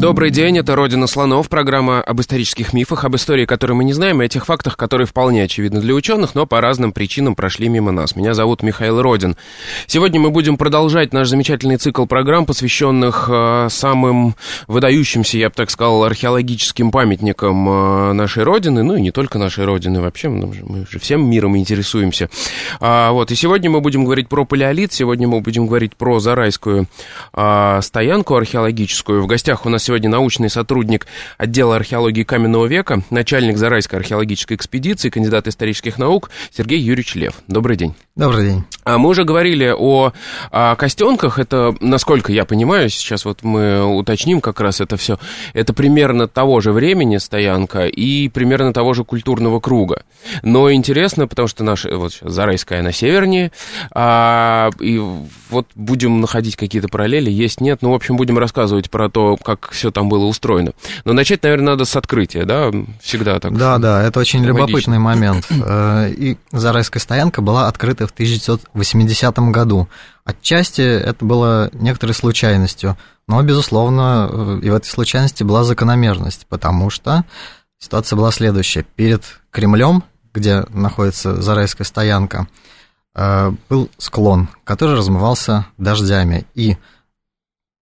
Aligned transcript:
Добрый 0.00 0.30
день, 0.30 0.56
это 0.56 0.76
«Родина 0.76 1.06
слонов», 1.06 1.50
программа 1.50 2.00
об 2.00 2.22
исторических 2.22 2.72
мифах, 2.72 3.04
об 3.04 3.16
истории, 3.16 3.44
которую 3.44 3.76
мы 3.76 3.84
не 3.84 3.92
знаем, 3.92 4.22
и 4.22 4.24
о 4.24 4.28
тех 4.30 4.46
фактах, 4.46 4.78
которые 4.78 5.06
вполне 5.06 5.42
очевидны 5.42 5.82
для 5.82 5.92
ученых, 5.92 6.34
но 6.34 6.46
по 6.46 6.62
разным 6.62 6.92
причинам 6.92 7.34
прошли 7.34 7.68
мимо 7.68 7.92
нас. 7.92 8.16
Меня 8.16 8.32
зовут 8.32 8.62
Михаил 8.62 9.02
Родин. 9.02 9.36
Сегодня 9.86 10.18
мы 10.18 10.30
будем 10.30 10.56
продолжать 10.56 11.12
наш 11.12 11.28
замечательный 11.28 11.76
цикл 11.76 12.06
программ, 12.06 12.46
посвященных 12.46 13.28
э, 13.30 13.66
самым 13.68 14.36
выдающимся, 14.68 15.36
я 15.36 15.50
бы 15.50 15.54
так 15.54 15.68
сказал, 15.68 16.02
археологическим 16.04 16.92
памятникам 16.92 17.68
э, 17.68 18.12
нашей 18.14 18.44
Родины, 18.44 18.82
ну 18.82 18.96
и 18.96 19.02
не 19.02 19.10
только 19.10 19.38
нашей 19.38 19.66
Родины, 19.66 20.00
вообще 20.00 20.30
мы 20.30 20.54
же, 20.54 20.64
мы 20.64 20.86
же 20.90 20.98
всем 20.98 21.28
миром 21.28 21.58
интересуемся. 21.58 22.30
А, 22.80 23.12
вот, 23.12 23.30
и 23.32 23.34
сегодня 23.34 23.68
мы 23.68 23.82
будем 23.82 24.06
говорить 24.06 24.30
про 24.30 24.46
палеолит, 24.46 24.94
сегодня 24.94 25.28
мы 25.28 25.42
будем 25.42 25.66
говорить 25.66 25.94
про 25.94 26.20
Зарайскую 26.20 26.86
а, 27.34 27.82
стоянку 27.82 28.34
археологическую. 28.34 29.22
В 29.22 29.26
гостях 29.26 29.66
у 29.66 29.68
нас 29.68 29.89
сегодня 29.90 30.08
научный 30.08 30.48
сотрудник 30.48 31.08
отдела 31.36 31.74
археологии 31.74 32.22
каменного 32.22 32.66
века, 32.66 33.02
начальник 33.10 33.56
Зарайской 33.56 33.98
археологической 33.98 34.56
экспедиции, 34.56 35.10
кандидат 35.10 35.48
исторических 35.48 35.98
наук 35.98 36.30
Сергей 36.56 36.78
Юрьевич 36.78 37.16
Лев. 37.16 37.34
Добрый 37.48 37.76
день. 37.76 37.96
Добрый 38.14 38.44
день. 38.44 38.64
А 38.84 38.98
мы 38.98 39.08
уже 39.08 39.24
говорили 39.24 39.74
о, 39.76 40.12
о 40.52 40.76
костенках. 40.76 41.40
Это, 41.40 41.74
насколько 41.80 42.30
я 42.30 42.44
понимаю, 42.44 42.88
сейчас 42.88 43.24
вот 43.24 43.42
мы 43.42 43.84
уточним 43.84 44.40
как 44.40 44.60
раз 44.60 44.80
это 44.80 44.96
все. 44.96 45.18
Это 45.54 45.72
примерно 45.72 46.28
того 46.28 46.60
же 46.60 46.70
времени 46.70 47.16
стоянка 47.16 47.88
и 47.88 48.28
примерно 48.28 48.72
того 48.72 48.94
же 48.94 49.02
культурного 49.02 49.58
круга. 49.58 50.04
Но 50.44 50.72
интересно, 50.72 51.26
потому 51.26 51.48
что 51.48 51.64
наша 51.64 51.96
вот 51.96 52.16
Зарайская 52.20 52.82
на 52.82 52.92
севернее, 52.92 53.50
а, 53.90 54.70
и 54.78 55.02
вот 55.50 55.66
будем 55.74 56.20
находить 56.20 56.56
какие-то 56.56 56.88
параллели, 56.88 57.30
есть, 57.30 57.60
нет. 57.60 57.82
Ну, 57.82 57.90
в 57.90 57.94
общем, 57.94 58.16
будем 58.16 58.38
рассказывать 58.38 58.90
про 58.90 59.08
то, 59.08 59.36
как 59.36 59.70
все 59.70 59.90
там 59.90 60.08
было 60.08 60.24
устроено. 60.24 60.72
Но 61.04 61.12
начать, 61.12 61.42
наверное, 61.42 61.72
надо 61.72 61.84
с 61.84 61.96
открытия, 61.96 62.44
да? 62.44 62.70
Всегда 63.02 63.38
так. 63.40 63.56
Да, 63.56 63.78
да, 63.78 64.02
это 64.02 64.20
очень 64.20 64.40
логично. 64.40 64.56
любопытный 64.58 64.98
момент. 64.98 65.46
Э, 65.62 66.10
и 66.10 66.36
Зарайская 66.52 67.00
стоянка 67.00 67.42
была 67.42 67.68
открыта 67.68 68.06
в 68.06 68.10
1980 68.10 69.38
году. 69.50 69.88
Отчасти 70.24 70.80
это 70.80 71.24
было 71.24 71.70
некоторой 71.72 72.14
случайностью, 72.14 72.96
но, 73.28 73.42
безусловно, 73.42 74.28
э, 74.30 74.60
и 74.62 74.70
в 74.70 74.74
этой 74.74 74.88
случайности 74.88 75.44
была 75.44 75.64
закономерность, 75.64 76.46
потому 76.48 76.90
что 76.90 77.24
ситуация 77.78 78.16
была 78.16 78.32
следующая. 78.32 78.84
Перед 78.96 79.22
Кремлем, 79.50 80.02
где 80.32 80.64
находится 80.70 81.40
Зарайская 81.40 81.84
стоянка, 81.84 82.48
был 83.14 83.90
склон, 83.98 84.48
который 84.64 84.96
размывался 84.96 85.66
дождями, 85.78 86.46
и 86.54 86.76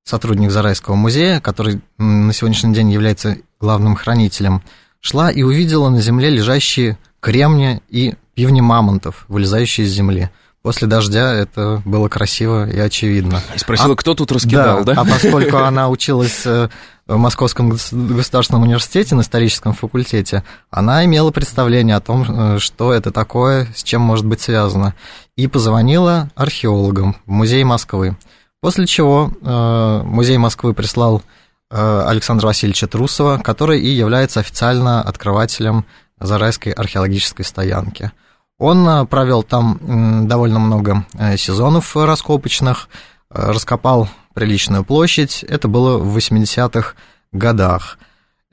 сотрудник 0.04 0.50
Зарайского 0.50 0.94
музея, 0.94 1.40
который 1.40 1.80
на 1.98 2.32
сегодняшний 2.32 2.72
день 2.72 2.90
является 2.90 3.36
главным 3.60 3.94
хранителем, 3.94 4.62
шла 5.00 5.30
и 5.30 5.42
увидела 5.42 5.90
на 5.90 6.00
земле 6.00 6.30
лежащие 6.30 6.98
кремни 7.20 7.82
и 7.88 8.14
пивни 8.34 8.60
мамонтов, 8.60 9.24
вылезающие 9.28 9.86
из 9.86 9.92
земли. 9.92 10.30
После 10.62 10.88
дождя 10.88 11.32
это 11.32 11.82
было 11.84 12.08
красиво 12.08 12.68
и 12.68 12.78
очевидно. 12.78 13.40
И 13.54 13.58
спросила, 13.58 13.92
а, 13.92 13.96
кто 13.96 14.14
тут 14.14 14.32
раскидал, 14.32 14.82
да? 14.84 14.94
да? 14.94 15.00
А 15.02 15.04
поскольку 15.04 15.56
она 15.58 15.88
училась 15.88 16.42
э, 16.44 16.68
в 17.06 17.16
Московском 17.16 17.70
государственном 17.70 18.64
университете 18.64 19.14
на 19.14 19.20
историческом 19.20 19.72
факультете, 19.72 20.42
она 20.70 21.04
имела 21.04 21.30
представление 21.30 21.94
о 21.94 22.00
том, 22.00 22.26
э, 22.28 22.58
что 22.58 22.92
это 22.92 23.12
такое, 23.12 23.68
с 23.76 23.84
чем 23.84 24.02
может 24.02 24.26
быть 24.26 24.40
связано, 24.40 24.94
и 25.36 25.46
позвонила 25.46 26.28
археологам 26.34 27.16
в 27.24 27.30
музей 27.30 27.62
Москвы. 27.62 28.16
После 28.60 28.86
чего 28.86 29.30
э, 29.40 30.02
музей 30.04 30.38
Москвы 30.38 30.74
прислал 30.74 31.22
Александра 31.70 32.46
Васильевича 32.46 32.86
Трусова, 32.86 33.36
который 33.36 33.78
и 33.78 33.88
является 33.90 34.40
официально 34.40 35.02
открывателем 35.02 35.84
Зарайской 36.18 36.72
археологической 36.72 37.44
стоянки. 37.44 38.10
Он 38.58 38.88
э, 38.88 39.06
провел 39.06 39.42
там 39.42 40.26
довольно 40.26 40.58
много 40.58 41.04
э, 41.14 41.36
сезонов 41.36 41.96
раскопочных, 41.96 42.88
э, 43.30 43.50
раскопал 43.52 44.08
приличную 44.34 44.84
площадь. 44.84 45.44
Это 45.44 45.68
было 45.68 45.98
в 45.98 46.16
80-х 46.16 46.94
годах. 47.32 47.98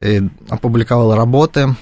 И 0.01 0.21
опубликовал 0.49 1.16
работы. 1.16 1.75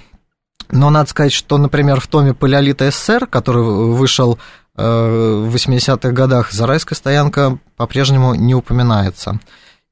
Но 0.71 0.89
надо 0.89 1.09
сказать, 1.09 1.33
что, 1.33 1.57
например, 1.57 1.99
в 1.99 2.07
томе 2.07 2.33
«Палеолита 2.33 2.89
СССР», 2.89 3.27
который 3.27 3.63
вышел 3.63 4.39
в 4.75 5.55
80-х 5.55 6.11
годах, 6.11 6.51
Зарайская 6.51 6.95
стоянка 6.95 7.59
по-прежнему 7.75 8.33
не 8.33 8.55
упоминается. 8.55 9.39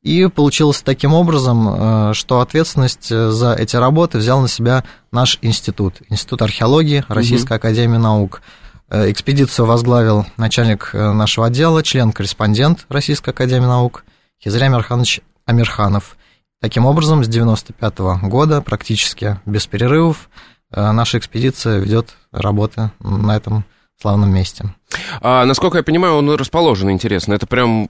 И 0.03 0.28
получилось 0.28 0.81
таким 0.81 1.13
образом, 1.13 1.67
э, 1.69 2.13
что 2.13 2.39
ответственность 2.39 3.12
э, 3.12 3.29
за 3.29 3.53
эти 3.53 3.75
работы 3.75 4.17
взял 4.17 4.41
на 4.41 4.47
себя 4.47 4.84
наш 5.12 5.38
институт, 5.44 6.01
Институт 6.09 6.41
археологии 6.41 7.06
Российской 7.07 7.53
угу. 7.53 7.56
Академии 7.57 7.97
Наук. 7.97 8.41
Э, 8.89 9.12
экспедицию 9.12 9.67
возглавил 9.67 10.25
начальник 10.38 10.89
нашего 10.94 11.47
отдела, 11.47 11.84
член-корреспондент 11.84 12.88
Российской 12.89 13.29
Академии 13.29 13.67
Наук 13.67 14.03
Хизря 14.44 14.66
Амирханович 14.66 15.22
Амирханов. 15.45 16.18
Таким 16.59 16.88
образом, 16.88 17.23
с 17.23 17.28
1995 17.28 18.00
-го 18.00 18.28
года 18.28 18.62
практически 18.62 19.39
без 19.45 19.68
перерывов 19.68 20.29
наша 20.72 21.18
экспедиция 21.18 21.79
ведет 21.79 22.16
работы 22.31 22.91
на 23.00 23.35
этом 23.35 23.66
славном 24.00 24.33
месте. 24.33 24.73
А, 25.22 25.45
насколько 25.45 25.78
я 25.78 25.83
понимаю, 25.83 26.16
он 26.16 26.29
расположен, 26.31 26.89
интересно. 26.91 27.33
Это 27.33 27.45
прям 27.45 27.89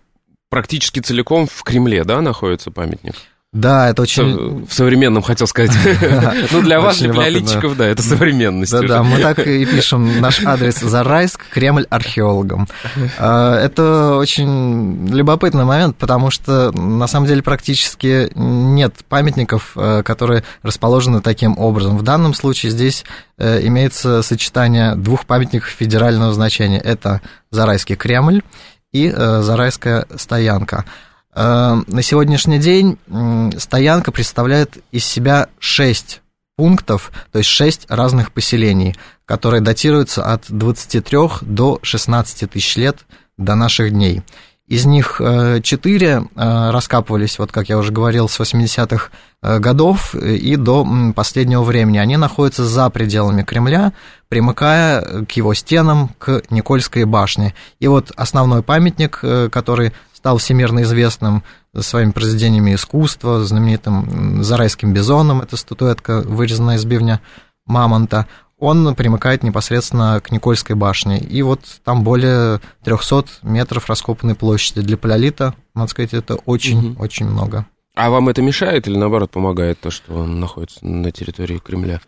практически 0.51 1.00
целиком 1.00 1.47
в 1.47 1.63
Кремле, 1.63 2.03
да, 2.03 2.22
находится 2.22 2.69
памятник? 2.69 3.16
Да, 3.53 3.89
это 3.89 4.03
очень... 4.03 4.66
В 4.66 4.73
современном, 4.73 5.22
хотел 5.23 5.45
сказать. 5.45 5.72
Ну, 6.51 6.62
для 6.62 6.79
вас, 6.79 7.00
для 7.00 7.13
палеолитчиков, 7.13 7.75
да, 7.75 7.85
это 7.88 8.01
современность. 8.01 8.72
Да-да, 8.72 9.03
мы 9.03 9.19
так 9.19 9.40
и 9.40 9.66
пишем 9.66 10.22
наш 10.22 10.44
адрес 10.45 10.79
Зарайск, 10.79 11.41
Кремль 11.50 11.85
археологам. 11.90 12.67
А, 13.17 13.57
это 13.59 14.16
очень 14.16 15.07
любопытный 15.09 15.66
момент, 15.66 15.97
потому 15.97 16.31
что, 16.31 16.72
на 16.72 17.07
самом 17.07 17.28
деле, 17.28 17.44
практически 17.44 18.31
нет 18.35 18.95
памятников, 19.09 19.73
э, 19.75 20.01
которые 20.03 20.44
расположены 20.63 21.22
таким 21.22 21.57
образом. 21.57 21.97
В 21.97 22.03
данном 22.03 22.34
случае 22.34 22.72
здесь 22.72 23.03
э, 23.38 23.66
имеется 23.67 24.22
сочетание 24.22 24.95
двух 24.95 25.25
памятников 25.25 25.69
федерального 25.69 26.34
значения. 26.34 26.79
Это 26.79 27.22
Зарайский 27.51 27.97
Кремль 27.97 28.41
и 28.91 29.07
э, 29.07 29.41
Зарайская 29.41 30.06
стоянка. 30.16 30.85
Э, 31.34 31.81
на 31.88 32.02
сегодняшний 32.02 32.59
день 32.59 32.97
стоянка 33.57 34.12
представляет 34.12 34.78
из 34.91 35.06
себя 35.06 35.50
шесть 35.59 36.22
пунктов, 36.57 37.12
то 37.31 37.40
есть 37.40 37.50
шесть 37.50 37.85
разных 37.90 38.31
поселений, 38.31 38.96
которые 39.25 39.62
датируются 39.62 40.24
от 40.24 40.44
23 40.50 41.18
до 41.41 41.79
16 41.81 42.50
тысяч 42.52 42.75
лет 42.75 43.00
до 43.38 43.56
наших 43.56 43.91
дней. 43.91 44.22
Из 44.72 44.86
них 44.86 45.20
э, 45.20 45.59
четыре 45.62 46.24
раскапывались, 46.34 47.38
вот 47.40 47.52
как 47.52 47.68
я 47.68 47.78
уже 47.78 47.92
говорил, 47.92 48.30
с 48.30 48.40
80-х 48.40 49.09
годов 49.59 50.16
и 50.16 50.56
до 50.56 50.88
последнего 51.14 51.62
времени. 51.64 51.98
Они 51.98 52.16
находятся 52.16 52.64
за 52.64 52.90
пределами 52.90 53.44
Кремля, 53.44 53.92
примыкая 54.30 55.26
к 55.26 55.32
его 55.34 55.53
стенам, 55.56 56.12
к 56.20 56.44
Никольской 56.52 57.03
башне. 57.03 57.53
И 57.82 57.88
вот 57.88 58.14
основной 58.16 58.64
памятник, 58.64 59.20
который 59.52 59.91
стал 60.14 60.38
всемирно 60.38 60.84
известным 60.84 61.44
своими 61.78 62.12
произведениями 62.12 62.76
искусства, 62.76 63.44
знаменитым 63.44 64.41
Зарайским 64.41 64.94
бизоном, 64.94 65.41
это 65.41 65.58
статуэтка, 65.58 66.22
вырезанная 66.22 66.78
из 66.78 66.85
бивня 66.85 67.20
мамонта, 67.66 68.26
он 68.61 68.96
примыкает 68.96 69.43
непосредственно 69.43 70.22
к 70.23 70.31
Никольской 70.31 70.75
башне. 70.75 71.19
И 71.19 71.41
вот 71.41 71.61
там 71.84 72.03
более 72.03 72.61
300 72.84 73.25
метров 73.41 73.90
раскопанной 73.90 74.35
площади. 74.35 74.81
Для 74.81 74.97
палеолита, 74.97 75.55
надо 75.73 75.90
сказать, 75.90 76.13
это 76.13 76.35
очень-очень 76.35 77.25
угу. 77.25 77.34
много. 77.34 77.66
А 77.96 78.09
вам 78.09 78.29
это 78.29 78.41
мешает 78.41 78.87
или 78.87 78.96
наоборот 78.96 79.31
помогает 79.31 79.81
то, 79.81 79.91
что 79.91 80.13
он 80.13 80.40
находится 80.40 80.85
на 80.85 81.11
территории 81.11 81.58
Кремля? 81.58 81.99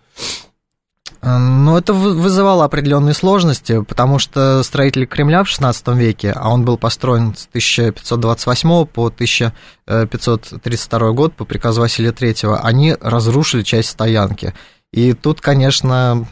Ну, 1.22 1.78
это 1.78 1.94
вызывало 1.94 2.66
определенные 2.66 3.14
сложности, 3.14 3.82
потому 3.82 4.20
что 4.20 4.62
строители 4.62 5.06
Кремля 5.06 5.44
в 5.44 5.48
XVI 5.48 5.98
веке, 5.98 6.34
а 6.36 6.50
он 6.50 6.66
был 6.66 6.78
построен 6.78 7.34
с 7.36 7.48
1528 7.48 8.86
по 8.86 9.08
1532 9.08 11.12
год 11.12 11.34
по 11.34 11.46
приказу 11.46 11.82
Василия 11.82 12.12
III, 12.12 12.60
они 12.62 12.96
разрушили 13.00 13.64
часть 13.64 13.90
стоянки. 13.90 14.54
И 14.94 15.14
тут, 15.14 15.42
конечно, 15.42 16.26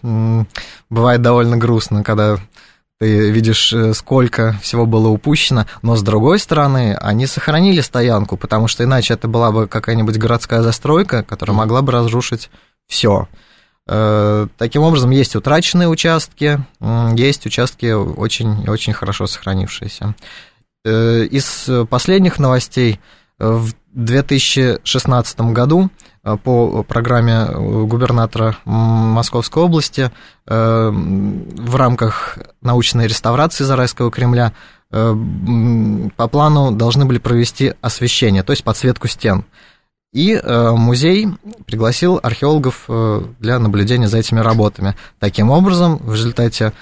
бывает 0.89 1.21
довольно 1.21 1.57
грустно, 1.57 2.03
когда 2.03 2.37
ты 2.99 3.31
видишь, 3.31 3.73
э, 3.73 3.95
сколько 3.95 4.53
всего 4.61 4.85
было 4.85 5.07
упущено, 5.07 5.65
но 5.81 5.95
с 5.95 6.03
другой 6.03 6.37
стороны, 6.37 6.95
они 7.01 7.25
сохранили 7.25 7.81
стоянку, 7.81 8.37
потому 8.37 8.67
что 8.67 8.83
иначе 8.83 9.15
это 9.15 9.27
была 9.27 9.51
бы 9.51 9.67
какая-нибудь 9.67 10.19
городская 10.19 10.61
застройка, 10.61 11.23
которая 11.23 11.57
могла 11.57 11.81
бы 11.81 11.91
разрушить 11.91 12.51
все. 12.87 13.27
Э, 13.87 14.45
таким 14.59 14.83
образом, 14.83 15.09
есть 15.09 15.35
утраченные 15.35 15.87
участки, 15.87 16.63
есть 17.15 17.47
участки 17.47 17.91
очень-очень 17.91 18.93
хорошо 18.93 19.25
сохранившиеся. 19.25 20.13
Э, 20.85 21.23
из 21.23 21.67
последних 21.89 22.37
новостей 22.37 22.99
в 23.39 23.71
2016 23.93 25.41
году 25.41 25.89
Э, 26.23 26.37
по 26.37 26.83
программе 26.83 27.47
э, 27.47 27.83
губернатора 27.85 28.57
Московской 28.65 29.63
области 29.63 30.11
э, 30.45 30.89
в 30.91 31.75
рамках 31.75 32.37
научной 32.61 33.07
реставрации 33.07 33.63
Зарайского 33.63 34.11
Кремля 34.11 34.53
по 34.91 36.27
плану 36.27 36.73
должны 36.73 37.05
были 37.05 37.17
провести 37.17 37.75
освещение, 37.79 38.43
то 38.43 38.51
есть 38.51 38.65
подсветку 38.65 39.07
стен. 39.07 39.45
И 40.11 40.37
музей 40.45 41.29
пригласил 41.65 42.19
археологов 42.21 42.89
для 43.39 43.57
наблюдения 43.59 44.09
за 44.09 44.17
этими 44.17 44.41
работами. 44.41 44.97
Таким 45.17 45.49
образом, 45.49 45.95
в 45.99 46.13
результате 46.13 46.73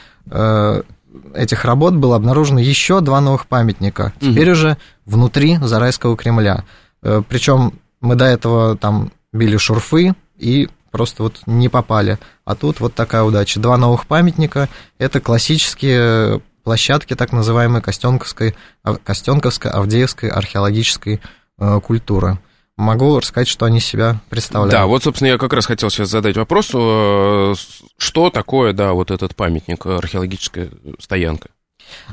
этих 1.35 1.65
работ 1.65 1.93
было 1.93 2.15
обнаружено 2.15 2.59
еще 2.59 2.99
два 3.01 3.21
новых 3.21 3.45
памятника, 3.45 4.11
теперь 4.19 4.49
угу. 4.49 4.53
уже 4.53 4.77
внутри 5.05 5.59
Зарайского 5.61 6.17
Кремля. 6.17 6.63
Причем 7.01 7.73
мы 8.01 8.15
до 8.15 8.25
этого 8.25 8.77
там 8.77 9.11
били 9.31 9.57
шурфы 9.57 10.13
и 10.37 10.69
просто 10.91 11.23
вот 11.23 11.41
не 11.45 11.69
попали. 11.69 12.17
А 12.45 12.55
тут 12.55 12.79
вот 12.79 12.95
такая 12.95 13.23
удача. 13.23 13.59
Два 13.59 13.77
новых 13.77 14.07
памятника– 14.07 14.69
это 14.97 15.19
классические 15.19 16.41
площадки 16.63 17.15
так 17.15 17.31
называемой 17.31 17.81
Костенковской, 17.81 18.55
Костенковской 19.03 19.71
Авдеевской 19.71 20.29
археологической 20.29 21.21
э, 21.57 21.79
культуры. 21.81 22.39
Могу 22.77 23.19
рассказать, 23.19 23.47
что 23.47 23.65
они 23.65 23.79
себя 23.79 24.21
представляют. 24.29 24.71
Да, 24.71 24.85
вот, 24.85 25.03
собственно, 25.03 25.29
я 25.29 25.37
как 25.37 25.51
раз 25.51 25.65
хотел 25.65 25.89
сейчас 25.89 26.09
задать 26.09 26.37
вопрос, 26.37 26.71
э, 26.73 27.53
что 27.97 28.29
такое, 28.29 28.73
да, 28.73 28.93
вот 28.93 29.11
этот 29.11 29.35
памятник, 29.35 29.85
археологическая 29.85 30.69
стоянка? 30.99 31.49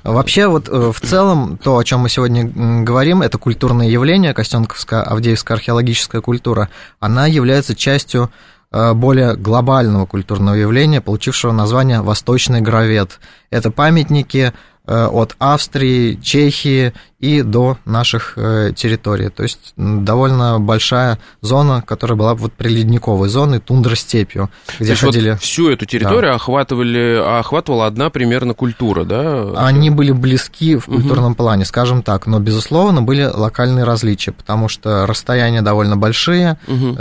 Вообще, 0.03 0.47
вот 0.47 0.69
э, 0.69 0.93
в 0.93 1.01
целом, 1.01 1.59
то, 1.59 1.79
о 1.79 1.85
чем 1.85 2.01
мы 2.01 2.09
сегодня 2.09 2.45
говорим, 2.85 3.23
это 3.23 3.39
культурное 3.39 3.89
явление, 3.89 4.35
Костенковская 4.35 5.03
Авдеевская 5.03 5.57
археологическая 5.57 6.21
культура, 6.21 6.69
она 7.01 7.27
является 7.27 7.75
частью 7.75 8.31
э, 8.71 8.93
более 8.93 9.37
глобального 9.37 10.07
культурного 10.07 10.55
явления, 10.55 11.01
получившего 11.01 11.53
название 11.53 12.03
«Восточный 12.03 12.61
гравет». 12.61 13.21
Это 13.51 13.71
памятники 13.71 14.53
от 14.87 15.35
Австрии, 15.39 16.19
Чехии 16.23 16.93
и 17.19 17.43
до 17.43 17.79
наших 17.87 18.35
э, 18.37 18.73
территорий. 18.77 19.31
То 19.31 19.43
есть 19.43 19.73
довольно 19.77 20.61
большая 20.61 21.19
зона, 21.41 21.83
которая 21.83 22.17
была 22.17 22.35
вот 22.35 22.53
приледниковой 22.53 23.29
зоной, 23.29 23.59
тундра-степью, 23.59 24.51
где 24.79 24.95
То 24.95 25.07
ходили... 25.07 25.31
Вот 25.31 25.41
всю 25.41 25.71
эту 25.71 25.87
территорию 25.87 26.33
да. 26.33 26.35
охватывали, 26.35 27.21
охватывала 27.39 27.87
одна 27.87 28.11
примерно 28.11 28.53
культура, 28.53 29.05
да? 29.05 29.53
Они 29.57 29.91
были 29.91 30.13
близки 30.13 30.77
в 30.77 30.87
культурном 30.87 31.33
угу. 31.33 31.37
плане, 31.37 31.65
скажем 31.65 32.03
так, 32.03 32.27
но, 32.27 32.39
безусловно, 32.39 33.01
были 33.03 33.25
локальные 33.25 33.85
различия, 33.85 34.33
потому 34.33 34.69
что 34.69 35.07
расстояния 35.07 35.63
довольно 35.63 35.97
большие. 35.97 36.59
Угу. 36.69 36.97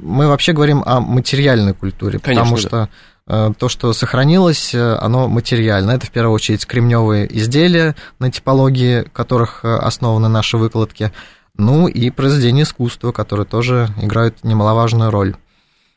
Мы 0.00 0.28
вообще 0.28 0.52
говорим 0.52 0.82
о 0.84 1.00
материальной 1.00 1.72
культуре, 1.72 2.18
Конечно, 2.18 2.42
потому 2.42 2.56
что... 2.56 2.70
Да 2.70 2.88
Э, 2.88 3.15
то, 3.26 3.68
что 3.68 3.92
сохранилось, 3.92 4.72
э, 4.72 4.94
оно 4.96 5.26
материально. 5.28 5.90
Это 5.90 6.06
в 6.06 6.10
первую 6.10 6.34
очередь 6.34 6.64
кремневые 6.64 7.26
изделия, 7.36 7.96
на 8.20 8.30
типологии 8.30 9.02
которых 9.12 9.64
э, 9.64 9.76
основаны 9.76 10.28
наши 10.28 10.56
выкладки, 10.56 11.10
ну 11.56 11.88
и 11.88 12.10
произведения 12.10 12.62
искусства, 12.62 13.10
которые 13.10 13.46
тоже 13.46 13.88
играют 14.00 14.44
немаловажную 14.44 15.10
роль. 15.10 15.34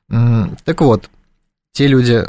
Так 0.08 0.82
вот, 0.82 1.10
те 1.74 1.86
люди, 1.86 2.20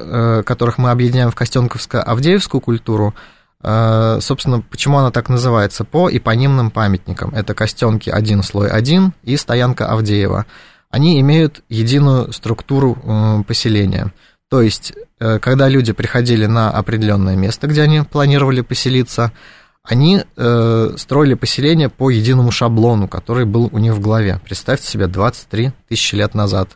которых 0.43 0.77
мы 0.77 0.91
объединяем 0.91 1.31
в 1.31 1.37
Костенковско-Авдеевскую 1.37 2.61
культуру, 2.61 3.15
собственно, 3.63 4.61
почему 4.69 4.99
она 4.99 5.11
так 5.13 5.29
называется? 5.31 5.85
По 5.85 6.11
эпонимным 6.11 6.71
памятникам. 6.71 7.31
Это 7.35 7.55
Костенки 7.55 8.11
1, 8.11 8.43
слой 8.43 8.69
1 8.69 9.13
и 9.23 9.37
стоянка 9.37 9.87
Авдеева. 9.87 10.45
Они 10.91 11.21
имеют 11.21 11.63
единую 11.69 12.33
структуру 12.33 13.45
поселения– 13.47 14.13
то 14.51 14.63
есть, 14.63 14.93
э, 15.21 15.39
когда 15.39 15.69
люди 15.69 15.93
приходили 15.93 16.47
на 16.47 16.71
определенное 16.71 17.37
место, 17.37 17.69
где 17.69 17.83
они 17.83 18.03
планировали 18.03 18.63
поселиться, 18.63 19.33
они 19.85 20.25
э, 20.37 20.95
строили 20.97 21.35
поселение 21.35 21.89
по 21.89 22.11
единому 22.11 22.51
шаблону, 22.51 23.07
который 23.07 23.45
был 23.45 23.71
у 23.73 23.79
них 23.79 23.95
в 23.95 24.01
голове. 24.01 24.41
Представьте 24.45 24.89
себе, 24.89 25.07
23 25.07 25.71
тысячи 25.89 26.17
лет 26.17 26.35
назад. 26.35 26.71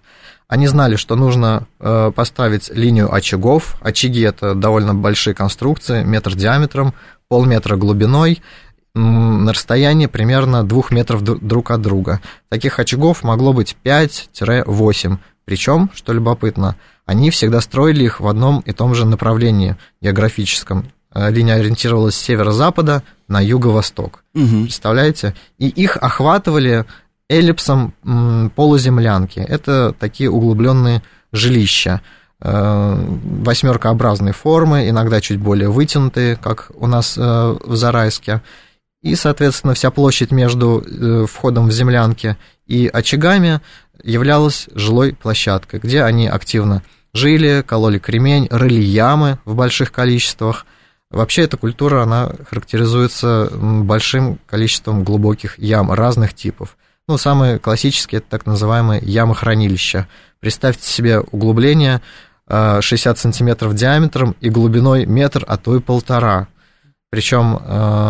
Они 0.46 0.68
знали, 0.68 0.94
что 0.94 1.16
нужно 1.16 1.66
э, 1.80 2.12
поставить 2.14 2.70
линию 2.70 3.12
очагов. 3.12 3.76
Очаги– 3.80 4.20
это 4.22 4.54
довольно 4.54 4.94
большие 4.94 5.34
конструкции, 5.34 6.04
метр 6.04 6.36
диаметром, 6.36 6.94
полметра 7.28 7.76
глубиной, 7.76 8.40
на 8.94 9.52
расстоянии 9.52 10.06
примерно 10.06 10.62
двух 10.62 10.92
метров 10.92 11.22
друг 11.22 11.72
от 11.72 11.82
друга. 11.82 12.20
Таких 12.48 12.78
очагов 12.78 13.24
могло 13.24 13.52
быть 13.52 13.76
5-8. 13.84 15.18
Причем, 15.44 15.90
что 15.94 16.12
любопытно, 16.12 16.76
они 17.06 17.30
всегда 17.30 17.60
строили 17.60 18.04
их 18.04 18.20
в 18.20 18.26
одном 18.26 18.60
и 18.60 18.72
том 18.72 18.94
же 18.94 19.04
направлении 19.04 19.76
географическом. 20.00 20.90
Э, 21.14 21.30
линия 21.30 21.54
ориентировалась 21.54 22.14
с 22.14 22.22
северо-запада 22.22 23.02
на 23.28 23.40
юго-восток. 23.40 24.24
Угу. 24.34 24.62
Представляете? 24.64 25.34
И 25.58 25.68
их 25.68 25.96
охватывали 25.98 26.84
эллипсом 27.28 27.94
полуземлянки. 28.54 29.38
Это 29.40 29.94
такие 29.98 30.30
углубленные 30.30 31.02
жилища 31.32 32.02
э, 32.40 33.06
восьмеркообразной 33.44 34.32
формы, 34.32 34.88
иногда 34.88 35.20
чуть 35.20 35.38
более 35.38 35.70
вытянутые, 35.70 36.36
как 36.36 36.70
у 36.74 36.86
нас 36.86 37.16
э, 37.16 37.20
в 37.20 37.76
Зарайске. 37.76 38.42
И, 39.02 39.14
соответственно, 39.16 39.74
вся 39.74 39.90
площадь 39.90 40.30
между 40.30 41.26
входом 41.30 41.68
в 41.68 41.72
землянки 41.72 42.38
и 42.66 42.88
очагами 42.92 43.60
являлась 44.02 44.68
жилой 44.74 45.14
площадкой, 45.14 45.80
где 45.80 46.02
они 46.02 46.26
активно 46.26 46.82
жили, 47.12 47.62
кололи 47.66 47.98
кремень, 47.98 48.48
рыли 48.50 48.80
ямы 48.80 49.38
в 49.44 49.54
больших 49.54 49.92
количествах. 49.92 50.66
Вообще 51.10 51.42
эта 51.42 51.56
культура, 51.56 52.02
она 52.02 52.32
характеризуется 52.50 53.50
большим 53.52 54.40
количеством 54.46 55.04
глубоких 55.04 55.58
ям 55.58 55.92
разных 55.92 56.34
типов. 56.34 56.76
Ну, 57.06 57.18
самые 57.18 57.58
классические– 57.58 58.18
это 58.20 58.30
так 58.30 58.46
называемые 58.46 59.00
ямы-хранилища. 59.02 60.08
Представьте 60.40 60.88
себе 60.88 61.20
углубление 61.20 62.00
60 62.48 63.18
сантиметров 63.18 63.74
диаметром 63.74 64.34
и 64.40 64.50
глубиной 64.50 65.06
метр, 65.06 65.44
а 65.46 65.56
то 65.56 65.76
и 65.76 65.80
полтора. 65.80 66.48
Причем... 67.14 67.60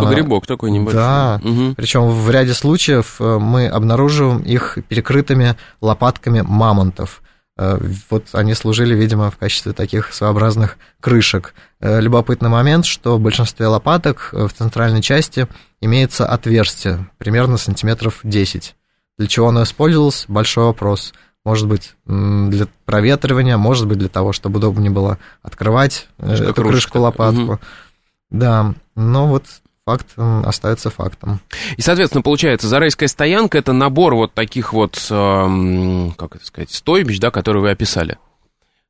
Погребок 0.03 0.47
такой 0.47 0.71
небольшой. 0.71 0.95
Да, 0.95 1.41
угу. 1.45 1.75
причем 1.77 2.09
в 2.09 2.31
ряде 2.31 2.55
случаев 2.55 3.17
э, 3.21 3.39
мы 3.39 3.67
обнаруживаем 3.67 4.39
их 4.39 4.79
перекрытыми 4.89 5.57
лопатками 5.83 6.41
мамонтов. 6.41 7.21
Э, 7.59 7.79
вот 8.09 8.29
они 8.33 8.55
служили, 8.55 8.95
видимо, 8.95 9.31
в 9.31 9.37
качестве 9.37 9.75
таких 9.75 10.15
своеобразных 10.15 10.79
крышек. 11.03 11.53
Э, 11.81 12.01
любопытный 12.01 12.49
момент, 12.49 12.87
что 12.87 13.19
в 13.19 13.21
большинстве 13.21 13.67
лопаток 13.67 14.31
в 14.33 14.49
центральной 14.49 15.03
части 15.03 15.49
имеется 15.83 16.25
отверстие, 16.25 17.07
примерно 17.19 17.59
сантиметров 17.59 18.21
10. 18.23 18.75
Для 19.19 19.27
чего 19.27 19.49
оно 19.49 19.65
использовалось? 19.65 20.25
Большой 20.29 20.65
вопрос. 20.65 21.13
Может 21.45 21.69
быть, 21.69 21.95
для 22.07 22.69
проветривания, 22.87 23.59
может 23.59 23.87
быть, 23.87 23.99
для 23.99 24.09
того, 24.09 24.33
чтобы 24.33 24.57
удобнее 24.57 24.91
было 24.91 25.19
открывать 25.43 26.09
что 26.19 26.33
эту 26.33 26.55
кружка. 26.55 26.71
крышку 26.71 27.01
лопатку. 27.01 27.43
Угу. 27.43 27.61
Да, 28.35 28.75
но 28.97 29.29
вот 29.29 29.45
факт 29.87 30.09
остается 30.17 30.91
фактом. 30.91 31.41
И, 31.77 31.83
соответственно, 31.83 32.23
получается, 32.23 32.67
Зарайская 32.67 33.09
стоянка– 33.09 33.59
это 33.59 33.73
набор 33.73 34.15
вот 34.17 34.35
таких 34.35 34.73
вот, 34.73 34.95
как 34.99 36.37
это 36.37 36.45
сказать, 36.45 36.73
стойбищ, 36.73 37.21
да, 37.21 37.31
которые 37.31 37.63
вы 37.63 37.71
описали. 37.71 38.19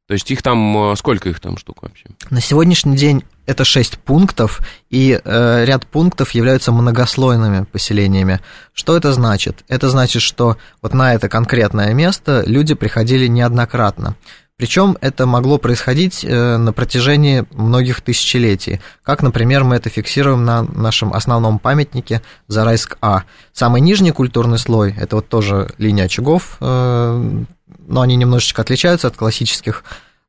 То 0.06 0.12
есть 0.12 0.30
их 0.30 0.42
там, 0.42 0.92
э, 0.92 0.96
сколько 0.96 1.30
их 1.30 1.40
там 1.40 1.56
штук 1.56 1.82
вообще? 1.82 2.04
На 2.28 2.42
сегодняшний 2.42 2.94
день 2.94 3.24
это 3.46 3.64
шесть 3.64 3.98
пунктов, 3.98 4.60
и 4.90 5.18
э, 5.22 5.64
ряд 5.64 5.86
пунктов 5.86 6.32
являются 6.32 6.72
многослойными 6.72 7.64
поселениями. 7.64 8.40
Что 8.74 8.98
это 8.98 9.14
значит? 9.14 9.64
Это 9.66 9.88
значит, 9.88 10.20
что 10.20 10.58
вот 10.82 10.92
на 10.92 11.14
это 11.14 11.30
конкретное 11.30 11.94
место 11.94 12.44
люди 12.46 12.74
приходили 12.74 13.28
неоднократно. 13.28 14.14
Причем 14.56 14.96
это 15.00 15.26
могло 15.26 15.58
происходить 15.58 16.24
э, 16.24 16.56
на 16.56 16.72
протяжении 16.72 17.44
многих 17.50 18.02
тысячелетий, 18.02 18.80
как, 19.02 19.22
например, 19.22 19.64
мы 19.64 19.76
это 19.76 19.90
фиксируем 19.90 20.44
на 20.44 20.62
нашем 20.62 21.12
основном 21.12 21.58
памятнике 21.58 22.22
Зарайск-А. 22.46 23.24
Самый 23.52 23.80
нижний 23.80 24.12
культурный 24.12 24.58
слой, 24.58 24.94
это 24.96 25.16
вот 25.16 25.28
тоже 25.28 25.72
линия 25.78 26.04
очагов, 26.04 26.56
э, 26.60 27.44
но 27.86 28.00
они 28.00 28.14
немножечко 28.14 28.62
отличаются 28.62 29.08
от 29.08 29.16
классических 29.16 29.84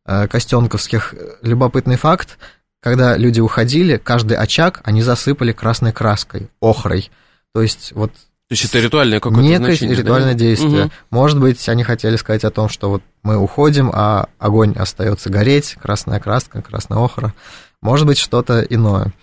костенковских. 0.05 1.15
Любопытный 1.41 1.98
факт, 1.98 2.38
когда 2.79 3.17
люди 3.17 3.39
уходили, 3.39 3.98
каждый 3.98 4.38
очаг 4.38 4.82
они 4.84 5.01
засыпали 5.01 5.51
красной 5.51 5.94
краской, 5.94 6.50
охрой. 6.62 7.10
То 7.55 7.63
есть 7.63 7.91
вот 7.94 8.12
то 8.47 8.53
есть 8.53 8.65
это 8.65 8.79
ритуальное 8.79 9.19
какое-то 9.19 9.41
Некое 9.41 9.65
значение, 9.65 9.95
ритуальное 9.95 10.33
да? 10.33 10.39
действие. 10.39 10.85
Угу. 10.85 10.91
Может 11.09 11.39
быть, 11.39 11.67
они 11.67 11.83
хотели 11.83 12.15
сказать 12.15 12.43
о 12.43 12.51
том, 12.51 12.69
что 12.69 12.91
вот 12.91 13.01
мы 13.23 13.37
уходим, 13.37 13.89
а 13.91 14.27
огонь 14.37 14.73
остается 14.77 15.31
гореть, 15.31 15.75
красная 15.81 16.19
краска, 16.19 16.61
красная 16.61 16.99
охра. 16.99 17.33
Может 17.81 18.05
быть, 18.05 18.19
что-то 18.19 18.61
иное. 18.61 19.13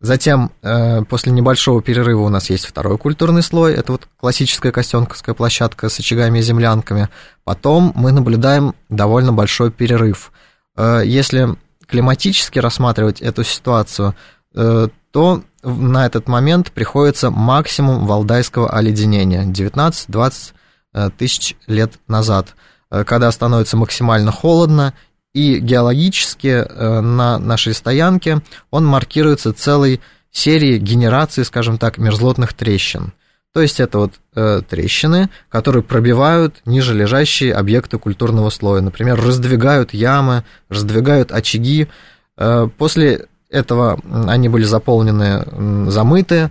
Затем, 0.00 0.52
э, 0.62 1.02
после 1.02 1.32
небольшого 1.32 1.82
перерыва 1.82 2.22
у 2.22 2.28
нас 2.28 2.50
есть 2.50 2.66
второй 2.66 2.98
культурный 2.98 3.42
слой, 3.42 3.74
это 3.74 3.92
вот 3.92 4.08
классическая 4.16 4.70
костенковская 4.70 5.34
площадка 5.34 5.88
с 5.88 5.98
очагами 5.98 6.38
и 6.38 6.42
землянками. 6.42 7.08
Потом 7.42 7.92
мы 7.96 8.12
наблюдаем 8.12 8.76
довольно 8.88 9.32
большой 9.32 9.72
перерыв. 9.72 10.30
Э, 10.76 11.02
если 11.04 11.56
климатически 11.88 12.60
рассматривать 12.60 13.20
эту 13.20 13.42
ситуацию, 13.42 14.14
э, 14.54 14.86
то 15.10 15.42
на 15.62 16.06
этот 16.06 16.28
момент 16.28 16.72
приходится 16.72 17.30
максимум 17.30 18.06
валдайского 18.06 18.70
оледенения 18.70 19.44
19-20 19.44 20.52
э, 20.94 21.10
тысяч 21.16 21.56
лет 21.66 21.98
назад, 22.06 22.54
э, 22.90 23.04
когда 23.04 23.30
становится 23.32 23.76
максимально 23.76 24.32
холодно, 24.32 24.94
и 25.34 25.58
геологически 25.58 26.46
э, 26.46 27.00
на 27.00 27.38
нашей 27.38 27.74
стоянке 27.74 28.42
он 28.70 28.86
маркируется 28.86 29.52
целой 29.52 30.00
серией 30.30 30.78
генерации, 30.78 31.42
скажем 31.42 31.78
так, 31.78 31.98
мерзлотных 31.98 32.52
трещин. 32.54 33.12
То 33.54 33.62
есть 33.62 33.80
это 33.80 33.98
вот 33.98 34.14
э, 34.34 34.62
трещины, 34.68 35.30
которые 35.48 35.82
пробивают 35.82 36.56
ниже 36.64 36.94
лежащие 36.94 37.54
объекты 37.54 37.98
культурного 37.98 38.50
слоя. 38.50 38.80
Например, 38.80 39.20
раздвигают 39.20 39.94
ямы, 39.94 40.44
раздвигают 40.68 41.32
очаги. 41.32 41.88
Э, 42.36 42.68
после 42.76 43.26
этого 43.50 44.00
они 44.26 44.48
были 44.48 44.64
заполнены, 44.64 45.90
замыты, 45.90 46.50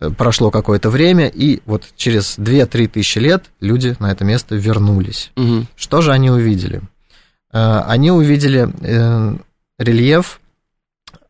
э, 0.00 0.10
прошло 0.10 0.50
какое-то 0.50 0.90
время, 0.90 1.26
и 1.28 1.60
вот 1.66 1.84
через 1.96 2.38
2-3 2.38 2.88
тысячи 2.88 3.18
лет 3.18 3.44
люди 3.60 3.96
на 3.98 4.10
это 4.12 4.24
место 4.24 4.54
вернулись. 4.54 5.32
Угу. 5.36 5.66
Что 5.74 6.02
же 6.02 6.12
они 6.12 6.30
увидели? 6.30 6.82
Э, 7.52 7.80
они 7.86 8.10
увидели 8.10 8.68
э, 8.80 9.36
рельеф, 9.78 10.40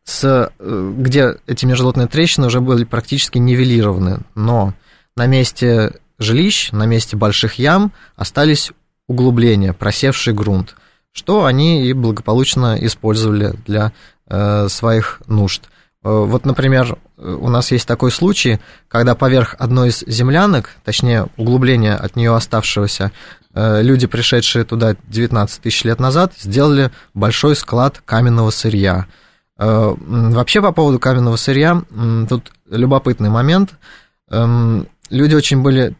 с, 0.03 0.53
где 0.57 1.35
эти 1.47 1.65
межжелотные 1.65 2.07
трещины 2.07 2.47
уже 2.47 2.61
были 2.61 2.85
практически 2.85 3.39
нивелированы, 3.39 4.19
но 4.35 4.73
на 5.17 5.25
месте 5.25 5.99
жилищ, 6.17 6.71
на 6.71 6.85
месте 6.85 7.17
больших 7.17 7.55
ям 7.55 7.91
остались 8.15 8.71
углубления, 9.07 9.73
просевший 9.73 10.33
грунт, 10.33 10.75
что 11.11 11.45
они 11.45 11.85
и 11.85 11.93
благополучно 11.93 12.77
использовали 12.79 13.53
для 13.65 13.91
своих 14.29 15.21
нужд. 15.27 15.69
Э, 16.07 16.25
вот, 16.25 16.45
например, 16.45 16.97
у 17.17 17.49
нас 17.49 17.71
есть 17.71 17.87
такой 17.87 18.11
случай, 18.11 18.59
когда 18.87 19.15
поверх 19.15 19.55
одной 19.59 19.89
из 19.89 20.03
землянок, 20.07 20.69
точнее, 20.85 21.27
углубления 21.35 21.95
от 21.95 22.15
нее 22.15 22.33
оставшегося, 22.33 23.11
э, 23.53 23.81
люди, 23.81 24.07
пришедшие 24.07 24.63
туда 24.63 24.95
19 25.07 25.61
тысяч 25.61 25.83
лет 25.83 25.99
назад, 25.99 26.33
сделали 26.39 26.91
большой 27.13 27.55
склад 27.55 28.01
каменного 28.05 28.51
сырья. 28.51 29.05
Вообще, 29.59 30.61
по 30.61 30.71
поводу 30.71 30.99
каменного 30.99 31.35
сырья, 31.35 31.81
тут 32.29 32.51
любопытный 32.69 33.31
момент. 33.31 33.71
Эм, 34.29 34.87
люди 35.09 35.33
очень 35.33 35.63
были 35.63 35.95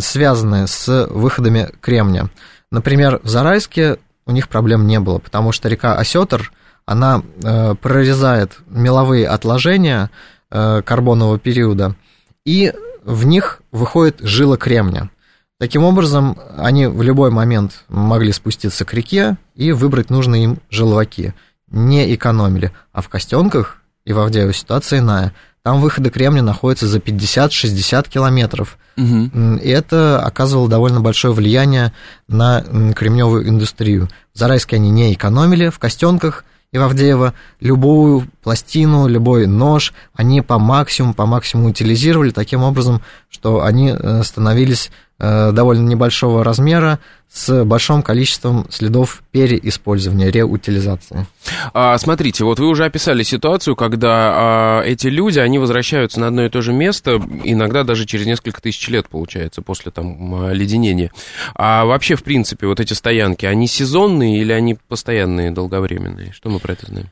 связаны 0.00 0.66
с 0.66 1.06
выходами 1.10 1.68
кремня. 1.82 2.30
Например, 2.70 3.20
в 3.22 3.28
Зарайске 3.28 3.98
у 4.24 4.32
них 4.32 4.48
проблем 4.48 4.86
не 4.86 5.00
было, 5.00 5.18
потому 5.18 5.52
что 5.52 5.68
река 5.68 5.96
Осетр– 5.96 6.50
она 6.86 7.22
э, 7.42 7.74
прорезает 7.80 8.58
меловые 8.66 9.26
отложения 9.26 10.10
э, 10.50 10.82
карбонового 10.82 11.38
периода, 11.38 11.96
и 12.44 12.72
в 13.04 13.26
них 13.26 13.60
выходит 13.72 14.18
жила 14.20 14.56
кремня. 14.56 15.10
Таким 15.58 15.84
образом, 15.84 16.36
они 16.56 16.86
в 16.86 17.00
любой 17.02 17.30
момент 17.30 17.84
могли 17.88 18.32
спуститься 18.32 18.84
к 18.84 18.92
реке 18.92 19.36
и 19.54 19.72
выбрать 19.72 20.10
нужные 20.10 20.44
им 20.44 20.58
желваки. 20.68 21.32
Не 21.70 22.14
экономили. 22.14 22.72
А 22.92 23.00
в 23.02 23.08
Костенках 23.08 23.78
и 24.04 24.12
в 24.12 24.18
Авдееве 24.18 24.52
ситуация 24.52 24.98
иная. 24.98 25.32
Там 25.62 25.80
выходы 25.80 26.10
кремня 26.10 26.42
находятся 26.42 26.86
за 26.86 26.98
50-60 26.98 28.08
километров. 28.10 28.78
Угу. 28.98 29.56
И 29.62 29.68
это 29.68 30.20
оказывало 30.20 30.68
довольно 30.68 31.00
большое 31.00 31.32
влияние 31.32 31.92
на 32.28 32.62
кремневую 32.94 33.48
индустрию. 33.48 34.08
В 34.34 34.38
Зарайске 34.38 34.76
они 34.76 34.90
не 34.90 35.14
экономили, 35.14 35.70
в 35.70 35.78
Костенках 35.78 36.44
и 36.74 36.76
Авдеева 36.76 37.34
любую 37.60 38.26
пластину, 38.42 39.06
любой 39.06 39.46
нож 39.46 39.94
они 40.12 40.42
по 40.42 40.58
максимуму, 40.58 41.14
по 41.14 41.24
максимуму 41.24 41.70
утилизировали 41.70 42.30
таким 42.30 42.64
образом, 42.64 43.00
что 43.30 43.62
они 43.62 43.90
э, 43.90 44.22
становились 44.24 44.90
довольно 45.18 45.88
небольшого 45.88 46.42
размера 46.42 46.98
с 47.34 47.64
большим 47.64 48.02
количеством 48.02 48.66
следов 48.70 49.22
переиспользования, 49.32 50.30
реутилизации. 50.30 51.26
А, 51.72 51.98
смотрите, 51.98 52.44
вот 52.44 52.60
вы 52.60 52.68
уже 52.68 52.84
описали 52.84 53.24
ситуацию, 53.24 53.74
когда 53.74 54.10
а, 54.10 54.82
эти 54.82 55.08
люди, 55.08 55.40
они 55.40 55.58
возвращаются 55.58 56.20
на 56.20 56.28
одно 56.28 56.44
и 56.44 56.48
то 56.48 56.62
же 56.62 56.72
место, 56.72 57.20
иногда 57.42 57.82
даже 57.82 58.06
через 58.06 58.26
несколько 58.26 58.62
тысяч 58.62 58.88
лет, 58.88 59.08
получается, 59.08 59.62
после 59.62 59.90
там 59.90 60.52
леденения. 60.52 61.10
А 61.54 61.84
вообще, 61.84 62.14
в 62.14 62.22
принципе, 62.22 62.66
вот 62.66 62.78
эти 62.78 62.92
стоянки, 62.92 63.46
они 63.46 63.66
сезонные 63.66 64.40
или 64.40 64.52
они 64.52 64.76
постоянные, 64.88 65.50
долговременные? 65.50 66.32
Что 66.32 66.50
мы 66.50 66.60
про 66.60 66.72
это 66.72 66.86
знаем? 66.86 67.10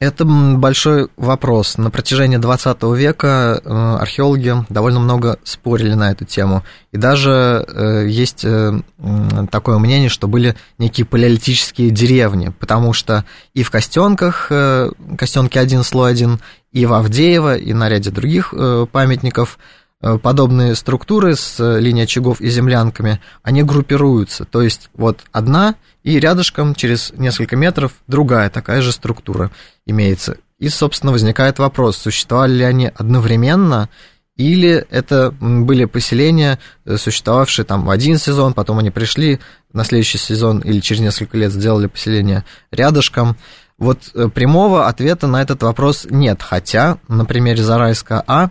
Это 0.00 0.24
большой 0.24 1.08
вопрос. 1.16 1.76
На 1.76 1.90
протяжении 1.90 2.36
20 2.36 2.80
века 2.94 3.60
э, 3.64 3.96
археологи 4.00 4.54
довольно 4.68 5.00
много 5.00 5.40
спорили 5.42 5.94
на 5.94 6.12
эту 6.12 6.24
тему. 6.24 6.62
И 6.92 6.96
даже 6.96 7.66
э, 7.66 8.06
есть 8.06 8.44
э, 8.44 8.80
такое 9.50 9.78
мнение, 9.78 10.08
что 10.08 10.28
были 10.28 10.54
некие 10.78 11.04
палеолитические 11.04 11.90
деревни, 11.90 12.52
потому 12.60 12.92
что 12.92 13.24
и 13.54 13.64
в 13.64 13.72
Костенках, 13.72 14.52
Костенки 15.18 15.58
1, 15.58 15.82
слой 15.82 16.12
1, 16.12 16.38
и 16.70 16.86
в 16.86 16.92
Авдеево, 16.92 17.56
и 17.56 17.72
на 17.72 17.88
ряде 17.88 18.12
других 18.12 18.54
памятников 18.92 19.58
подобные 20.00 20.74
структуры 20.74 21.34
с 21.34 21.58
линией 21.78 22.04
очагов 22.04 22.40
и 22.40 22.48
землянками, 22.48 23.20
они 23.42 23.62
группируются. 23.62 24.44
То 24.44 24.62
есть 24.62 24.90
вот 24.94 25.20
одна 25.32 25.74
и 26.02 26.18
рядышком 26.20 26.74
через 26.74 27.12
несколько 27.16 27.56
метров 27.56 27.92
другая 28.06 28.48
такая 28.50 28.80
же 28.80 28.92
структура 28.92 29.50
имеется. 29.86 30.36
И, 30.58 30.68
собственно, 30.68 31.12
возникает 31.12 31.58
вопрос, 31.58 31.96
существовали 31.96 32.52
ли 32.52 32.64
они 32.64 32.90
одновременно, 32.94 33.88
или 34.36 34.86
это 34.90 35.32
были 35.40 35.84
поселения, 35.84 36.60
э, 36.84 36.96
существовавшие 36.96 37.66
там 37.66 37.84
в 37.84 37.90
один 37.90 38.18
сезон, 38.18 38.54
потом 38.54 38.78
они 38.78 38.90
пришли 38.90 39.40
на 39.72 39.84
следующий 39.84 40.18
сезон 40.18 40.60
или 40.60 40.80
через 40.80 41.00
несколько 41.00 41.36
лет 41.36 41.52
сделали 41.52 41.88
поселение 41.88 42.44
рядышком. 42.70 43.36
Вот 43.78 44.10
э, 44.14 44.28
прямого 44.28 44.86
ответа 44.86 45.26
на 45.26 45.42
этот 45.42 45.62
вопрос 45.64 46.06
нет, 46.08 46.40
хотя 46.42 46.98
на 47.08 47.24
примере 47.24 47.62
Зарайска 47.62 48.22
А 48.26 48.50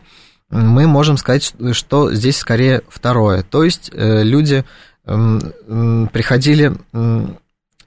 мы 0.49 0.87
можем 0.87 1.17
сказать, 1.17 1.53
что 1.71 2.13
здесь 2.13 2.37
скорее 2.37 2.81
второе. 2.87 3.43
То 3.43 3.63
есть 3.63 3.91
э, 3.93 4.23
люди 4.23 4.63
приходили 5.05 6.73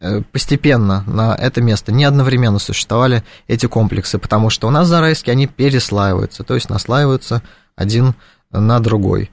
Э, 0.03 0.23
постепенно 0.33 1.05
на 1.07 1.35
это 1.35 1.61
место, 1.61 1.93
не 1.93 2.05
одновременно 2.05 2.59
существовали 2.59 3.23
эти 3.49 3.67
комплексы, 3.67 4.19
потому 4.19 4.49
что 4.49 4.67
у 4.67 4.71
нас 4.71 4.89
зарайские, 4.89 5.33
они 5.33 5.47
переслаиваются, 5.47 6.43
то 6.43 6.55
есть 6.55 6.71
наслаиваются 6.71 7.43
один 7.77 8.15
на 8.51 8.81
другой. 8.81 9.31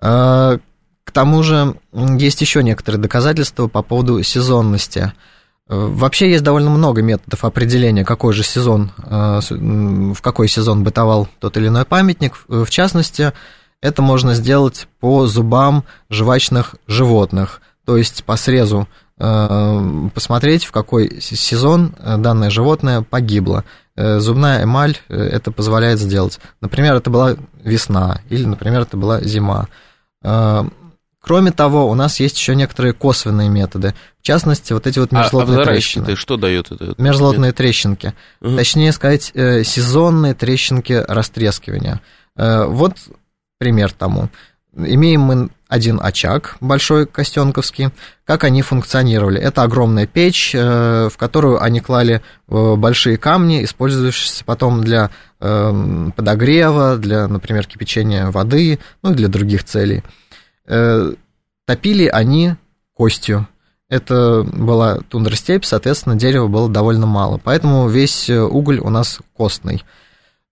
Э, 0.00 0.58
к 1.04 1.12
тому 1.12 1.42
же 1.42 1.76
есть 1.92 2.40
еще 2.40 2.62
некоторые 2.62 3.00
доказательства 3.00 3.68
по 3.68 3.82
поводу 3.82 4.22
сезонности. 4.22 5.12
Э, 5.70 5.86
вообще 5.88 6.30
есть 6.30 6.44
довольно 6.44 6.68
много 6.68 7.00
методов 7.00 7.44
определения, 7.44 8.04
какой 8.04 8.34
же 8.34 8.42
сезон, 8.42 8.92
в 8.98 10.20
какой 10.20 10.48
сезон 10.48 10.84
бытовал 10.84 11.28
тот 11.38 11.56
или 11.56 11.68
иной 11.68 11.86
памятник. 11.86 12.34
В 12.48 12.68
частности, 12.68 13.32
это 13.80 14.02
можно 14.02 14.34
сделать 14.34 14.88
по 15.00 15.26
зубам 15.26 15.84
жвачных 16.10 16.74
животных, 16.86 17.62
то 17.86 17.96
есть 17.96 18.24
по 18.24 18.36
срезу 18.36 18.86
Э, 19.22 20.08
посмотреть, 20.14 20.64
в 20.64 20.72
какой 20.72 21.20
сезон 21.20 21.94
э, 21.98 22.16
данное 22.16 22.48
животное 22.48 23.02
погибло. 23.02 23.64
Э, 23.94 24.18
зубная 24.18 24.64
эмаль 24.64 24.96
это 25.08 25.52
позволяет 25.52 25.98
сделать. 25.98 26.40
Например, 26.62 26.94
это 26.94 27.10
была 27.10 27.36
весна, 27.62 28.22
или, 28.30 28.46
например, 28.46 28.80
это 28.82 28.96
была 28.96 29.20
зима. 29.20 29.68
Кроме 31.22 31.52
того, 31.52 31.88
у 31.88 31.94
нас 31.94 32.20
есть 32.20 32.38
еще 32.38 32.54
некоторые 32.54 32.92
косвенные 32.92 33.48
методы. 33.48 33.94
В 34.20 34.22
частности, 34.22 34.72
вот 34.72 34.86
эти 34.86 34.98
вот 34.98 35.12
мерзлотные 35.12 35.58
а, 35.58 35.62
а 35.62 35.64
трещины. 35.64 36.16
что 36.16 36.36
дает 36.36 36.72
это? 36.72 36.94
Мерзлотные 36.96 37.52
трещинки. 37.52 38.14
Угу. 38.40 38.56
Точнее 38.56 38.92
сказать, 38.92 39.24
сезонные 39.34 40.34
трещинки 40.34 41.04
растрескивания. 41.06 42.00
Вот 42.36 42.96
пример 43.58 43.92
тому. 43.92 44.30
Имеем 44.74 45.20
мы 45.20 45.50
один 45.68 46.00
очаг 46.02 46.56
большой 46.60 47.06
костенковский. 47.06 47.90
Как 48.24 48.44
они 48.44 48.62
функционировали? 48.62 49.40
Это 49.40 49.62
огромная 49.62 50.06
печь, 50.06 50.52
э, 50.54 51.08
в 51.12 51.16
которую 51.16 51.62
они 51.62 51.80
клали 51.80 52.22
э, 52.48 52.74
большие 52.76 53.16
камни, 53.16 53.64
использующиеся 53.64 54.44
потом 54.44 54.82
для 54.82 55.10
эм, 55.40 56.12
подогрева, 56.12 56.96
для, 56.96 57.26
например, 57.26 57.66
кипячения 57.66 58.30
воды, 58.30 58.78
ну 59.02 59.12
и 59.12 59.14
для 59.14 59.28
других 59.28 59.64
целей. 59.64 60.04
Э, 60.70 61.12
топили 61.66 62.06
они 62.06 62.54
костью. 62.94 63.48
Это 63.88 64.44
была 64.44 65.00
тундра-степь, 65.00 65.64
соответственно, 65.64 66.14
дерева 66.14 66.46
было 66.46 66.68
довольно 66.68 67.06
мало, 67.06 67.40
поэтому 67.42 67.88
весь 67.88 68.30
уголь 68.30 68.78
у 68.78 68.88
нас 68.88 69.18
костный. 69.36 69.82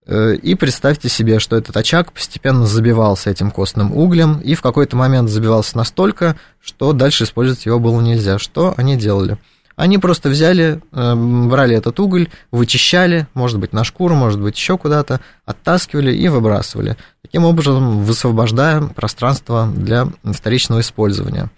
Э, 0.07 0.35
и 0.35 0.57
представьте 0.57 1.09
себе, 1.09 1.39
что 1.39 1.57
этот 1.57 1.77
очаг 1.77 2.13
постепенно 2.13 2.67
забивался 2.67 3.31
этим 3.31 3.53
костным 3.53 3.97
углем, 3.97 4.41
и 4.41 4.57
в 4.57 4.61
какой-то 4.61 4.97
момент 4.97 5.31
забивался 5.31 5.77
настолько, 5.77 6.37
что 6.61 6.93
дальше 6.93 7.23
использовать 7.23 7.65
его 7.65 7.79
было 7.79 8.01
нельзя. 8.01 8.41
Что 8.41 8.75
они 8.77 8.97
делали? 8.97 9.39
Они 9.78 9.97
просто 9.99 10.28
взяли, 10.28 10.82
э, 10.90 11.14
брали 11.14 11.76
этот 11.76 12.00
уголь, 12.00 12.28
вычищали, 12.50 13.28
может 13.35 13.61
быть, 13.61 13.73
на 13.73 13.85
шкуру, 13.85 14.16
может 14.16 14.40
быть, 14.40 14.56
еще 14.56 14.76
куда-то, 14.76 15.20
оттаскивали 15.44 16.12
и 16.12 16.26
выбрасывали. 16.26 16.97
Таким 17.23 17.44
образом, 17.44 18.02
высвобождая 18.02 18.82
пространство 18.88 19.68
для 19.73 20.08
вторичного 20.25 20.80
использования. 20.80 21.49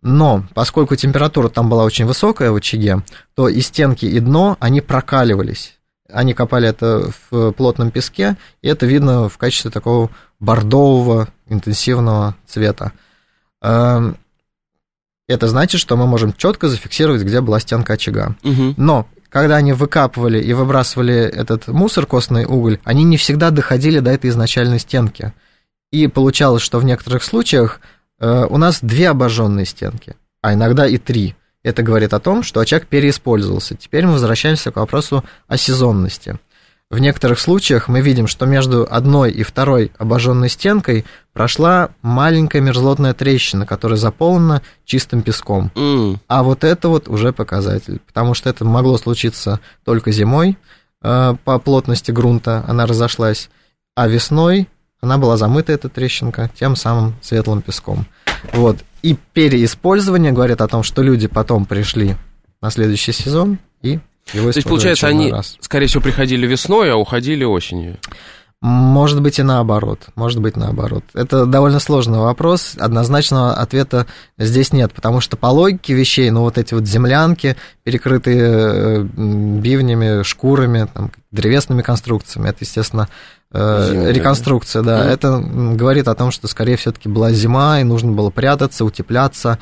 Но 0.00 0.44
поскольку 0.54 0.96
температура 0.96 1.50
там 1.50 1.68
была 1.68 1.84
очень 1.84 2.06
высокая 2.06 2.50
в 2.52 2.56
очаге, 2.56 3.02
то 3.34 3.50
и 3.50 3.60
стенки, 3.60 4.06
и 4.06 4.18
дно, 4.18 4.56
они 4.58 4.80
прокаливались 4.80 5.78
они 6.14 6.34
копали 6.34 6.68
это 6.68 7.10
в 7.30 7.52
плотном 7.52 7.90
песке, 7.90 8.36
и 8.60 8.68
это 8.68 8.84
видно 8.84 9.30
в 9.30 9.38
качестве 9.38 9.70
такого 9.70 10.10
бордового 10.40 11.28
интенсивного 11.46 12.34
цвета. 12.44 12.92
Это 15.32 15.48
значит, 15.48 15.80
что 15.80 15.96
мы 15.96 16.06
можем 16.06 16.32
четко 16.32 16.68
зафиксировать, 16.68 17.22
где 17.22 17.40
была 17.40 17.58
стенка 17.60 17.94
очага. 17.94 18.36
Угу. 18.44 18.74
Но 18.76 19.06
когда 19.28 19.56
они 19.56 19.72
выкапывали 19.72 20.42
и 20.42 20.52
выбрасывали 20.52 21.14
этот 21.14 21.68
мусор, 21.68 22.04
костный 22.06 22.44
уголь, 22.44 22.78
они 22.84 23.02
не 23.04 23.16
всегда 23.16 23.50
доходили 23.50 24.00
до 24.00 24.10
этой 24.10 24.28
изначальной 24.28 24.78
стенки. 24.78 25.32
И 25.90 26.06
получалось, 26.06 26.62
что 26.62 26.78
в 26.78 26.84
некоторых 26.84 27.24
случаях 27.24 27.80
э, 28.20 28.46
у 28.48 28.58
нас 28.58 28.80
две 28.82 29.08
обожженные 29.08 29.64
стенки, 29.64 30.16
а 30.42 30.52
иногда 30.52 30.86
и 30.86 30.98
три. 30.98 31.34
Это 31.62 31.82
говорит 31.82 32.12
о 32.12 32.20
том, 32.20 32.42
что 32.42 32.60
очаг 32.60 32.86
переиспользовался. 32.86 33.76
Теперь 33.76 34.04
мы 34.04 34.12
возвращаемся 34.12 34.70
к 34.70 34.76
вопросу 34.76 35.24
о 35.48 35.56
сезонности. 35.56 36.38
В 36.92 36.98
некоторых 36.98 37.40
случаях 37.40 37.88
мы 37.88 38.02
видим, 38.02 38.26
что 38.26 38.44
между 38.44 38.86
одной 38.88 39.30
и 39.30 39.42
второй 39.44 39.92
обожженной 39.96 40.50
стенкой 40.50 41.06
прошла 41.32 41.88
маленькая 42.02 42.60
мерзлотная 42.60 43.14
трещина, 43.14 43.64
которая 43.64 43.96
заполнена 43.96 44.60
чистым 44.84 45.22
песком. 45.22 45.72
Mm. 45.74 46.18
А 46.28 46.42
вот 46.42 46.64
это 46.64 46.90
вот 46.90 47.08
уже 47.08 47.32
показатель, 47.32 47.98
потому 48.06 48.34
что 48.34 48.50
это 48.50 48.66
могло 48.66 48.98
случиться 48.98 49.60
только 49.86 50.12
зимой 50.12 50.58
э, 51.00 51.34
по 51.42 51.58
плотности 51.58 52.10
грунта, 52.10 52.62
она 52.68 52.84
разошлась, 52.84 53.48
а 53.94 54.06
весной 54.06 54.68
она 55.00 55.16
была 55.16 55.38
замыта, 55.38 55.72
эта 55.72 55.88
трещинка, 55.88 56.50
тем 56.60 56.76
самым 56.76 57.14
светлым 57.22 57.62
песком. 57.62 58.04
Вот. 58.52 58.76
И 59.00 59.16
переиспользование 59.32 60.32
говорит 60.32 60.60
о 60.60 60.68
том, 60.68 60.82
что 60.82 61.00
люди 61.00 61.26
потом 61.26 61.64
пришли 61.64 62.16
на 62.60 62.70
следующий 62.70 63.12
сезон 63.12 63.60
и 63.80 63.98
его 64.32 64.50
То 64.52 64.58
есть, 64.58 64.68
получается, 64.68 65.06
они, 65.08 65.30
раз. 65.30 65.56
скорее 65.60 65.86
всего, 65.86 66.02
приходили 66.02 66.46
весной, 66.46 66.92
а 66.92 66.96
уходили 66.96 67.44
осенью? 67.44 67.98
Может 68.62 69.20
быть 69.22 69.40
и 69.40 69.42
наоборот, 69.42 69.98
может 70.14 70.40
быть 70.40 70.56
наоборот. 70.56 71.02
Это 71.14 71.46
довольно 71.46 71.80
сложный 71.80 72.20
вопрос, 72.20 72.76
однозначного 72.78 73.54
ответа 73.54 74.06
здесь 74.38 74.72
нет, 74.72 74.92
потому 74.92 75.20
что 75.20 75.36
по 75.36 75.46
логике 75.46 75.94
вещей, 75.94 76.30
ну 76.30 76.42
вот 76.42 76.58
эти 76.58 76.72
вот 76.72 76.86
землянки, 76.86 77.56
перекрытые 77.82 78.40
э, 78.40 79.02
бивнями, 79.02 80.22
шкурами, 80.22 80.86
там, 80.94 81.10
древесными 81.32 81.82
конструкциями, 81.82 82.50
это, 82.50 82.58
естественно, 82.60 83.08
э, 83.50 83.88
Зима, 83.90 84.12
реконструкция, 84.12 84.82
да, 84.82 85.06
mm. 85.06 85.10
это 85.10 85.38
говорит 85.74 86.06
о 86.06 86.14
том, 86.14 86.30
что 86.30 86.46
скорее 86.46 86.76
все-таки 86.76 87.08
была 87.08 87.32
зима, 87.32 87.80
и 87.80 87.84
нужно 87.84 88.12
было 88.12 88.30
прятаться, 88.30 88.84
утепляться. 88.84 89.58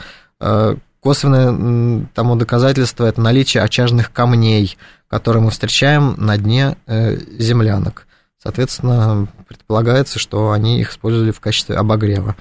Э, 1.00 1.02
косвенное 1.02 2.06
тому 2.14 2.36
доказательство 2.36 3.04
это 3.06 3.20
наличие 3.20 3.62
очажных 3.62 4.12
камней, 4.12 4.76
которые 5.08 5.42
мы 5.42 5.50
встречаем 5.50 6.14
на 6.18 6.36
дне 6.36 6.76
землянок. 6.86 8.06
Соответственно, 8.42 9.28
предполагается, 9.48 10.18
что 10.18 10.52
они 10.52 10.80
их 10.80 10.92
использовали 10.92 11.30
в 11.30 11.40
качестве 11.40 11.76
обогрева. 11.76 12.36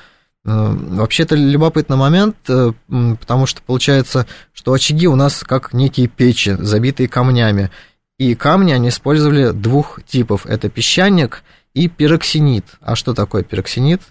Э, 0.45 0.73
вообще 0.73 1.23
это 1.23 1.35
любопытный 1.35 1.97
момент, 1.97 2.37
э, 2.47 2.71
потому 3.19 3.45
что 3.45 3.61
получается, 3.61 4.25
что 4.53 4.73
очаги 4.73 5.07
у 5.07 5.15
нас 5.15 5.43
как 5.43 5.73
некие 5.73 6.07
печи, 6.07 6.55
забитые 6.59 7.09
камнями. 7.09 7.69
И 8.17 8.35
камни 8.35 8.73
они 8.73 8.89
использовали 8.89 9.51
двух 9.51 10.03
типов. 10.05 10.45
Это 10.45 10.69
песчаник 10.69 11.43
и 11.73 11.87
пироксенит. 11.87 12.65
А 12.81 12.95
что 12.95 13.13
такое 13.13 13.43
пироксенит? 13.43 14.01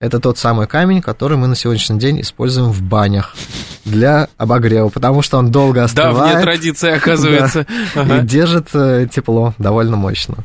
Это 0.00 0.18
тот 0.18 0.38
самый 0.38 0.66
камень, 0.66 1.02
который 1.02 1.36
мы 1.36 1.46
на 1.46 1.54
сегодняшний 1.54 1.98
день 1.98 2.22
используем 2.22 2.70
в 2.70 2.80
банях 2.80 3.36
для 3.84 4.28
обогрева, 4.38 4.88
потому 4.88 5.20
что 5.20 5.36
он 5.36 5.52
долго 5.52 5.84
остывает. 5.84 6.16
Давняя 6.16 6.42
традиция, 6.42 6.96
оказывается. 6.96 7.66
Да, 7.94 8.00
ага. 8.00 8.16
И 8.16 8.20
держит 8.22 8.68
э, 8.72 9.08
тепло 9.12 9.52
довольно 9.58 9.96
мощно. 9.96 10.38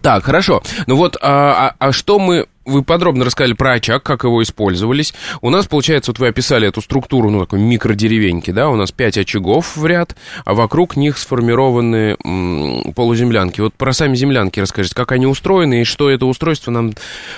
Так, 0.00 0.24
хорошо. 0.24 0.64
Ну 0.88 0.96
вот, 0.96 1.16
а, 1.22 1.68
а, 1.68 1.74
а 1.78 1.92
что 1.92 2.18
мы 2.18 2.48
вы 2.64 2.82
подробно 2.82 3.24
рассказали 3.24 3.52
про 3.54 3.72
очаг, 3.72 4.02
как 4.02 4.24
его 4.24 4.42
использовались. 4.42 5.14
У 5.40 5.50
нас, 5.50 5.66
получается, 5.66 6.10
вот 6.10 6.18
вы 6.18 6.28
описали 6.28 6.68
эту 6.68 6.80
структуру, 6.80 7.30
ну, 7.30 7.40
такой 7.40 7.60
микродеревеньки, 7.60 8.50
да, 8.50 8.68
у 8.68 8.76
нас 8.76 8.92
пять 8.92 9.18
очагов 9.18 9.76
в 9.76 9.86
ряд, 9.86 10.16
а 10.44 10.54
вокруг 10.54 10.96
них 10.96 11.18
сформированы 11.18 12.16
м, 12.24 12.92
полуземлянки. 12.94 13.60
Вот 13.60 13.74
про 13.74 13.92
сами 13.92 14.14
землянки 14.14 14.60
расскажите, 14.60 14.94
как 14.94 15.12
они 15.12 15.26
устроены 15.26 15.82
и 15.82 15.84
что 15.84 16.10
это 16.10 16.26
устройство 16.26 16.70
нам 16.70 16.92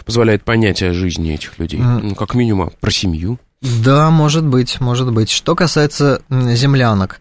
позволяет 0.05 0.45
понять 0.45 0.83
о 0.83 0.93
жизни 0.93 1.35
этих 1.35 1.59
людей, 1.59 1.81
mm. 1.81 2.01
ну, 2.03 2.15
как 2.15 2.35
минимум 2.35 2.73
про 2.81 2.91
семью. 2.91 3.39
Да, 3.83 4.11
может 4.11 4.45
быть, 4.45 4.81
может 4.81 5.11
быть. 5.11 5.31
Что 5.31 5.55
касается 5.55 6.21
землянок, 6.29 7.21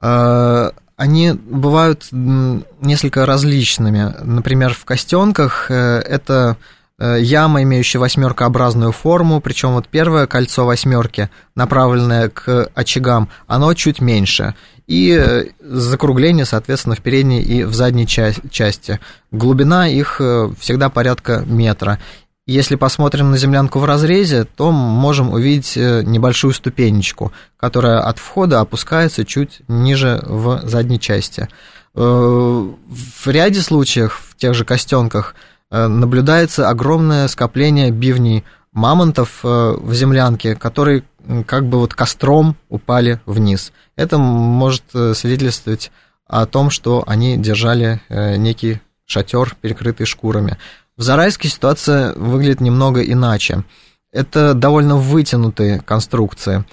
э, 0.00 0.70
они 0.96 1.32
бывают 1.32 2.08
несколько 2.10 3.26
различными. 3.26 4.14
Например, 4.22 4.72
в 4.72 4.84
костенках 4.84 5.70
э, 5.70 5.74
это 5.74 6.56
яма, 6.98 7.62
имеющая 7.62 7.98
восьмеркообразную 7.98 8.92
форму, 8.92 9.40
причем 9.40 9.72
вот 9.72 9.88
первое 9.88 10.26
кольцо 10.26 10.64
восьмерки, 10.64 11.28
направленное 11.54 12.28
к 12.28 12.70
очагам, 12.74 13.28
оно 13.46 13.74
чуть 13.74 14.00
меньше. 14.00 14.54
И 14.86 15.16
э, 15.18 15.46
закругление, 15.60 16.44
соответственно, 16.44 16.94
в 16.94 17.00
передней 17.00 17.42
и 17.42 17.64
в 17.64 17.74
задней 17.74 18.06
части. 18.06 19.00
Глубина 19.30 19.88
их 19.88 20.20
всегда 20.60 20.90
порядка 20.90 21.42
метра. 21.46 21.98
Если 22.46 22.76
посмотрим 22.76 23.30
на 23.30 23.38
землянку 23.38 23.78
в 23.78 23.86
разрезе, 23.86 24.44
то 24.44 24.70
можем 24.70 25.32
увидеть 25.32 25.78
э, 25.78 26.02
небольшую 26.04 26.52
ступенечку, 26.52 27.32
которая 27.56 28.00
от 28.00 28.18
входа 28.18 28.60
опускается 28.60 29.24
чуть 29.24 29.62
ниже 29.66 30.20
в 30.26 30.60
задней 30.64 31.00
части. 31.00 31.48
Э, 31.94 32.00
в 32.02 33.26
ряде 33.26 33.62
случаев, 33.62 34.20
в 34.28 34.36
тех 34.36 34.52
же 34.52 34.66
костенках, 34.66 35.34
э, 35.34 35.53
наблюдается 35.88 36.68
огромное 36.68 37.28
скопление 37.28 37.90
бивней 37.90 38.44
мамонтов 38.72 39.40
в 39.42 39.94
землянке, 39.94 40.54
которые 40.54 41.04
как 41.46 41.66
бы 41.66 41.78
вот 41.78 41.94
костром 41.94 42.56
упали 42.68 43.20
вниз. 43.26 43.72
Это 43.96 44.18
может 44.18 44.84
свидетельствовать 44.90 45.90
о 46.26 46.46
том, 46.46 46.70
что 46.70 47.02
они 47.06 47.36
держали 47.36 48.00
некий 48.08 48.80
шатер, 49.06 49.56
перекрытый 49.60 50.06
шкурами. 50.06 50.58
В 50.96 51.02
Зарайске 51.02 51.48
ситуация 51.48 52.12
выглядит 52.14 52.60
немного 52.60 53.02
иначе. 53.02 53.64
Это 54.12 54.54
довольно 54.54 54.96
вытянутые 54.96 55.80
конструкции. 55.80 56.64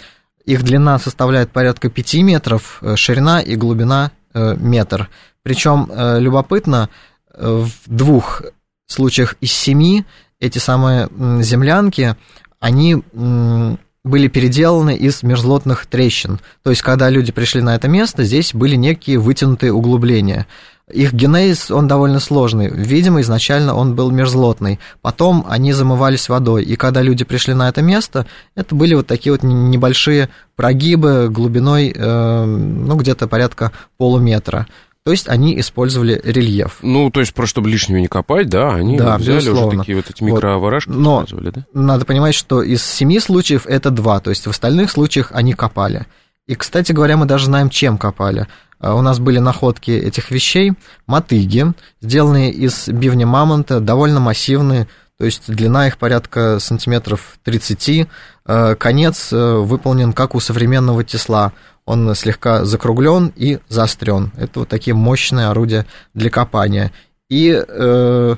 Их 0.46 0.64
длина 0.64 1.00
составляет 1.00 1.52
порядка 1.52 1.90
5 1.90 2.14
метров, 2.22 2.78
э, 2.82 2.96
ширина 2.96 3.42
и 3.42 3.56
глубина 3.56 4.12
э, 4.34 4.56
метр. 4.58 5.10
Причем 5.44 5.90
э, 5.90 6.20
любопытно, 6.20 6.90
в 7.34 7.70
двух 7.88 8.44
случаях 8.92 9.36
из 9.42 9.52
семи 9.52 10.06
эти 10.40 10.58
самые 10.58 11.10
землянки, 11.42 12.16
они 12.60 13.02
были 14.04 14.28
переделаны 14.28 14.96
из 14.96 15.22
мерзлотных 15.22 15.86
трещин. 15.86 16.40
То 16.64 16.72
есть, 16.72 16.82
когда 16.82 17.10
люди 17.10 17.32
пришли 17.32 17.62
на 17.62 17.76
это 17.76 17.88
место, 17.88 18.24
здесь 18.24 18.54
были 18.54 18.76
некие 18.76 19.20
вытянутые 19.20 19.74
углубления. 19.74 20.48
Их 20.92 21.14
генез, 21.14 21.72
он 21.72 21.88
довольно 21.88 22.20
сложный. 22.20 22.70
Видимо, 22.70 23.22
изначально 23.22 23.76
он 23.76 23.96
был 23.96 24.12
мерзлотный. 24.12 24.80
Потом 25.02 25.46
они 25.48 25.72
замывались 25.72 26.28
водой. 26.28 26.64
И 26.64 26.76
когда 26.76 27.02
люди 27.02 27.24
пришли 27.24 27.54
на 27.54 27.70
это 27.70 27.82
место, 27.82 28.26
это 28.56 28.76
были 28.76 28.96
вот 28.96 29.08
такие 29.08 29.32
вот 29.32 29.44
небольшие 29.44 30.30
прогибы 30.56 31.30
глубиной, 31.30 31.94
э, 31.96 32.46
ну, 32.46 32.96
где-то 32.96 33.28
порядка 33.28 33.72
полуметра. 33.98 34.68
То 35.04 35.12
есть 35.12 35.28
они 35.28 35.60
использовали 35.60 36.22
рельеф. 36.24 36.78
Ну, 36.84 37.10
то 37.10 37.22
есть, 37.22 37.34
просто 37.34 37.52
чтобы 37.56 37.70
лишнего 37.72 37.98
не 37.98 38.08
копать, 38.08 38.50
да, 38.50 38.76
они 38.76 38.98
Да, 38.98 39.18
взяли 39.18 39.38
безусловно. 39.38 39.68
уже 39.70 39.78
такие 39.80 39.96
вот 39.96 40.10
эти 40.10 40.24
микрооварашки 40.24 40.90
Вот. 40.90 40.98
Но- 40.98 41.24
использовали, 41.24 41.50
да? 41.50 41.66
Надо 41.74 42.06
понимать, 42.06 42.36
что 42.36 42.62
из 42.62 42.84
семи 42.84 43.20
случаев 43.20 43.66
это 43.66 43.90
два, 43.90 44.20
то 44.20 44.30
есть 44.30 44.46
в 44.46 44.50
остальных 44.52 44.92
случаях 44.92 45.32
они 45.34 45.54
копали. 45.54 46.06
И, 46.48 46.54
кстати 46.56 46.92
говоря, 46.92 47.18
мы 47.18 47.26
даже 47.26 47.46
знаем, 47.46 47.70
чем 47.70 47.98
копали. 47.98 48.48
А, 48.80 48.94
У 48.96 49.02
нас 49.02 49.18
были 49.20 49.40
находки 49.40 49.90
этих 49.92 50.30
вещей, 50.32 50.74
мотыги, 51.08 51.74
сделанные 52.02 52.52
из 52.52 52.88
бивня 52.88 53.26
мамонта, 53.26 53.80
довольно 53.80 54.20
массивные, 54.20 54.88
то 55.18 55.26
есть 55.26 55.44
длина 55.54 55.88
их 55.88 55.98
порядка 55.98 56.58
сантиметров 56.60 57.38
30, 57.44 58.08
э, 58.48 58.76
конец 58.76 59.30
э, 59.32 59.56
выполнен 59.58 60.14
как 60.14 60.34
у 60.36 60.40
современного 60.40 61.04
тесла, 61.04 61.54
он 61.92 62.16
слегка 62.16 62.64
закруглен 62.64 63.34
и 63.36 63.60
заострен. 63.68 64.32
Это 64.38 64.62
вот 64.62 64.70
такие 64.70 64.94
мощные 64.94 65.48
орудия 65.48 65.86
для 66.14 66.30
копания. 66.30 66.92
И 67.30 67.64
э, 67.68 68.36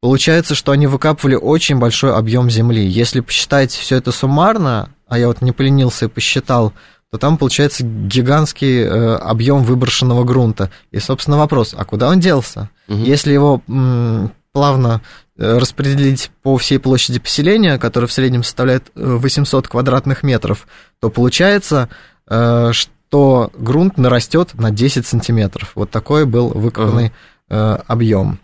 Получается, 0.00 0.54
что 0.54 0.72
они 0.72 0.86
выкапывали 0.86 1.34
очень 1.34 1.78
большой 1.78 2.14
объем 2.14 2.50
земли. 2.50 2.86
Если 2.86 3.20
посчитать 3.20 3.72
все 3.72 3.96
это 3.96 4.12
суммарно, 4.12 4.90
а 5.08 5.18
я 5.18 5.26
вот 5.26 5.40
не 5.40 5.52
поленился 5.52 6.04
и 6.04 6.08
посчитал, 6.08 6.74
то 7.10 7.18
там 7.18 7.38
получается 7.38 7.82
гигантский 7.84 8.82
э, 8.82 9.16
объем 9.16 9.64
выброшенного 9.64 10.22
грунта. 10.22 10.70
И, 10.90 10.98
собственно, 10.98 11.38
вопрос, 11.38 11.74
а 11.76 11.84
куда 11.84 12.08
он 12.08 12.20
делся? 12.20 12.68
Мгм. 12.88 13.02
Если 13.04 13.32
его 13.32 13.62
м, 13.66 14.32
плавно 14.52 15.00
э, 15.36 15.58
распределить 15.58 16.30
по 16.42 16.56
всей 16.56 16.78
площади 16.78 17.18
поселения, 17.18 17.78
которая 17.78 18.06
в 18.06 18.12
среднем 18.12 18.44
составляет 18.44 18.92
э, 18.94 19.02
800 19.02 19.66
квадратных 19.66 20.22
метров, 20.22 20.68
то 21.00 21.10
получается, 21.10 21.88
э, 21.90 22.15
что 22.28 23.50
грунт 23.54 23.98
нарастет 23.98 24.54
на 24.54 24.70
10 24.70 25.06
сантиметров. 25.06 25.72
Вот 25.74 25.90
такой 25.90 26.26
был 26.26 26.48
выкопанный 26.48 27.12
э, 27.48 27.78
объем. 27.86 28.40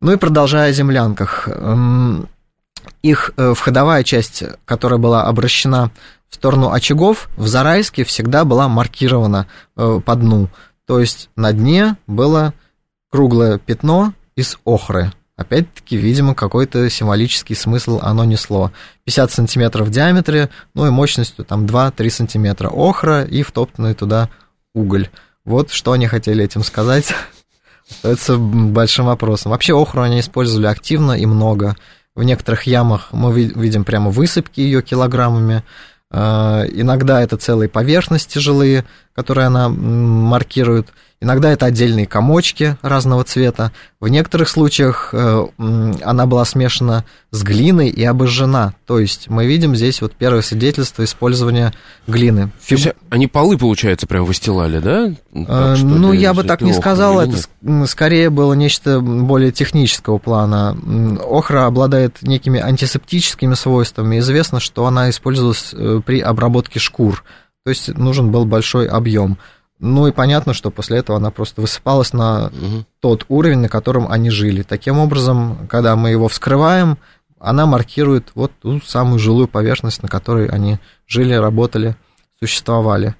Ну 0.00 0.12
и 0.12 0.16
продолжая 0.16 0.70
о 0.70 0.72
землянках. 0.72 1.48
Эм, 1.48 2.28
Их 3.02 3.32
э, 3.36 3.52
входовая 3.54 4.02
часть, 4.04 4.42
которая 4.64 4.98
была 4.98 5.24
обращена 5.24 5.90
в 6.28 6.36
сторону 6.36 6.72
очагов, 6.72 7.28
в 7.36 7.46
Зарайске 7.46 8.04
всегда 8.04 8.44
была 8.44 8.68
маркирована 8.68 9.46
э, 9.76 10.00
по 10.04 10.14
дну. 10.14 10.48
То 10.86 11.00
есть 11.00 11.28
на 11.36 11.52
дне 11.52 11.96
было 12.06 12.54
круглое 13.10 13.58
пятно 13.58 14.14
из 14.36 14.58
охры. 14.64 15.12
Опять-таки, 15.40 15.96
видимо, 15.96 16.34
какой-то 16.34 16.90
символический 16.90 17.56
смысл 17.56 17.98
оно 18.02 18.24
несло. 18.26 18.72
50 19.04 19.32
сантиметров 19.32 19.88
в 19.88 19.90
диаметре, 19.90 20.50
ну 20.74 20.86
и 20.86 20.90
мощностью 20.90 21.46
там 21.46 21.64
2-3 21.64 22.10
сантиметра 22.10 22.68
охра 22.68 23.22
и 23.24 23.42
втоптанный 23.42 23.94
туда 23.94 24.28
уголь. 24.74 25.08
Вот 25.46 25.70
что 25.70 25.92
они 25.92 26.06
хотели 26.08 26.44
этим 26.44 26.62
сказать. 26.62 27.14
Остается 27.90 28.36
большим 28.36 29.06
вопросом. 29.06 29.52
Вообще 29.52 29.72
охру 29.74 30.02
они 30.02 30.20
использовали 30.20 30.66
активно 30.66 31.12
и 31.12 31.24
много. 31.24 31.74
В 32.14 32.22
некоторых 32.22 32.64
ямах 32.64 33.08
мы 33.12 33.32
ви- 33.32 33.52
видим 33.54 33.84
прямо 33.84 34.10
высыпки 34.10 34.60
ее 34.60 34.82
килограммами. 34.82 35.64
Э, 36.10 36.66
Иногда 36.70 37.22
это 37.22 37.38
целые 37.38 37.70
поверхности 37.70 38.38
жилые, 38.38 38.84
которые 39.14 39.46
она 39.46 39.68
маркирует. 39.68 40.88
Иногда 41.22 41.52
это 41.52 41.66
отдельные 41.66 42.06
комочки 42.06 42.78
разного 42.80 43.24
цвета. 43.24 43.72
В 44.00 44.08
некоторых 44.08 44.48
случаях 44.48 45.10
э, 45.12 45.46
она 46.02 46.24
была 46.24 46.46
смешана 46.46 47.04
с 47.30 47.42
глиной 47.42 47.90
и 47.90 48.02
обожжена. 48.02 48.72
То 48.86 48.98
есть 48.98 49.28
мы 49.28 49.44
видим 49.44 49.76
здесь 49.76 50.00
вот 50.00 50.14
первое 50.14 50.40
свидетельство 50.40 51.04
использования 51.04 51.74
глины. 52.06 52.50
То 52.66 52.74
есть 52.74 52.88
они 53.10 53.26
полы, 53.26 53.58
получается, 53.58 54.06
прям 54.06 54.24
выстилали, 54.24 54.78
да? 54.78 55.08
Э, 55.34 55.44
Так, 55.44 55.76
что 55.76 55.86
ну, 55.86 56.14
я 56.14 56.32
бы 56.32 56.42
так 56.42 56.62
не 56.62 56.72
сказал, 56.72 57.20
это 57.20 57.36
скорее 57.86 58.30
было 58.30 58.54
нечто 58.54 59.00
более 59.00 59.52
технического 59.52 60.16
плана. 60.16 60.74
Охра 61.28 61.66
обладает 61.66 62.22
некими 62.22 62.58
антисептическими 62.60 63.52
свойствами. 63.52 64.20
Известно, 64.20 64.58
что 64.58 64.86
она 64.86 65.10
использовалась 65.10 65.74
э, 65.74 66.00
при 66.02 66.20
обработке 66.20 66.78
шкур, 66.78 67.24
то 67.70 67.72
есть 67.72 67.96
нужен 67.96 68.32
был 68.32 68.46
большой 68.46 68.88
объем. 68.88 69.38
Ну 69.78 70.08
и 70.08 70.10
понятно, 70.10 70.54
что 70.54 70.72
после 70.72 70.98
этого 70.98 71.18
она 71.18 71.30
просто 71.30 71.60
высыпалась 71.60 72.12
на 72.12 72.50
Мгм. 72.52 72.84
тот 72.98 73.26
уровень, 73.28 73.60
на 73.60 73.68
котором 73.68 74.10
они 74.10 74.28
жили. 74.30 74.62
Таким 74.62 74.98
образом, 74.98 75.68
когда 75.70 75.94
мы 75.94 76.10
его 76.10 76.26
вскрываем, 76.26 76.98
она 77.38 77.66
маркирует 77.66 78.32
вот 78.34 78.50
ту 78.60 78.80
самую 78.80 79.20
жилую 79.20 79.46
поверхность, 79.46 80.02
на 80.02 80.08
которой 80.08 80.48
они 80.48 80.80
жили, 81.06 81.32
работали, 81.32 81.94
существовали. 82.40 83.14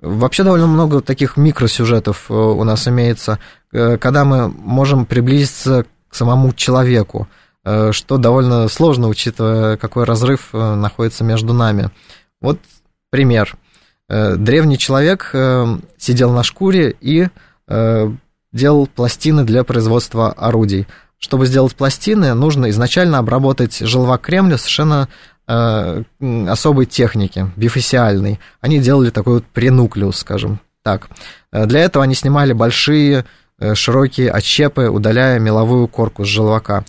Вообще 0.00 0.44
довольно 0.44 0.66
много 0.66 1.02
таких 1.02 1.36
микросюжетов 1.36 2.30
э, 2.30 2.32
у 2.34 2.64
нас 2.64 2.88
имеется, 2.88 3.38
э, 3.70 3.98
когда 3.98 4.24
мы 4.24 4.48
можем 4.48 5.04
приблизиться 5.04 5.84
к 6.08 6.14
самому 6.14 6.54
человеку, 6.54 7.28
э, 7.64 7.92
что 7.92 8.16
довольно 8.16 8.66
сложно, 8.68 9.08
учитывая, 9.08 9.76
какой 9.76 10.04
разрыв 10.04 10.54
находится 10.54 11.22
между 11.22 11.52
нами. 11.52 11.90
Вот 12.40 12.58
пример. 13.10 13.58
Э, 14.10 14.34
Древний 14.36 14.76
человек 14.76 15.30
э, 15.32 15.78
сидел 15.96 16.32
на 16.32 16.42
шкуре 16.42 16.96
и 17.00 17.28
э, 17.68 18.10
делал 18.52 18.86
пластины 18.88 19.44
для 19.44 19.62
производства 19.62 20.32
орудий. 20.32 20.88
Чтобы 21.18 21.46
сделать 21.46 21.76
пластины, 21.76 22.34
нужно 22.34 22.70
изначально 22.70 23.18
обработать 23.18 23.78
желвак 23.78 24.22
кремня 24.22 24.56
совершенно 24.56 25.08
особой 25.46 26.86
техники, 26.86 27.50
бифасиальной. 27.56 28.38
Они 28.60 28.78
делали 28.78 29.10
такой 29.10 29.34
вот 29.34 29.44
пренуклеус, 29.46 30.18
скажем 30.18 30.60
так. 30.84 31.08
Для 31.50 31.80
этого 31.80 32.04
они 32.04 32.14
снимали 32.14 32.52
большие 32.52 33.24
широкие 33.74 34.30
отщепы, 34.30 34.88
удаляя 34.88 35.40
меловую 35.40 35.88
корку 35.88 36.24
с 36.24 36.28
желвака. 36.28 36.84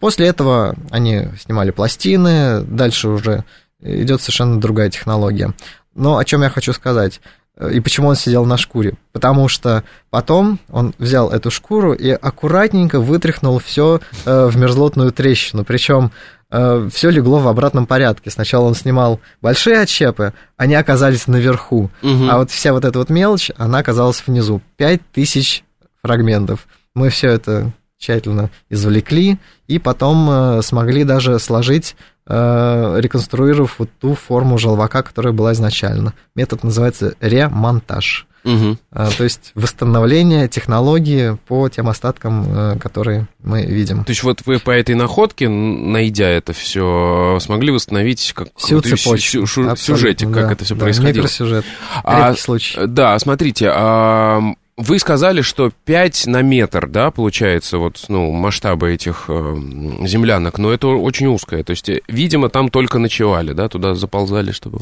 После 0.00 0.26
этого 0.26 0.76
они 0.90 1.28
снимали 1.40 1.70
пластины, 1.70 2.60
дальше 2.60 3.08
уже 3.08 3.44
идет 3.80 4.20
совершенно 4.20 4.60
другая 4.60 4.90
технология. 4.90 5.54
Но 5.98 6.16
о 6.18 6.24
чем 6.24 6.42
я 6.42 6.48
хочу 6.50 6.72
сказать? 6.72 7.20
Э, 7.56 7.70
И 7.72 7.80
почему 7.80 8.08
он 8.08 8.16
сидел 8.16 8.44
на 8.44 8.56
шкуре? 8.56 8.94
Потому 9.12 9.48
что 9.48 9.84
потом 10.10 10.58
он 10.70 10.94
взял 10.98 11.30
эту 11.30 11.50
шкуру 11.50 11.92
и 11.92 12.08
аккуратненько 12.10 13.00
вытряхнул 13.00 13.58
все 13.58 14.00
в 14.24 14.56
мерзлотную 14.56 15.12
трещину. 15.12 15.64
Причем 15.64 16.10
все 16.50 17.10
легло 17.10 17.40
в 17.40 17.48
обратном 17.48 17.86
порядке. 17.86 18.30
Сначала 18.30 18.64
он 18.64 18.74
снимал 18.74 19.20
большие 19.42 19.80
отщепы, 19.80 20.32
они 20.56 20.76
оказались 20.76 21.26
наверху. 21.26 21.90
Мгм. 22.00 22.30
А 22.30 22.38
вот 22.38 22.50
вся 22.50 22.72
вот 22.72 22.86
эта 22.86 22.98
вот 22.98 23.10
мелочь, 23.10 23.50
она 23.58 23.78
оказалась 23.80 24.22
внизу. 24.26 24.62
Пять 24.78 25.02
тысяч 25.12 25.62
фрагментов. 26.02 26.66
Мы 26.94 27.10
все 27.10 27.28
это 27.28 27.70
тщательно 27.98 28.48
извлекли 28.70 29.38
и 29.66 29.78
потом 29.78 30.30
э, 30.30 30.62
смогли 30.62 31.04
даже 31.04 31.38
сложить, 31.38 31.96
э, 31.96 32.17
реконструировав 32.28 33.76
вот 33.78 33.90
ту 34.00 34.14
форму 34.14 34.58
желвака, 34.58 35.02
которая 35.02 35.32
была 35.32 35.52
изначально. 35.52 36.12
Метод 36.34 36.62
называется 36.64 37.14
ремонтаж. 37.20 38.26
А, 38.92 39.10
То 39.10 39.24
есть 39.24 39.50
восстановление 39.54 40.48
технологии 40.48 41.36
по 41.48 41.68
тем 41.68 41.88
остаткам, 41.88 42.46
э, 42.48 42.78
которые 42.78 43.26
мы 43.42 43.66
видим. 43.66 44.04
То 44.04 44.10
есть 44.10 44.22
вот 44.22 44.40
вы 44.46 44.58
по 44.58 44.70
этой 44.70 44.94
находке, 44.94 45.48
найдя 45.50 46.28
это 46.28 46.54
все, 46.54 47.36
смогли 47.42 47.72
восстановить 47.72 48.32
как 48.34 48.48
Всю 48.56 48.80
цепочку. 48.80 49.18
сю- 49.18 49.42
Абсолютно, 49.42 49.76
сюжетик, 49.76 50.32
как 50.32 50.46
да, 50.46 50.52
это 50.52 50.64
все 50.64 50.74
да, 50.76 50.80
происходило. 50.80 51.24
Микросюжет. 51.24 51.64
А, 52.04 52.28
Редкий 52.28 52.40
случай. 52.42 52.78
Да, 52.86 53.18
смотрите, 53.18 53.70
а, 53.74 54.40
вы 54.78 54.98
сказали, 55.00 55.42
что 55.42 55.70
5 55.84 56.26
на 56.28 56.40
метр, 56.40 56.88
да, 56.88 57.10
получается, 57.10 57.78
вот, 57.78 58.04
ну, 58.08 58.30
масштабы 58.30 58.94
этих 58.94 59.24
э, 59.28 59.56
землянок, 60.06 60.58
но 60.58 60.72
это 60.72 60.86
очень 60.86 61.26
узкое, 61.26 61.64
то 61.64 61.72
есть, 61.72 61.88
э, 61.88 62.00
видимо, 62.06 62.48
там 62.48 62.70
только 62.70 62.98
ночевали, 62.98 63.52
да, 63.52 63.68
туда 63.68 63.94
заползали, 63.94 64.52
чтобы 64.52 64.78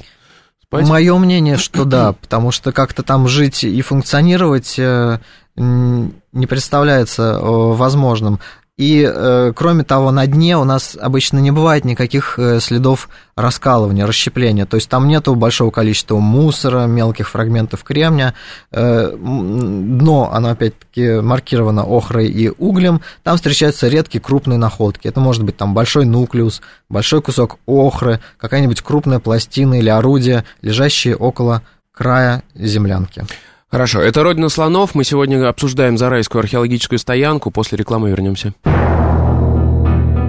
спать? 0.62 0.86
Мое 0.86 1.16
мнение, 1.16 1.56
что 1.56 1.84
да, 1.84 2.12
потому 2.12 2.50
что 2.50 2.72
как-то 2.72 3.02
там 3.02 3.26
жить 3.26 3.64
и 3.64 3.80
функционировать 3.80 4.78
э, 4.78 5.18
не 5.56 6.46
представляется 6.46 7.22
э, 7.22 7.40
возможным. 7.40 8.38
И, 8.78 9.10
э, 9.10 9.52
кроме 9.56 9.84
того, 9.84 10.10
на 10.10 10.26
дне 10.26 10.58
у 10.58 10.64
нас 10.64 10.98
обычно 11.00 11.38
не 11.38 11.50
бывает 11.50 11.86
никаких 11.86 12.38
э, 12.38 12.60
следов 12.60 13.08
раскалывания, 13.34 14.06
расщепления. 14.06 14.66
То 14.66 14.76
есть 14.76 14.90
там 14.90 15.08
нету 15.08 15.34
большого 15.34 15.70
количества 15.70 16.18
мусора, 16.18 16.84
мелких 16.84 17.30
фрагментов 17.30 17.82
кремня. 17.84 18.34
Э, 18.72 19.16
Дно, 19.16 20.30
оно 20.30 20.50
опять-таки 20.50 21.20
маркировано 21.20 21.84
охрой 21.84 22.28
и 22.28 22.50
углем. 22.50 23.00
Там 23.22 23.36
встречаются 23.36 23.88
редкие 23.88 24.20
крупные 24.20 24.58
находки. 24.58 25.08
Это 25.08 25.20
может 25.20 25.42
быть 25.42 25.56
там 25.56 25.72
большой 25.72 26.04
нуклеус, 26.04 26.60
большой 26.90 27.22
кусок 27.22 27.56
охры, 27.64 28.20
какая-нибудь 28.36 28.82
крупная 28.82 29.20
пластина 29.20 29.78
или 29.78 29.88
орудие, 29.88 30.44
лежащие 30.60 31.16
около 31.16 31.62
края 31.92 32.42
землянки. 32.54 33.24
Хорошо, 33.68 34.00
это 34.00 34.22
«Родина 34.22 34.48
слонов», 34.48 34.94
мы 34.94 35.02
сегодня 35.02 35.48
обсуждаем 35.48 35.98
Зарайскую 35.98 36.40
археологическую 36.40 37.00
стоянку, 37.00 37.50
после 37.50 37.76
рекламы 37.76 38.10
вернемся. 38.10 38.54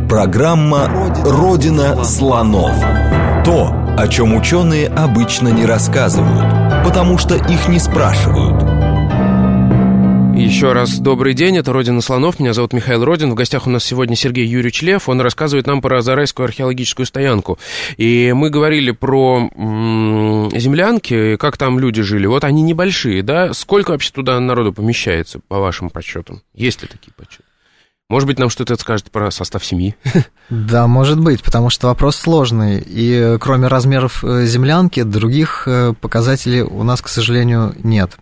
Программа 0.10 0.90
«Родина 1.24 2.04
слонов». 2.04 2.74
То, 3.46 3.72
о 3.96 4.08
чем 4.08 4.36
ученые 4.36 4.88
обычно 4.88 5.50
не 5.50 5.66
рассказывают, 5.66 6.84
потому 6.84 7.20
что 7.20 7.36
их 7.36 7.68
не 7.68 7.78
спрашивают. 7.80 8.77
Еще 10.38 10.72
раз 10.72 11.00
добрый 11.00 11.34
день, 11.34 11.58
это 11.58 11.74
«Родина 11.74 12.00
слонов», 12.00 12.40
меня 12.40 12.54
зовут 12.54 12.72
Михаил 12.72 13.04
Родин. 13.04 13.32
В 13.32 13.34
гостях 13.34 13.66
у 13.66 13.72
нас 13.72 13.84
сегодня 13.84 14.16
Сергей 14.16 14.46
Юрьевич 14.46 14.84
Лев, 14.84 15.10
он 15.10 15.20
рассказывает 15.20 15.66
нам 15.66 15.82
про 15.82 16.02
Зарайскую 16.02 16.46
археологическую 16.46 17.08
стоянку. 17.08 17.58
И 17.98 18.32
мы 18.34 18.52
говорили 18.52 18.92
про 18.92 19.50
м- 19.56 20.52
землянки, 20.54 21.38
как 21.38 21.58
там 21.58 21.80
люди 21.80 22.04
жили. 22.04 22.28
Вот 22.28 22.44
они 22.44 22.62
небольшие, 22.62 23.24
да? 23.24 23.52
Сколько 23.54 23.92
вообще 23.92 24.12
туда 24.12 24.40
народу 24.40 24.74
помещается, 24.74 25.40
по 25.48 25.60
вашим 25.60 25.90
подсчетам? 25.90 26.44
Есть 26.54 26.84
ли 26.84 26.88
такие 26.88 27.12
подсчеты? 27.18 27.44
Может 28.08 28.28
быть, 28.28 28.38
нам 28.38 28.52
что-то 28.52 28.76
скажет 28.78 29.10
про 29.10 29.32
состав 29.32 29.66
семьи? 29.66 29.96
Да, 30.50 30.86
может 30.86 31.20
быть, 31.20 31.42
потому 31.42 31.72
что 31.72 31.88
вопрос 31.88 32.16
сложный. 32.16 32.82
И 32.86 33.38
кроме 33.40 33.68
размеров 33.68 34.24
э, 34.24 34.46
землянки, 34.46 35.02
других 35.02 35.64
э, 35.66 35.94
показателей 36.00 36.62
у 36.62 36.84
нас, 36.84 37.02
к 37.02 37.08
сожалению, 37.08 37.76
нет. 37.84 38.18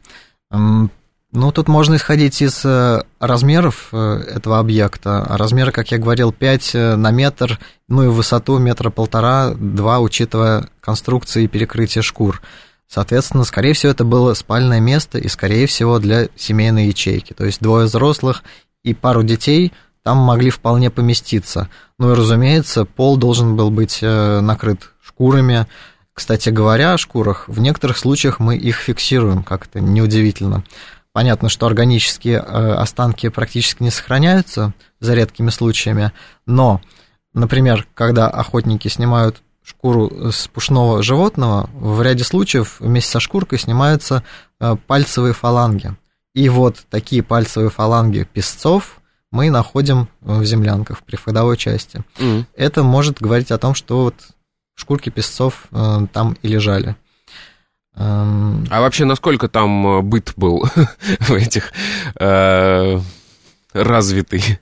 Ну, 1.35 1.51
тут 1.51 1.67
можно 1.67 1.95
исходить 1.95 2.41
из 2.41 2.63
э, 2.63 3.03
размеров 3.19 3.89
э, 3.91 3.97
этого 4.35 4.57
объекта. 4.57 5.21
А 5.21 5.37
размеры, 5.37 5.73
как 5.73 5.91
я 5.91 5.97
говорил, 5.97 6.31
5 6.31 6.71
э, 6.75 6.95
на 6.95 7.11
метр, 7.11 7.59
ну 7.89 8.03
и 8.03 8.07
высоту 8.07 8.57
метра 8.57 8.89
полтора, 8.89 9.53
два, 9.53 9.99
учитывая 9.99 10.69
конструкции 10.79 11.43
и 11.43 11.47
перекрытие 11.47 12.03
шкур. 12.03 12.41
Соответственно, 12.87 13.43
скорее 13.43 13.73
всего, 13.73 13.91
это 13.91 14.05
было 14.05 14.33
спальное 14.33 14.79
место 14.79 15.17
и, 15.17 15.27
скорее 15.27 15.67
всего, 15.67 15.99
для 15.99 16.29
семейной 16.37 16.87
ячейки. 16.87 17.33
То 17.33 17.43
есть 17.43 17.59
двое 17.59 17.87
взрослых 17.87 18.43
и 18.83 18.93
пару 18.93 19.21
детей 19.21 19.73
там 20.03 20.17
могли 20.19 20.49
вполне 20.49 20.89
поместиться. 20.89 21.67
Ну 21.99 22.13
и, 22.13 22.15
разумеется, 22.15 22.85
пол 22.85 23.17
должен 23.17 23.57
был 23.57 23.71
быть 23.71 24.01
накрыт 24.01 24.91
шкурами. 25.03 25.67
Кстати 26.13 26.47
говоря, 26.47 26.93
о 26.93 26.97
шкурах, 26.97 27.49
в 27.49 27.59
некоторых 27.59 27.97
случаях 27.97 28.39
мы 28.39 28.55
их 28.55 28.77
фиксируем, 28.77 29.43
как 29.43 29.65
это 29.65 29.81
неудивительно. 29.81 30.63
Понятно, 31.15 31.47
что 31.47 31.65
органические 31.65 32.39
э, 32.39 32.73
останки 32.73 33.29
практически 33.29 33.81
не 33.81 33.89
сохраняются, 33.89 34.73
за 34.99 35.13
редкими 35.13 35.49
случаями, 35.49 36.11
но, 36.45 36.81
например, 37.33 37.87
когда 37.93 38.29
охотники 38.29 38.89
снимают 38.89 39.41
шкуру 39.63 40.33
с 40.33 40.49
пушного 40.49 41.01
животного, 41.03 41.69
в 41.73 42.01
ряде 42.01 42.25
случаев 42.25 42.81
вместе 42.81 43.11
со 43.11 43.21
шкуркой 43.21 43.59
снимаются 43.59 44.23
э, 44.59 44.75
пальцевые 44.87 45.33
фаланги. 45.33 45.95
И 46.33 46.49
вот 46.49 46.83
такие 46.89 47.23
пальцевые 47.23 47.69
фаланги 47.69 48.27
песцов 48.33 48.99
мы 49.31 49.49
находим 49.49 50.09
в 50.19 50.43
землянках, 50.43 50.97
в 50.97 51.03
приходовой 51.03 51.55
части. 51.55 52.03
Mm. 52.17 52.43
Это 52.57 52.83
может 52.83 53.21
говорить 53.21 53.51
о 53.51 53.57
том, 53.57 53.73
что 53.73 54.03
вот 54.03 54.15
шкурки 54.73 55.11
песцов 55.11 55.67
э, 55.71 56.07
там 56.11 56.35
и 56.41 56.49
лежали. 56.49 56.97
Эм, 57.97 58.65
а 58.69 58.81
вообще, 58.81 59.05
насколько 59.05 59.47
там 59.47 59.87
э, 59.87 60.01
быт 60.01 60.33
был 60.35 60.65
в 61.19 61.33
этих 61.33 61.71
э, 62.19 62.99
развитый? 63.73 64.59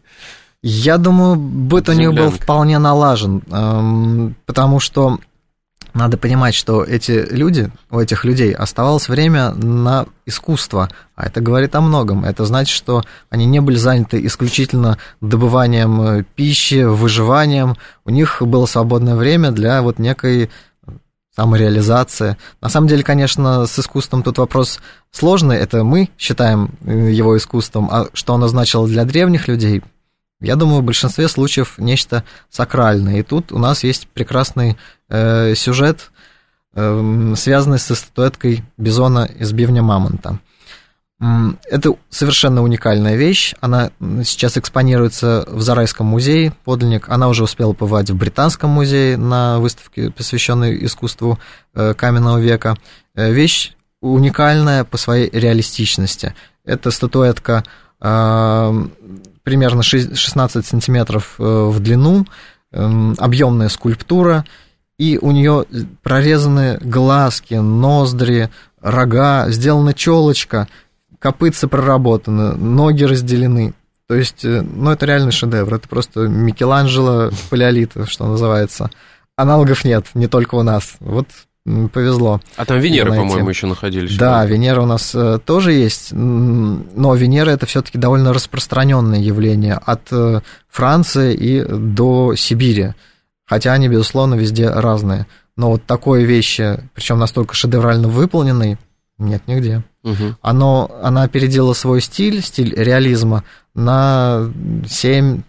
Я 0.61 0.97
думаю, 0.97 1.35
быт 1.35 1.89
у 1.89 1.93
них 1.93 2.13
был 2.13 2.31
вполне 2.31 2.79
налажен, 2.79 3.41
эм, 3.51 4.35
потому 4.45 4.79
что 4.79 5.19
надо 5.93 6.17
понимать, 6.17 6.55
что 6.55 6.83
эти 6.83 7.25
люди, 7.29 7.69
у 7.91 7.99
этих 7.99 8.25
людей 8.25 8.51
оставалось 8.51 9.09
время 9.09 9.51
на 9.51 10.07
искусство, 10.25 10.89
а 11.15 11.27
это 11.27 11.39
говорит 11.39 11.75
о 11.75 11.81
многом. 11.81 12.25
Это 12.25 12.45
значит, 12.45 12.75
что 12.75 13.03
они 13.29 13.45
не 13.45 13.61
были 13.61 13.75
заняты 13.75 14.25
исключительно 14.25 14.97
добыванием 15.21 16.01
э, 16.01 16.23
пищи, 16.35 16.83
выживанием. 16.83 17.75
У 18.05 18.09
них 18.09 18.41
было 18.41 18.65
свободное 18.65 19.15
время 19.15 19.51
для 19.51 19.81
вот 19.83 19.99
некой 19.99 20.49
самореализация. 21.35 22.37
На 22.61 22.69
самом 22.69 22.87
деле, 22.87 23.03
конечно, 23.03 23.65
с 23.65 23.79
искусством 23.79 24.23
тут 24.23 24.37
вопрос 24.37 24.79
сложный. 25.11 25.57
Это 25.57 25.83
мы 25.83 26.09
считаем 26.17 26.71
э, 26.85 27.11
его 27.11 27.37
искусством, 27.37 27.89
а 27.91 28.07
что 28.13 28.33
оно 28.35 28.47
значило 28.47 28.87
для 28.87 29.05
древних 29.05 29.47
людей, 29.47 29.81
я 30.39 30.57
думаю, 30.57 30.81
в 30.81 30.85
большинстве 30.85 31.29
случаев 31.29 31.75
нечто 31.77 32.23
сакральное. 32.49 33.19
И 33.19 33.23
тут 33.23 33.51
у 33.51 33.57
нас 33.57 33.83
есть 33.83 34.07
прекрасный 34.09 34.77
э, 35.07 35.55
сюжет, 35.55 36.11
э, 36.75 37.33
связанный 37.37 37.79
со 37.79 37.95
статуэткой 37.95 38.63
бизона 38.77 39.25
из 39.25 39.53
бивня 39.53 39.81
мамонта. 39.81 40.39
Это 41.69 41.95
совершенно 42.09 42.63
уникальная 42.63 43.15
вещь. 43.15 43.53
Она 43.61 43.91
сейчас 44.25 44.57
экспонируется 44.57 45.45
в 45.47 45.61
Зарайском 45.61 46.05
музее, 46.05 46.53
подлинник. 46.65 47.07
Она 47.07 47.29
уже 47.29 47.43
успела 47.43 47.71
побывать 47.71 48.09
в 48.09 48.17
Британском 48.17 48.71
музее 48.71 49.15
на 49.15 49.59
выставке, 49.59 50.11
посвященной 50.11 50.83
искусству 50.85 51.39
э, 51.75 51.93
каменного 51.93 52.39
века. 52.39 52.75
Э, 53.15 53.31
вещь 53.31 53.73
уникальная 54.01 54.83
по 54.83 54.97
своей 54.97 55.29
реалистичности. 55.29 56.35
Это 56.65 56.91
статуэтка 56.91 57.63
э, 58.01 58.85
примерно 59.43 59.81
16 59.81 60.65
сантиметров 60.65 61.35
в 61.37 61.79
длину, 61.79 62.25
эм, 62.71 63.15
объемная 63.17 63.69
скульптура, 63.69 64.45
и 64.97 65.17
у 65.21 65.31
нее 65.31 65.65
прорезаны 66.01 66.79
глазки, 66.81 67.53
ноздри, 67.53 68.49
рога, 68.81 69.49
сделана 69.49 69.93
челочка– 69.93 70.67
копытца 71.23 71.69
проработаны, 71.69 72.51
ноги 72.57 73.05
разделены. 73.05 73.73
То 74.09 74.15
есть, 74.15 74.43
э, 74.43 74.61
ну, 74.61 74.91
это 74.91 75.05
реальный 75.05 75.31
шедевр. 75.31 75.75
Это 75.75 75.87
просто 75.87 76.27
Микеланджело 76.27 77.31
палеолита, 77.49 78.05
что 78.05 78.27
называется. 78.27 78.91
Аналогов 79.37 79.85
нет, 79.85 80.05
не 80.15 80.27
только 80.27 80.55
у 80.55 80.63
нас. 80.63 80.97
Вот 80.99 81.27
повезло. 81.93 82.41
А 82.57 82.65
там 82.65 82.77
Венеры, 82.79 83.13
по-моему, 83.13 83.47
еще 83.47 83.67
находились. 83.67 84.17
Да, 84.17 84.45
Венера 84.45 84.81
у 84.81 84.85
нас 84.85 85.15
э, 85.15 85.39
тоже 85.45 85.71
есть, 85.71 86.11
но 86.11 87.15
Венера 87.15 87.51
это 87.51 87.65
все-таки 87.67 87.97
довольно 87.97 88.33
распространенное 88.33 89.19
явление 89.19 89.75
от 89.75 90.11
э, 90.11 90.41
Франции 90.69 91.33
и 91.33 91.63
до 91.63 92.35
Сибири. 92.35 92.95
Хотя 93.45 93.71
они, 93.71 93.87
безусловно, 93.87 94.35
везде 94.35 94.69
разные. 94.69 95.25
Но 95.55 95.71
вот 95.71 95.85
такой 95.85 96.25
вещи, 96.25 96.79
причем 96.93 97.17
настолько 97.17 97.55
шедеврально 97.55 98.09
выполненной, 98.09 98.77
нет 99.23 99.47
нигде. 99.47 99.83
Угу. 100.03 100.35
Оно, 100.41 100.91
она 101.01 101.23
опередила 101.23 101.73
свой 101.73 102.01
стиль, 102.01 102.41
стиль 102.41 102.73
реализма, 102.75 103.43
на 103.73 104.51
7-10 104.83 105.43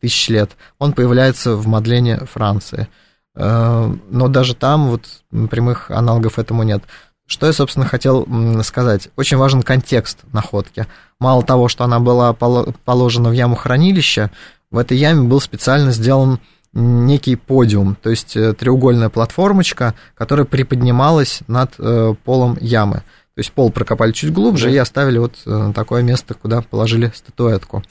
тысяч 0.00 0.28
лет. 0.28 0.52
Он 0.78 0.92
появляется 0.92 1.56
в 1.56 1.66
Мадлене 1.66 2.18
Франции. 2.18 2.88
Э, 3.34 3.94
но 4.10 4.28
даже 4.28 4.54
там 4.54 4.88
вот 4.88 5.06
прямых 5.50 5.90
аналогов 5.90 6.38
этому 6.38 6.62
нет. 6.62 6.82
Что 7.26 7.46
я, 7.46 7.52
собственно, 7.52 7.86
хотел 7.86 8.26
сказать? 8.62 9.08
Очень 9.16 9.38
важен 9.38 9.62
контекст 9.62 10.18
находки. 10.32 10.86
Мало 11.18 11.42
того, 11.42 11.68
что 11.68 11.84
она 11.84 11.98
была 11.98 12.32
положена 12.34 13.30
в 13.30 13.32
яму 13.32 13.54
хранилища, 13.54 14.30
в 14.70 14.78
этой 14.78 14.96
яме 14.96 15.28
был 15.28 15.40
специально 15.40 15.92
сделан 15.92 16.40
некий 16.72 17.36
подиум, 17.36 17.96
то 18.00 18.10
есть 18.10 18.36
э, 18.36 18.54
треугольная 18.54 19.10
платформочка, 19.10 19.94
которая 20.14 20.46
приподнималась 20.46 21.40
над 21.46 21.74
э, 21.78 22.14
полом 22.24 22.56
ямы. 22.60 23.02
То 23.34 23.38
есть 23.38 23.52
пол 23.52 23.70
прокопали 23.70 24.12
чуть 24.12 24.32
глубже 24.32 24.66
да. 24.68 24.72
и 24.72 24.76
оставили 24.78 25.18
вот 25.18 25.34
э, 25.46 25.72
такое 25.74 26.02
место, 26.02 26.34
куда 26.34 26.62
положили 26.62 27.12
статуэтку. 27.14 27.82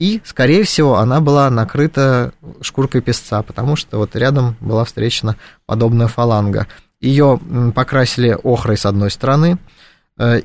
И, 0.00 0.20
скорее 0.24 0.62
всего, 0.64 0.98
она 0.98 1.20
была 1.20 1.50
накрыта 1.50 2.32
шкуркой 2.60 3.00
песца, 3.00 3.42
потому 3.42 3.74
что 3.74 3.98
вот 3.98 4.14
рядом 4.14 4.56
была 4.60 4.84
встречена 4.84 5.36
подобная 5.66 6.06
фаланга. 6.06 6.68
Ее 7.00 7.40
покрасили 7.74 8.36
охрой 8.42 8.76
с 8.76 8.86
одной 8.86 9.10
стороны 9.10 9.58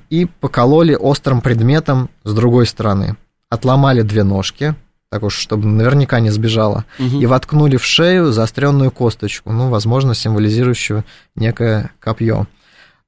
и 0.10 0.28
покололи 0.40 0.96
острым 0.96 1.42
предметом 1.42 2.10
с 2.24 2.34
другой 2.34 2.66
стороны. 2.66 3.16
Отломали 3.50 4.02
две 4.02 4.24
ножки, 4.24 4.76
так 5.14 5.22
уж, 5.22 5.36
чтобы 5.36 5.68
наверняка 5.68 6.20
не 6.20 6.32
сбежала, 6.32 6.86
угу. 6.98 7.20
и 7.20 7.28
воткнули 7.28 7.78
в 7.78 7.86
шею 7.86 8.32
заостренную 8.32 8.90
косточку, 8.90 9.52
ну, 9.52 9.70
возможно, 9.70 10.16
символизирующую 10.16 11.06
некое 11.36 11.92
копье. 12.00 12.48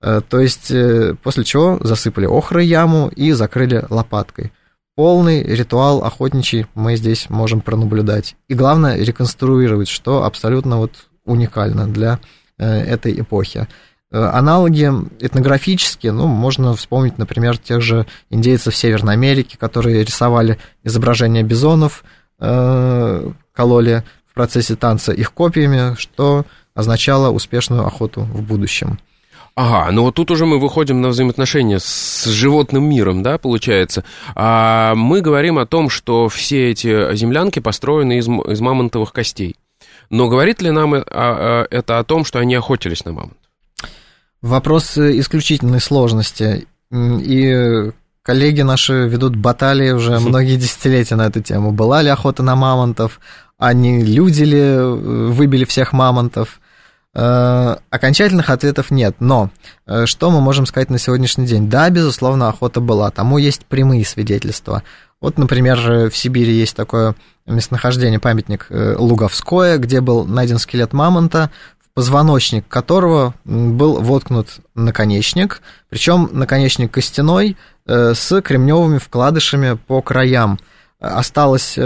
Э, 0.04 0.22
то 0.30 0.40
есть, 0.40 0.70
э, 0.70 1.16
после 1.24 1.44
чего 1.44 1.80
засыпали 1.82 2.28
охрой 2.28 2.68
яму 2.68 3.08
и 3.08 3.32
закрыли 3.32 3.84
лопаткой. 3.90 4.52
Полный 4.96 5.42
ритуал 5.42 6.04
охотничий 6.04 6.68
мы 6.76 6.96
здесь 6.96 7.28
можем 7.32 7.60
пронаблюдать. 7.62 8.36
И 8.50 8.54
главное, 8.54 9.04
реконструировать, 9.04 9.88
что 9.88 10.26
абсолютно 10.26 10.78
вот 10.78 11.08
уникально 11.26 11.88
для 11.88 12.20
э, 12.60 12.68
этой 12.68 13.20
эпохи. 13.20 13.68
Аналоги 14.16 14.90
этнографические, 15.20 16.14
ну, 16.14 16.28
можно 16.28 16.74
вспомнить, 16.76 17.18
например, 17.18 17.58
тех 17.58 17.82
же 17.82 18.06
индейцев 18.30 18.76
Северной 18.76 19.14
Америки, 19.14 19.58
которые 19.60 20.04
рисовали 20.04 20.58
изображения 20.84 21.44
бизонов, 21.44 22.06
э, 22.40 23.30
кололи 23.54 24.04
в 24.30 24.34
процессе 24.34 24.76
танца 24.76 25.12
их 25.12 25.34
копиями, 25.34 25.96
что 25.98 26.46
означало 26.74 27.30
успешную 27.32 27.86
охоту 27.86 28.22
в 28.22 28.42
будущем. 28.42 29.00
Ага, 29.56 29.92
ну 29.92 30.04
вот 30.04 30.16
тут 30.16 30.32
уже 30.32 30.46
мы 30.46 30.60
выходим 30.60 31.02
на 31.02 31.10
взаимоотношения 31.10 31.80
с 31.80 32.26
животным 32.26 32.90
миром, 32.90 33.24
да, 33.24 33.38
получается. 33.38 34.04
А 34.36 34.96
мы 34.96 35.22
говорим 35.22 35.58
о 35.58 35.66
том, 35.66 35.90
что 35.90 36.30
все 36.30 36.72
эти 36.72 37.16
землянки 37.16 37.60
построены 37.60 38.18
из, 38.18 38.28
из 38.28 38.62
мамонтовых 38.62 39.12
костей. 39.14 39.56
Но 40.10 40.28
говорит 40.28 40.62
ли 40.62 40.72
нам 40.72 40.94
это 40.94 42.00
о 42.00 42.04
том, 42.06 42.26
что 42.26 42.40
они 42.40 42.56
охотились 42.56 43.06
на 43.06 43.14
мамонта? 43.14 43.45
Вопрос 44.46 44.96
исключительной 44.96 45.82
сложности. 45.82 46.68
И 46.94 47.92
коллеги 48.22 48.62
наши 48.62 49.08
ведут 49.08 49.36
баталии 49.36 49.90
уже 49.90 50.20
многие 50.20 50.58
десятилетия 50.58 51.16
на 51.16 51.26
эту 51.26 51.42
тему. 51.42 51.72
Была 51.72 52.04
ли 52.04 52.10
охота 52.10 52.44
на 52.44 52.56
мамонтов, 52.56 53.20
а 53.58 53.74
не 53.74 54.04
люди 54.04 54.44
ли 54.44 54.60
э, 54.60 54.86
выбили 55.32 55.66
всех 55.66 55.94
мамонтов? 55.94 56.60
Э, 57.16 57.78
окончательных 57.90 58.52
ответов 58.52 58.92
нет, 58.92 59.16
но 59.20 59.50
э, 59.88 60.06
что 60.06 60.30
мы 60.30 60.42
можем 60.42 60.68
сказать 60.68 60.92
на 60.92 61.00
сегодняшний 61.00 61.48
день? 61.48 61.68
Да, 61.68 61.90
безусловно, 61.90 62.48
охота 62.48 62.82
была, 62.82 63.10
тому 63.10 63.40
есть 63.40 63.66
прямые 63.66 64.06
свидетельства. 64.06 64.84
Вот, 65.22 65.40
например, 65.40 66.10
в 66.12 66.16
Сибири 66.16 66.54
есть 66.54 66.76
такое 66.76 67.16
местонахождение, 67.48 68.20
памятник 68.20 68.68
Луговское, 68.70 69.80
где 69.80 70.02
был 70.02 70.26
найден 70.26 70.60
скелет 70.60 70.94
мамонта, 70.94 71.50
позвоночник 71.96 72.68
которого 72.68 73.34
был 73.44 74.00
воткнут 74.02 74.60
наконечник, 74.76 75.62
причем 75.90 76.30
наконечник 76.32 76.92
костяной 76.92 77.58
с 77.88 78.42
кремневыми 78.42 79.00
вкладышами 79.00 79.80
по 79.88 80.02
краям. 80.02 80.60
Осталось 81.00 81.78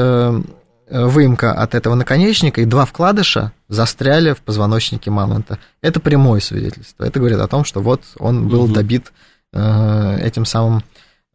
Э, 0.91 1.05
выемка 1.05 1.53
от 1.53 1.75
этого 1.75 1.93
наконечника, 1.93 2.61
и 2.61 2.65
два 2.65 2.85
вкладыша 2.85 3.51
застряли 3.67 4.33
в 4.33 4.41
позвоночнике 4.41 5.11
мамонта. 5.11 5.59
Это 5.81 5.99
прямое 5.99 6.39
свидетельство. 6.39 7.03
Это 7.03 7.19
говорит 7.19 7.37
о 7.39 7.47
том, 7.47 7.63
что 7.63 7.79
вот 7.79 8.01
он 8.17 8.47
был 8.47 8.63
угу. 8.63 8.73
добит 8.73 9.13
э, 9.53 10.19
этим 10.19 10.45
самым 10.45 10.83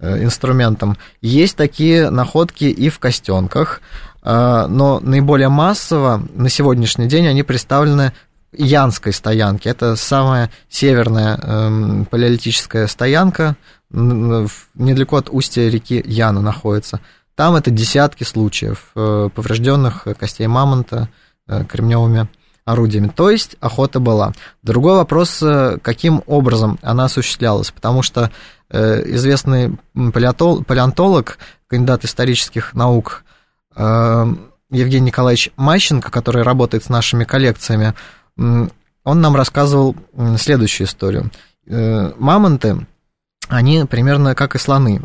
э, 0.00 0.24
инструментом. 0.24 0.96
Есть 1.20 1.56
такие 1.56 2.10
находки 2.10 2.64
и 2.64 2.88
в 2.88 2.98
костенках, 2.98 3.80
но 4.26 5.00
наиболее 5.02 5.50
массово 5.50 6.26
на 6.34 6.48
сегодняшний 6.48 7.08
день 7.08 7.28
они 7.28 7.42
представлены 7.42 8.14
Янской 8.56 9.12
стоянке. 9.12 9.70
Это 9.70 9.96
самая 9.96 10.50
северная 10.68 11.38
эм, 11.42 12.04
палеолитическая 12.06 12.86
стоянка, 12.86 13.56
недалеко 13.90 15.16
от 15.16 15.28
устья 15.30 15.68
реки 15.68 16.02
Яна 16.04 16.40
находится. 16.40 17.00
Там 17.34 17.56
это 17.56 17.70
десятки 17.70 18.24
случаев 18.24 18.90
э, 18.94 19.28
поврежденных 19.34 20.06
костей 20.18 20.46
мамонта 20.46 21.08
э, 21.48 21.64
кремневыми 21.64 22.28
орудиями. 22.64 23.08
То 23.08 23.30
есть 23.30 23.56
охота 23.60 24.00
была. 24.00 24.32
Другой 24.62 24.96
вопрос, 24.96 25.42
э, 25.42 25.78
каким 25.82 26.22
образом 26.26 26.78
она 26.82 27.04
осуществлялась, 27.04 27.70
потому 27.70 28.02
что 28.02 28.30
известный 28.70 29.78
палеонтолог, 29.94 31.38
кандидат 31.68 32.04
исторических 32.04 32.74
наук 32.74 33.22
Евгений 33.76 35.06
Николаевич 35.06 35.50
Мащенко, 35.56 36.10
который 36.10 36.42
работает 36.42 36.82
с 36.82 36.88
нашими 36.88 37.22
коллекциями, 37.22 37.94
он 38.36 38.70
нам 39.20 39.36
рассказывал 39.36 39.96
следующую 40.38 40.86
историю. 40.86 41.30
Мамонты, 41.66 42.86
они 43.48 43.84
примерно 43.84 44.34
как 44.34 44.54
и 44.54 44.58
слоны, 44.58 45.00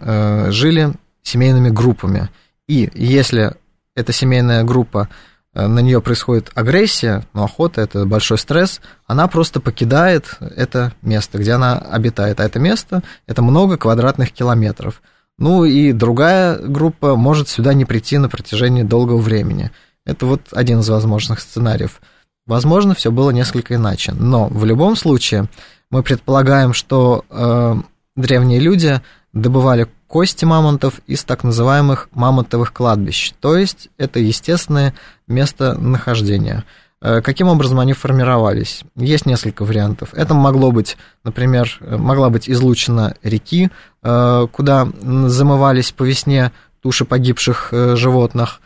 жили 0.51 0.93
семейными 1.21 1.69
группами. 1.69 2.29
И 2.67 2.89
если 2.93 3.55
эта 3.95 4.13
семейная 4.13 4.63
группа, 4.63 5.09
э, 5.53 5.67
на 5.67 5.79
нее 5.79 6.01
происходит 6.01 6.51
агрессия, 6.55 7.25
но 7.33 7.43
охота 7.43 7.81
это 7.81 8.05
большой 8.05 8.37
стресс, 8.37 8.81
она 9.07 9.27
просто 9.27 9.59
покидает 9.59 10.37
это 10.39 10.93
место, 11.01 11.37
где 11.37 11.53
она 11.53 11.77
обитает. 11.77 12.39
А 12.39 12.45
это 12.45 12.59
место 12.59 13.03
это 13.27 13.41
много 13.41 13.77
квадратных 13.77 14.31
километров. 14.31 15.01
Ну 15.37 15.65
и 15.65 15.93
другая 15.93 16.57
группа 16.57 17.15
может 17.15 17.49
сюда 17.49 17.73
не 17.73 17.85
прийти 17.85 18.17
на 18.17 18.29
протяжении 18.29 18.83
долгого 18.83 19.19
времени. 19.19 19.71
Это 20.05 20.25
вот 20.25 20.41
один 20.51 20.79
из 20.79 20.89
возможных 20.89 21.39
сценариев. 21.39 22.01
Возможно, 22.49 22.95
все 22.95 23.11
было 23.11 23.29
несколько 23.29 23.75
иначе. 23.75 24.11
Но 24.11 24.47
в 24.47 24.65
любом 24.65 24.95
случае 24.95 25.45
мы 25.91 26.01
предполагаем, 26.01 26.73
что 26.73 27.23
э, 27.29 27.75
древние 28.15 28.59
люди 28.59 29.01
добывали 29.33 29.87
кости 30.07 30.45
мамонтов 30.45 30.99
из 31.05 31.23
так 31.23 31.43
называемых 31.43 32.09
мамонтовых 32.11 32.73
кладбищ, 32.73 33.33
то 33.39 33.55
есть 33.55 33.89
это 33.99 34.17
естественное 34.19 34.95
местонахождение. 35.27 36.63
Э, 37.03 37.21
каким 37.21 37.49
образом 37.49 37.79
они 37.79 37.93
формировались? 37.93 38.81
Есть 38.95 39.27
несколько 39.27 39.63
вариантов. 39.63 40.09
Это 40.13 40.33
могло 40.33 40.71
быть, 40.71 40.97
например, 41.23 41.77
могла 41.81 42.31
быть 42.31 42.49
излучена 42.49 43.13
реки, 43.21 43.69
э, 44.01 44.47
куда 44.51 44.87
замывались 44.99 45.91
по 45.91 46.01
весне 46.01 46.51
туши 46.81 47.05
погибших 47.05 47.69
э, 47.73 47.95
животных, 47.95 48.59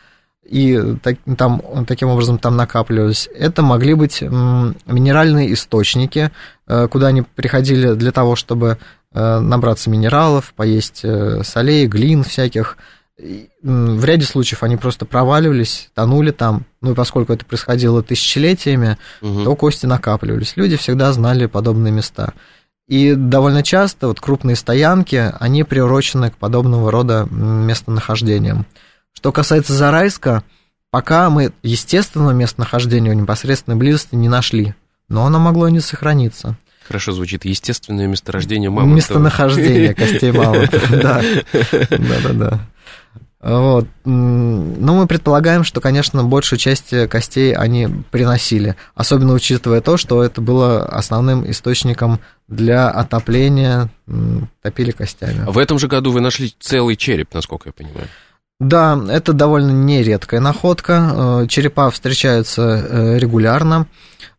и 0.46 0.98
так, 1.02 1.18
там, 1.38 1.62
таким 1.88 2.10
образом 2.10 2.38
там 2.38 2.56
накапливались. 2.56 3.30
Это 3.34 3.62
могли 3.62 3.94
быть 3.94 4.22
минеральные 4.22 5.54
источники, 5.54 6.32
куда 6.66 7.08
они 7.08 7.22
приходили 7.22 7.94
для 7.94 8.12
того, 8.12 8.36
чтобы 8.36 8.78
Э, 9.16 9.40
набраться 9.40 9.92
минералов, 9.92 10.54
поесть 10.56 11.02
э, 11.04 11.44
солей, 11.44 11.86
глин 11.86 12.24
всяких. 12.24 12.78
В 13.62 14.04
ряде 14.06 14.26
случаев 14.26 14.64
они 14.64 14.76
просто 14.76 15.06
проваливались, 15.06 15.92
тонули 15.94 16.32
там. 16.32 16.66
Ну 16.82 16.94
и 16.94 16.96
поскольку 16.96 17.32
это 17.32 17.46
происходило 17.46 18.02
тысячелетиями, 18.02 18.98
угу. 19.22 19.44
то 19.44 19.56
кости 19.56 19.86
накапливались. 19.86 20.58
Люди 20.58 20.78
всегда 20.78 21.14
знали 21.14 21.46
подобные 21.46 21.94
места. 21.94 22.34
И 22.88 23.14
довольно 23.14 23.62
часто 23.62 24.08
вот 24.08 24.20
крупные 24.20 24.56
стоянки, 24.56 25.32
они 25.40 25.64
приурочены 25.64 26.32
к 26.32 26.38
подобного 26.38 26.92
рода 26.92 27.28
местонахождениям. 27.30 28.66
Что 29.14 29.32
касается 29.32 29.74
Зарайска, 29.74 30.44
пока 30.90 31.30
мы 31.30 31.54
естественного 31.64 32.32
местонахождения 32.32 33.12
в 33.12 33.16
непосредственной 33.16 33.78
близости 33.78 34.16
не 34.16 34.30
нашли, 34.30 34.76
но 35.08 35.26
оно 35.26 35.40
могло 35.40 35.68
и 35.68 35.72
не 35.72 35.80
сохраниться. 35.80 36.58
Хорошо 36.88 37.14
звучит. 37.14 37.46
Естественное 37.46 38.08
месторождение 38.08 38.70
мамонта. 38.70 38.96
Местонахождение 38.96 39.94
костей 39.96 40.32
мамонта, 40.32 40.82
да. 40.90 41.22
Да-да-да. 41.72 42.68
Вот. 43.44 43.88
Но 44.06 44.96
мы 44.96 45.06
предполагаем, 45.06 45.66
что, 45.66 45.82
конечно, 45.82 46.24
большую 46.24 46.60
часть 46.60 46.94
костей 47.10 47.54
они 47.54 47.90
приносили, 48.10 48.76
особенно 48.96 49.34
учитывая 49.34 49.82
то, 49.82 49.98
что 49.98 50.24
это 50.24 50.40
было 50.40 50.86
основным 50.86 51.50
источником 51.50 52.22
для 52.48 52.90
отопления, 52.90 53.90
топили 54.62 54.92
костями. 54.92 55.44
В 55.46 55.58
этом 55.58 55.78
же 55.78 55.90
году 55.90 56.12
вы 56.12 56.22
нашли 56.22 56.54
целый 56.58 56.96
череп, 56.96 57.34
насколько 57.34 57.70
я 57.70 57.74
понимаю. 57.74 58.08
Да, 58.60 59.00
это 59.10 59.34
довольно 59.34 59.72
нередкая 59.72 60.40
находка. 60.40 61.42
Э, 61.44 61.48
черепа 61.48 61.90
встречаются 61.92 62.62
э, 62.62 63.18
регулярно 63.18 63.88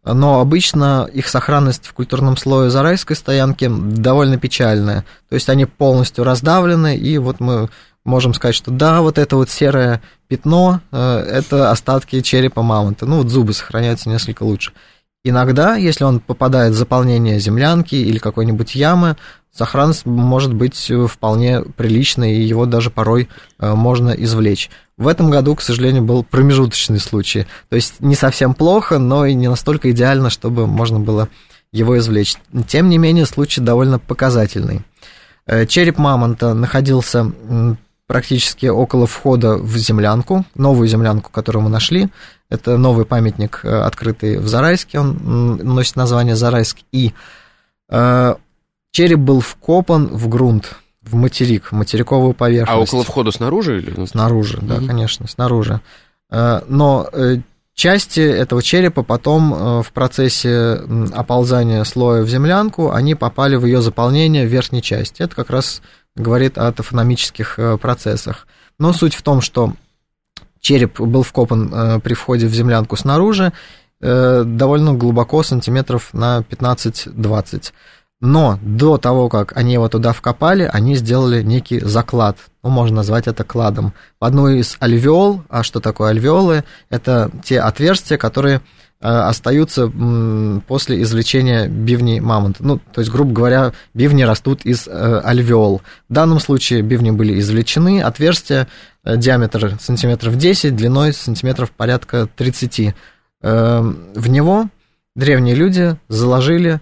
но 0.05 0.41
обычно 0.41 1.09
их 1.13 1.29
сохранность 1.29 1.87
в 1.87 1.95
культурном 1.95 2.37
слое 2.37 2.69
зарайской 2.71 3.17
стоянки 3.17 3.71
довольно 3.71 4.37
печальная. 4.37 5.05
То 5.29 5.35
есть 5.35 5.49
они 5.49 5.65
полностью 5.65 6.25
раздавлены, 6.25 6.97
и 6.97 7.17
вот 7.17 7.41
мы 7.41 7.71
можем 8.05 8.35
сказать, 8.35 8.55
что 8.55 8.71
да, 8.71 9.01
вот 9.01 9.17
это 9.17 9.37
вот 9.37 9.49
серое 9.49 10.03
пятно, 10.29 10.81
э, 10.93 10.99
это 10.99 11.71
остатки 11.71 12.21
черепа 12.21 12.63
мамонта. 12.63 13.07
Ну 13.07 13.19
вот 13.19 13.29
зубы 13.29 13.55
сохраняются 13.55 14.11
несколько 14.11 14.43
лучше. 14.43 14.73
Иногда, 15.25 15.77
если 15.77 16.05
он 16.05 16.21
попадает 16.21 16.75
в 16.75 16.77
заполнение 16.77 17.41
землянки 17.41 17.95
или 17.95 18.19
какой-нибудь 18.19 18.75
ямы, 18.75 19.17
сохранность 19.55 20.05
может 20.05 20.53
быть 20.53 20.91
вполне 21.09 21.63
приличной, 21.63 22.35
и 22.35 22.43
его 22.43 22.67
даже 22.67 22.91
порой 22.91 23.29
э, 23.59 23.73
можно 23.75 24.11
извлечь. 24.11 24.71
В 24.97 25.09
этом 25.09 25.31
году, 25.31 25.55
к 25.55 25.63
сожалению, 25.63 26.03
был 26.03 26.25
промежуточный 26.25 26.99
случай. 26.99 27.47
То 27.69 27.77
есть 27.77 28.01
не 28.01 28.15
совсем 28.15 28.55
плохо, 28.55 28.99
но 28.99 29.27
и 29.27 29.35
не 29.35 29.49
настолько 29.49 29.91
идеально, 29.91 30.31
чтобы 30.31 30.67
можно 30.67 31.01
было 31.01 31.29
его 31.73 31.99
извлечь. 31.99 32.37
Тем 32.67 32.89
не 32.89 32.99
менее, 32.99 33.27
случай 33.27 33.61
довольно 33.61 33.99
показательный. 33.99 34.83
Э, 35.47 35.67
череп 35.67 35.99
мамонта 35.99 36.55
находился 36.55 37.33
практически 38.07 38.67
около 38.67 39.07
входа 39.07 39.57
в 39.57 39.77
землянку, 39.77 40.45
новую 40.55 40.89
землянку, 40.89 41.31
которую 41.31 41.65
мы 41.65 41.71
нашли. 41.71 42.09
Это 42.51 42.77
новый 42.77 43.07
памятник, 43.07 43.61
э, 43.63 43.69
открытый 43.69 44.39
в 44.39 44.49
Зарайске, 44.49 45.01
он 45.01 45.57
носит 45.57 45.97
название 45.97 46.37
Зарайск. 46.37 46.79
И 46.93 47.15
э, 47.89 48.35
череп 48.95 49.19
был 49.19 49.41
вкопан 49.41 50.07
в 50.07 50.29
грунт, 50.29 50.77
в 51.03 51.17
материк, 51.17 51.67
в 51.67 51.73
материковую 51.73 52.33
поверхность. 52.33 52.93
А 52.93 52.97
около 52.97 53.03
входа 53.03 53.33
снаружи 53.33 53.79
или? 53.79 54.07
Снаружи, 54.07 54.61
да, 54.63 54.77
угу. 54.77 54.87
конечно, 54.87 55.27
снаружи. 55.27 55.81
Э, 56.31 56.61
но 56.69 57.09
э, 57.13 57.39
части 57.75 58.21
этого 58.21 58.63
черепа 58.63 59.03
потом 59.03 59.53
э, 59.53 59.83
в 59.83 59.93
процессе 59.93 60.81
оползания 61.13 61.83
слоя 61.83 62.23
в 62.23 62.29
землянку, 62.29 62.93
они 62.93 63.17
попали 63.17 63.57
в 63.57 63.67
ее 63.67 63.83
заполнение 63.83 64.47
в 64.47 64.51
верхней 64.51 64.81
части. 64.81 65.23
Это 65.23 65.35
как 65.35 65.51
раз 65.51 65.83
говорит 66.15 66.57
о 66.57 66.71
тофономических 66.71 67.59
процессах. 67.81 68.47
Но 68.79 68.93
суть 68.93 69.15
в 69.15 69.23
том, 69.23 69.41
что 69.41 69.73
череп 70.61 71.01
был 71.01 71.25
вкопан 71.25 72.01
при 72.01 72.15
входе 72.15 72.47
в 72.47 72.55
землянку 72.55 72.97
снаружи, 72.97 73.53
довольно 74.01 74.93
глубоко, 74.95 75.43
сантиметров 75.43 76.11
на 76.13 76.45
15-20. 76.49 77.73
Но 78.21 78.59
до 78.63 78.97
того, 78.97 79.29
как 79.29 79.57
они 79.57 79.75
его 79.75 79.89
туда 79.89 80.13
вкопали, 80.13 80.69
они 80.73 80.97
сделали 80.97 81.43
некий 81.43 81.81
заклад. 81.81 82.39
Ну, 82.63 82.71
можно 82.71 82.97
назвать 82.97 83.27
это 83.27 83.45
кладом. 83.45 83.93
В 84.21 84.25
одну 84.25 84.49
из 84.49 84.77
альвеол, 84.81 85.43
а 85.51 85.63
что 85.63 85.81
такое 85.81 86.11
альвеолы? 86.11 86.65
Это 86.89 87.31
те 87.45 87.61
отверстия, 87.61 88.17
которые 88.17 88.63
остаются 89.01 89.93
после 90.67 91.03
извлечения 91.03 91.69
бивней 91.69 92.21
мамонта. 92.21 92.65
Ну, 92.65 92.79
то 92.79 93.03
есть, 93.03 93.13
грубо 93.13 93.33
говоря, 93.33 93.73
бивни 93.93 94.23
растут 94.23 94.65
из 94.65 94.89
альвеол. 94.89 95.83
В 96.09 96.13
данном 96.13 96.41
случае 96.41 96.81
бивни 96.81 97.11
были 97.11 97.39
извлечены, 97.39 98.01
отверстие 98.01 98.67
диаметр 99.05 99.77
сантиметров 99.79 100.39
10, 100.39 100.75
длиной 100.75 101.13
сантиметров 101.13 101.71
порядка 101.73 102.27
30. 102.35 102.95
В 103.43 104.29
него 104.29 104.69
древние 105.15 105.55
люди 105.55 105.99
заложили 106.09 106.81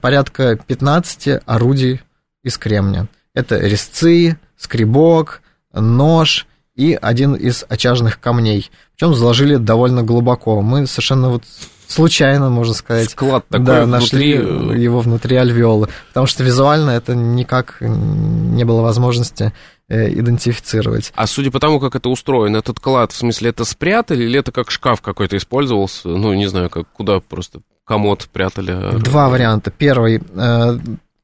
порядка 0.00 0.56
15 0.56 1.42
орудий 1.46 2.00
из 2.42 2.58
кремня. 2.58 3.06
Это 3.34 3.58
резцы, 3.58 4.38
скребок, 4.56 5.42
нож 5.72 6.46
и 6.74 6.98
один 7.00 7.34
из 7.34 7.64
очажных 7.68 8.20
камней. 8.20 8.70
Причем 8.96 9.14
заложили 9.14 9.56
довольно 9.56 10.02
глубоко. 10.02 10.60
Мы 10.62 10.86
совершенно 10.86 11.30
вот 11.30 11.44
случайно, 11.90 12.50
можно 12.50 12.74
сказать, 12.74 13.10
Склад 13.10 13.46
такой 13.48 13.66
да, 13.66 13.84
внутри... 13.84 13.90
нашли 13.90 14.32
э, 14.34 14.78
его 14.78 15.00
внутри 15.00 15.36
альвеолы. 15.36 15.88
Потому 16.08 16.26
что 16.26 16.44
визуально 16.44 16.90
это 16.90 17.14
никак 17.14 17.78
не 17.80 18.64
было 18.64 18.80
возможности 18.80 19.52
э, 19.88 20.12
идентифицировать. 20.12 21.12
А 21.16 21.26
судя 21.26 21.50
по 21.50 21.60
тому, 21.60 21.80
как 21.80 21.96
это 21.96 22.08
устроено, 22.08 22.58
этот 22.58 22.80
клад, 22.80 23.12
в 23.12 23.16
смысле, 23.16 23.50
это 23.50 23.64
спрятали 23.64 24.24
или 24.24 24.38
это 24.38 24.52
как 24.52 24.70
шкаф 24.70 25.02
какой-то 25.02 25.36
использовался? 25.36 26.08
Ну, 26.08 26.32
не 26.34 26.46
знаю, 26.46 26.70
как 26.70 26.88
куда 26.92 27.20
просто 27.20 27.60
комод 27.90 28.28
прятали? 28.32 28.98
Два 29.00 29.28
варианта. 29.28 29.70
Первый, 29.70 30.22
э, 30.34 30.78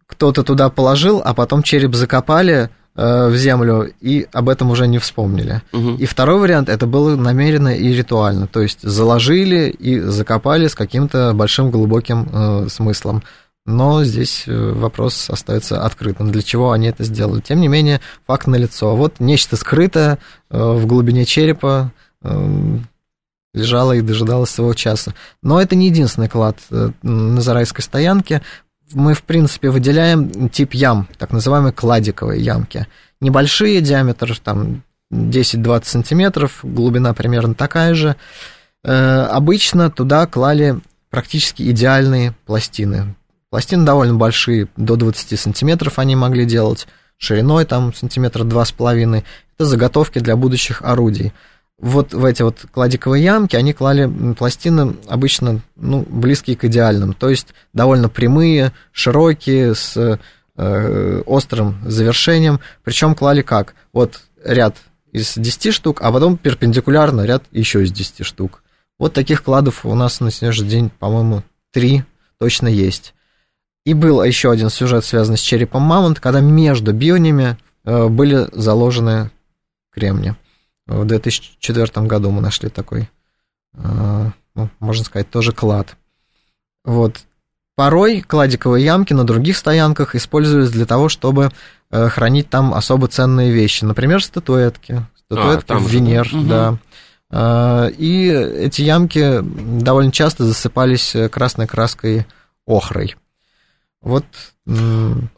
кто-то 0.07 0.43
туда 0.43 0.69
положил, 0.69 1.23
а 1.25 1.33
потом 1.33 1.63
череп 1.63 1.95
закопали, 1.95 2.71
Э, 2.99 3.29
в 3.29 3.37
землю 3.37 3.93
и 4.01 4.27
об 4.33 4.49
этом 4.49 4.71
уже 4.71 4.87
не 4.87 4.99
вспомнили. 4.99 5.61
Угу. 5.75 5.97
И 5.97 6.07
второй 6.07 6.41
вариант 6.41 6.71
это 6.71 6.87
было 6.87 7.15
намеренно 7.15 7.69
и 7.69 7.93
ритуально, 7.93 8.47
то 8.47 8.63
есть 8.63 8.81
заложили 8.81 9.69
и 9.69 10.01
закопали 10.01 10.67
с 10.67 10.75
каким-то 10.75 11.33
большим 11.35 11.71
глубоким 11.71 12.27
э, 12.33 12.69
смыслом. 12.71 13.23
Но 13.67 14.03
здесь 14.05 14.45
вопрос 14.47 15.29
остается 15.29 15.85
открытым, 15.85 16.31
для 16.31 16.41
чего 16.41 16.71
они 16.71 16.87
это 16.87 17.03
сделали. 17.05 17.41
Тем 17.41 17.61
не 17.61 17.69
менее, 17.69 18.01
факт 18.27 18.47
налицо. 18.47 18.95
Вот 18.97 19.17
нечто 19.19 19.57
скрытое 19.57 20.19
э, 20.51 20.59
в 20.59 20.87
глубине 20.87 21.27
черепа 21.27 21.93
э, 22.23 22.79
лежало 23.57 23.93
и 23.93 24.03
дожидалось 24.03 24.51
своего 24.51 24.75
часа. 24.75 25.15
Но 25.43 25.61
это 25.61 25.75
не 25.75 25.87
единственный 25.87 26.29
клад 26.29 26.59
э, 26.71 26.91
на 27.03 27.41
Зарайской 27.41 27.83
стоянке 27.83 28.43
мы, 28.93 29.15
в 29.15 29.23
принципе, 29.23 29.71
выделяем 29.71 30.49
тип 30.49 30.75
ям, 30.75 31.09
так 31.19 31.33
называемые 31.33 31.73
кладиковые 31.73 32.41
ямки. 32.41 32.87
Небольшие, 33.21 33.81
диаметр 33.81 34.39
там 34.39 34.83
10-20 35.13 35.85
сантиметров, 35.85 36.61
глубина 36.63 37.15
примерно 37.15 37.55
такая 37.55 37.95
же. 37.95 38.17
Э, 38.85 39.23
обычно 39.31 39.91
туда 39.91 40.27
клали 40.27 40.79
практически 41.11 41.69
идеальные 41.71 42.35
пластины. 42.45 43.15
Пластины 43.51 43.85
довольно 43.85 44.15
большие, 44.15 44.69
до 44.77 44.97
20 44.97 45.39
сантиметров 45.39 45.99
они 45.99 46.15
могли 46.15 46.45
делать, 46.45 46.87
шириной 47.17 47.65
там 47.65 47.95
сантиметра 47.95 48.45
два 48.45 48.65
с 48.65 48.73
половиной. 48.73 49.25
Это 49.57 49.65
заготовки 49.65 50.19
для 50.19 50.37
будущих 50.37 50.83
орудий 50.83 51.33
вот 51.79 52.15
в 52.15 52.25
эти 52.25 52.43
вот 52.43 52.65
кладиковые 52.73 53.23
ямки 53.23 53.55
они 53.55 53.73
клали 53.73 54.11
пластины 54.35 54.97
обычно 55.09 55.61
ну, 55.77 56.07
близкие 56.09 56.57
к 56.57 56.65
идеальным, 56.65 57.13
то 57.13 57.29
есть 57.29 57.49
довольно 57.75 58.09
прямые, 58.09 58.73
широкие, 58.93 59.75
с 59.75 60.19
э, 60.57 61.23
острым 61.27 61.77
завершением. 61.85 62.61
Причем 62.83 63.15
клали 63.15 63.43
как? 63.43 63.75
Вот 63.93 64.23
ряд 64.43 64.77
из 65.13 65.35
10 65.37 65.75
штук, 65.75 66.01
а 66.03 66.11
потом 66.13 66.37
перпендикулярно 66.39 67.23
ряд 67.23 67.45
еще 67.51 67.83
из 67.83 67.93
10 67.93 68.25
штук. 68.25 68.63
Вот 68.99 69.13
таких 69.13 69.43
кладов 69.43 69.85
у 69.85 69.95
нас 69.95 70.21
на 70.21 70.31
сегодняшний 70.31 70.69
день, 70.69 70.91
по-моему, 70.91 71.43
три 71.73 72.05
точно 72.39 72.69
есть. 72.69 73.15
И 73.85 73.93
был 73.93 74.23
еще 74.23 74.51
один 74.51 74.71
сюжет, 74.71 75.05
связанный 75.05 75.39
с 75.39 75.43
черепом 75.43 75.83
мамонта, 75.83 76.21
когда 76.21 76.41
между 76.41 76.93
бионями 76.93 77.59
э, 77.85 78.09
были 78.09 78.49
заложены 78.53 79.31
кремни. 79.93 80.35
В 80.87 81.05
2004 81.05 82.07
году 82.07 82.31
мы 82.31 82.41
нашли 82.41 82.69
такой, 82.69 83.11
э, 83.75 84.31
ну, 84.55 84.71
можно 84.79 85.05
сказать, 85.05 85.29
тоже 85.31 85.53
клад. 85.53 85.97
Вот. 86.85 87.23
Порой 87.75 88.21
кладиковые 88.23 88.85
ямки 88.85 89.13
на 89.13 89.25
других 89.25 89.57
стоянках 89.57 90.15
используются 90.15 90.73
для 90.73 90.87
того, 90.87 91.09
чтобы 91.09 91.51
э, 91.91 92.09
хранить 92.09 92.49
там 92.49 92.73
особо 92.73 93.09
ценные 93.09 93.51
вещи. 93.53 93.85
Например, 93.85 94.23
статуэтки. 94.23 95.05
Статуэтки 95.27 95.73
а, 95.73 95.79
Венер, 95.79 96.25
же. 96.25 96.41
да. 96.43 96.71
Угу. 96.71 96.79
И 97.99 98.29
эти 98.29 98.83
ямки 98.83 99.41
довольно 99.43 100.13
часто 100.13 100.45
засыпались 100.45 101.17
красной 101.33 101.67
краской 101.67 102.25
охрой. 102.67 103.17
Вот 104.01 104.25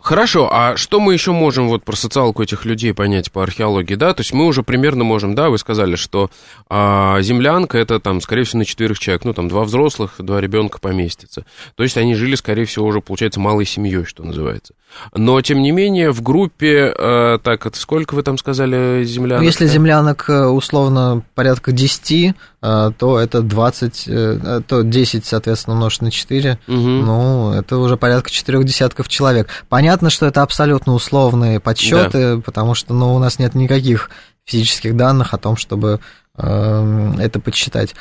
Хорошо, 0.01 0.49
а 0.51 0.77
что 0.77 1.01
мы 1.01 1.13
еще 1.13 1.33
можем 1.33 1.69
вот 1.69 1.85
про 1.85 1.95
социалку 1.95 2.43
этих 2.43 2.65
людей 2.65 2.95
понять 2.95 3.31
по 3.31 3.43
археологии, 3.43 3.95
да? 3.95 4.15
То 4.15 4.23
есть 4.23 4.33
мы 4.33 4.47
уже 4.47 4.63
примерно 4.63 5.05
можем, 5.05 5.35
да, 5.35 5.51
вы 5.51 5.59
сказали, 5.59 5.97
что 5.97 6.31
а, 6.71 7.21
землянка 7.21 7.77
это 7.77 8.01
там, 8.01 8.23
скорее 8.23 8.45
всего, 8.45 8.61
на 8.61 8.65
четверых 8.65 8.99
человек, 8.99 9.27
ну 9.27 9.35
там 9.35 9.49
два 9.49 9.65
взрослых, 9.65 10.15
два 10.19 10.41
ребенка 10.41 10.79
поместится. 10.81 11.45
То 11.75 11.83
есть 11.83 11.99
они 11.99 12.15
жили, 12.15 12.37
скорее 12.37 12.65
всего, 12.65 12.87
уже, 12.87 13.03
получается, 13.03 13.39
малой 13.39 13.67
семьей, 13.67 14.05
что 14.05 14.25
называется. 14.25 14.73
Но, 15.15 15.39
тем 15.43 15.61
не 15.61 15.73
менее, 15.73 16.11
в 16.11 16.23
группе, 16.23 16.95
а, 16.97 17.39
так, 17.39 17.67
это 17.67 17.79
сколько 17.79 18.15
вы 18.15 18.23
там 18.23 18.39
сказали 18.39 19.05
землянок? 19.05 19.43
Ну, 19.43 19.47
если 19.47 19.67
землянок, 19.67 20.25
э, 20.31 20.47
условно, 20.47 21.23
порядка 21.35 21.73
10, 21.73 22.35
а, 22.63 22.93
то 22.93 23.19
это 23.19 23.43
20, 23.43 24.05
э, 24.07 24.63
то 24.67 24.83
10, 24.83 25.27
соответственно, 25.27 25.75
умножить 25.75 26.01
на 26.01 26.11
4, 26.11 26.59
угу. 26.67 26.75
ну, 26.77 27.53
это 27.53 27.77
уже 27.77 27.99
порядка 27.99 28.31
четырех 28.31 28.65
десятков 28.65 29.07
человек 29.07 29.18
человек. 29.19 29.49
Понятно, 29.69 30.11
что 30.11 30.27
это 30.27 30.43
абсолютно 30.43 30.95
условные 30.95 31.59
подсчеты, 31.59 32.37
да. 32.37 32.41
потому 32.41 32.75
что 32.75 32.95
ну, 32.95 33.17
у 33.17 33.19
нас 33.19 33.41
нет 33.41 33.55
никаких 33.57 34.11
физических 34.45 34.97
данных 34.97 35.35
о 35.35 35.39
том, 35.39 35.57
чтобы 35.57 35.99
э, 36.37 37.13
это 37.19 37.41
подсчитать. 37.41 37.97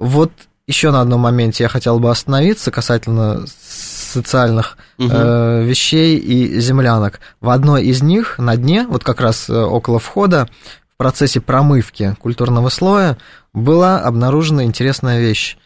Вот 0.00 0.32
еще 0.66 0.90
на 0.90 1.00
одном 1.00 1.20
моменте 1.20 1.62
я 1.62 1.68
хотел 1.68 2.00
бы 2.00 2.10
остановиться 2.10 2.72
касательно 2.72 3.46
социальных 3.46 4.76
угу. 4.98 5.08
э, 5.08 5.64
вещей 5.64 6.18
и 6.18 6.58
землянок. 6.58 7.20
В 7.40 7.50
одной 7.50 7.84
из 7.84 8.02
них 8.02 8.38
на 8.38 8.56
дне, 8.56 8.86
вот 8.88 9.04
как 9.04 9.20
раз 9.20 9.48
э, 9.48 9.56
около 9.56 10.00
входа, 10.00 10.48
в 10.94 10.96
процессе 10.96 11.40
промывки 11.40 12.16
культурного 12.20 12.70
слоя 12.70 13.18
была 13.52 14.00
обнаружена 14.00 14.64
интересная 14.64 15.20
вещь. 15.20 15.56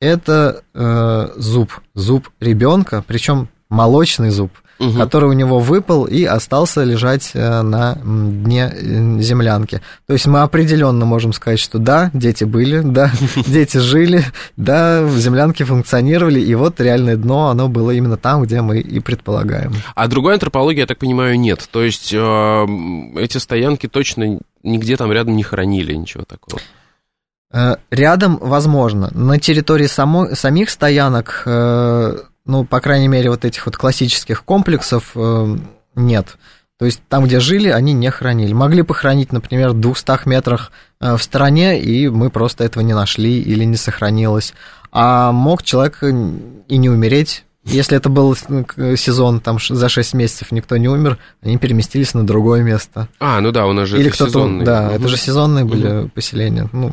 Это 0.00 0.62
э, 0.72 1.28
зуб, 1.36 1.72
зуб 1.94 2.30
ребенка, 2.40 3.04
причем 3.06 3.50
молочный 3.70 4.30
зуб, 4.30 4.50
угу. 4.80 4.98
который 4.98 5.28
у 5.30 5.32
него 5.32 5.58
выпал 5.60 6.04
и 6.04 6.24
остался 6.24 6.82
лежать 6.82 7.30
э, 7.34 7.62
на 7.62 7.96
дне 8.02 8.72
э, 8.72 9.20
землянки. 9.20 9.80
То 10.06 10.14
есть 10.14 10.26
мы 10.26 10.40
определенно 10.40 11.04
можем 11.04 11.32
сказать, 11.32 11.60
что 11.60 11.78
да, 11.78 12.10
дети 12.12 12.44
были, 12.44 12.80
да, 12.84 13.12
дети 13.46 13.76
жили, 13.78 14.24
да, 14.56 15.02
в 15.02 15.16
землянке 15.18 15.64
функционировали, 15.64 16.40
и 16.40 16.54
вот 16.54 16.80
реальное 16.80 17.16
дно, 17.16 17.48
оно 17.48 17.68
было 17.68 17.92
именно 17.92 18.16
там, 18.16 18.42
где 18.42 18.60
мы 18.60 18.80
и 18.80 18.98
предполагаем. 19.00 19.72
А 19.94 20.08
другой 20.08 20.34
антропологии, 20.34 20.80
я 20.80 20.86
так 20.86 20.98
понимаю, 20.98 21.38
нет. 21.38 21.68
То 21.70 21.82
есть 21.82 22.12
э, 22.12 22.66
эти 23.16 23.38
стоянки 23.38 23.86
точно 23.86 24.40
нигде 24.62 24.96
там 24.96 25.12
рядом 25.12 25.36
не 25.36 25.42
хоронили, 25.42 25.94
ничего 25.94 26.24
такого. 26.24 26.60
Рядом, 27.90 28.38
возможно. 28.40 29.10
На 29.12 29.40
территории 29.40 29.88
само, 29.88 30.36
самих 30.36 30.70
стоянок 30.70 31.42
ну, 32.50 32.64
по 32.64 32.80
крайней 32.80 33.08
мере, 33.08 33.30
вот 33.30 33.44
этих 33.44 33.64
вот 33.66 33.76
классических 33.76 34.44
комплексов 34.44 35.12
э, 35.14 35.56
нет. 35.94 36.36
То 36.80 36.86
есть 36.86 37.00
там, 37.08 37.24
где 37.24 37.38
жили, 37.38 37.68
они 37.68 37.92
не 37.92 38.10
хранили. 38.10 38.52
Могли 38.52 38.82
похоронить, 38.82 39.32
например, 39.32 39.70
в 39.70 39.80
200 39.80 40.28
метрах 40.28 40.72
э, 41.00 41.16
в 41.16 41.22
стороне, 41.22 41.80
и 41.80 42.08
мы 42.08 42.28
просто 42.28 42.64
этого 42.64 42.82
не 42.82 42.92
нашли 42.92 43.40
или 43.40 43.62
не 43.64 43.76
сохранилось. 43.76 44.52
А 44.90 45.30
мог 45.30 45.62
человек 45.62 46.02
и 46.02 46.76
не 46.76 46.90
умереть. 46.90 47.44
Если 47.64 47.96
это 47.96 48.08
был 48.08 48.34
сезон, 48.34 49.38
там 49.40 49.58
за 49.60 49.88
6 49.88 50.14
месяцев 50.14 50.50
никто 50.50 50.76
не 50.76 50.88
умер, 50.88 51.18
они 51.42 51.56
переместились 51.56 52.14
на 52.14 52.26
другое 52.26 52.62
место. 52.62 53.06
А, 53.20 53.40
ну 53.40 53.52
да, 53.52 53.66
у 53.66 53.72
нас 53.72 53.88
же 53.88 53.98
Или 53.98 54.08
это 54.08 54.26
сезонный. 54.26 54.64
Да, 54.64 54.88
угу. 54.88 54.94
это 54.96 55.08
же 55.08 55.16
сезонные 55.16 55.64
были 55.64 55.86
угу. 55.86 56.08
поселения. 56.08 56.68
Ну, 56.72 56.92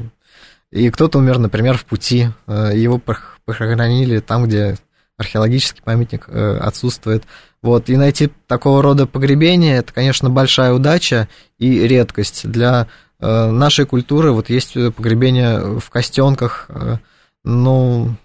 и 0.71 0.89
кто-то 0.91 1.17
умер, 1.17 1.39
например, 1.39 1.77
в 1.77 1.85
пути. 1.85 2.27
Э, 2.45 2.71
его 2.75 3.01
похоронили 3.45 4.19
там, 4.19 4.45
где 4.45 4.75
археологический 5.17 5.81
памятник 5.83 6.25
э, 6.27 6.57
отсутствует. 6.57 7.23
Вот, 7.61 7.89
и 7.89 7.97
найти 7.97 8.29
такого 8.45 8.81
рода 8.81 9.07
погребение, 9.07 9.77
это, 9.77 9.91
конечно, 9.91 10.29
большая 10.29 10.73
удача 10.73 11.27
и 11.57 11.87
редкость. 11.87 12.49
Для 12.49 12.87
э, 13.19 13.51
нашей 13.51 13.85
культуры 13.85 14.31
вот 14.31 14.49
есть 14.49 14.73
погребение 14.73 15.79
в 15.79 15.89
костенках, 15.89 16.67
э, 16.69 16.97
ну, 17.43 18.15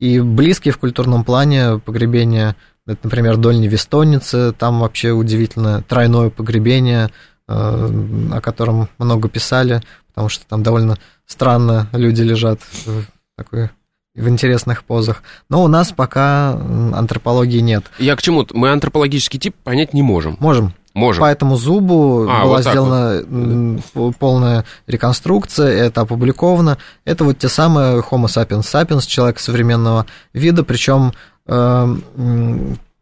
и 0.00 0.18
близкие 0.20 0.72
в 0.72 0.78
культурном 0.78 1.24
плане 1.24 1.78
погребения, 1.78 2.56
это, 2.86 3.00
например, 3.04 3.36
Дольни 3.36 3.68
Вестонницы, 3.68 4.52
там 4.52 4.80
вообще 4.80 5.12
удивительно 5.12 5.82
тройное 5.82 6.30
погребение, 6.30 7.10
о 7.46 8.40
котором 8.40 8.88
много 8.98 9.28
писали, 9.28 9.82
потому 10.08 10.28
что 10.28 10.44
там 10.46 10.64
довольно 10.64 10.98
странно 11.26 11.88
люди 11.92 12.22
лежат 12.22 12.60
в 12.84 13.04
такой 13.36 13.70
в 14.14 14.28
интересных 14.28 14.84
позах. 14.84 15.22
Но 15.48 15.62
у 15.64 15.68
нас 15.68 15.92
пока 15.92 16.52
антропологии 16.52 17.60
нет. 17.60 17.84
Я 17.98 18.16
к 18.16 18.22
чему? 18.22 18.46
Мы 18.52 18.70
антропологический 18.70 19.38
тип 19.38 19.56
понять 19.62 19.94
не 19.94 20.02
можем. 20.02 20.36
Можем. 20.40 20.74
Можем. 20.94 21.22
По 21.22 21.26
этому 21.26 21.56
зубу 21.56 22.26
А, 22.28 22.44
была 22.44 22.56
вот 22.58 22.60
сделана 22.60 23.80
вот. 23.94 24.16
полная 24.16 24.66
реконструкция, 24.86 25.68
это 25.68 26.02
опубликовано. 26.02 26.76
Это 27.06 27.24
вот 27.24 27.38
те 27.38 27.48
самые 27.48 28.00
Homo 28.00 28.26
sapiens 28.26 28.60
sapiens, 28.60 29.06
человек 29.06 29.38
современного 29.38 30.04
вида, 30.34 30.64
причем 30.64 31.14
э, 31.46 31.96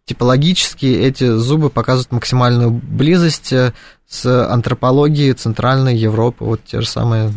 типологически 0.05 0.87
эти 0.87 1.37
зубы 1.37 1.69
показывают 1.69 2.13
максимальную 2.13 2.71
близость 2.71 3.53
э, 3.53 3.73
с 4.09 4.49
антропологией 4.49 5.33
Центральной 5.33 5.97
Европы, 5.97 6.45
вот 6.45 6.61
те 6.65 6.81
же 6.81 6.87
самые 6.87 7.29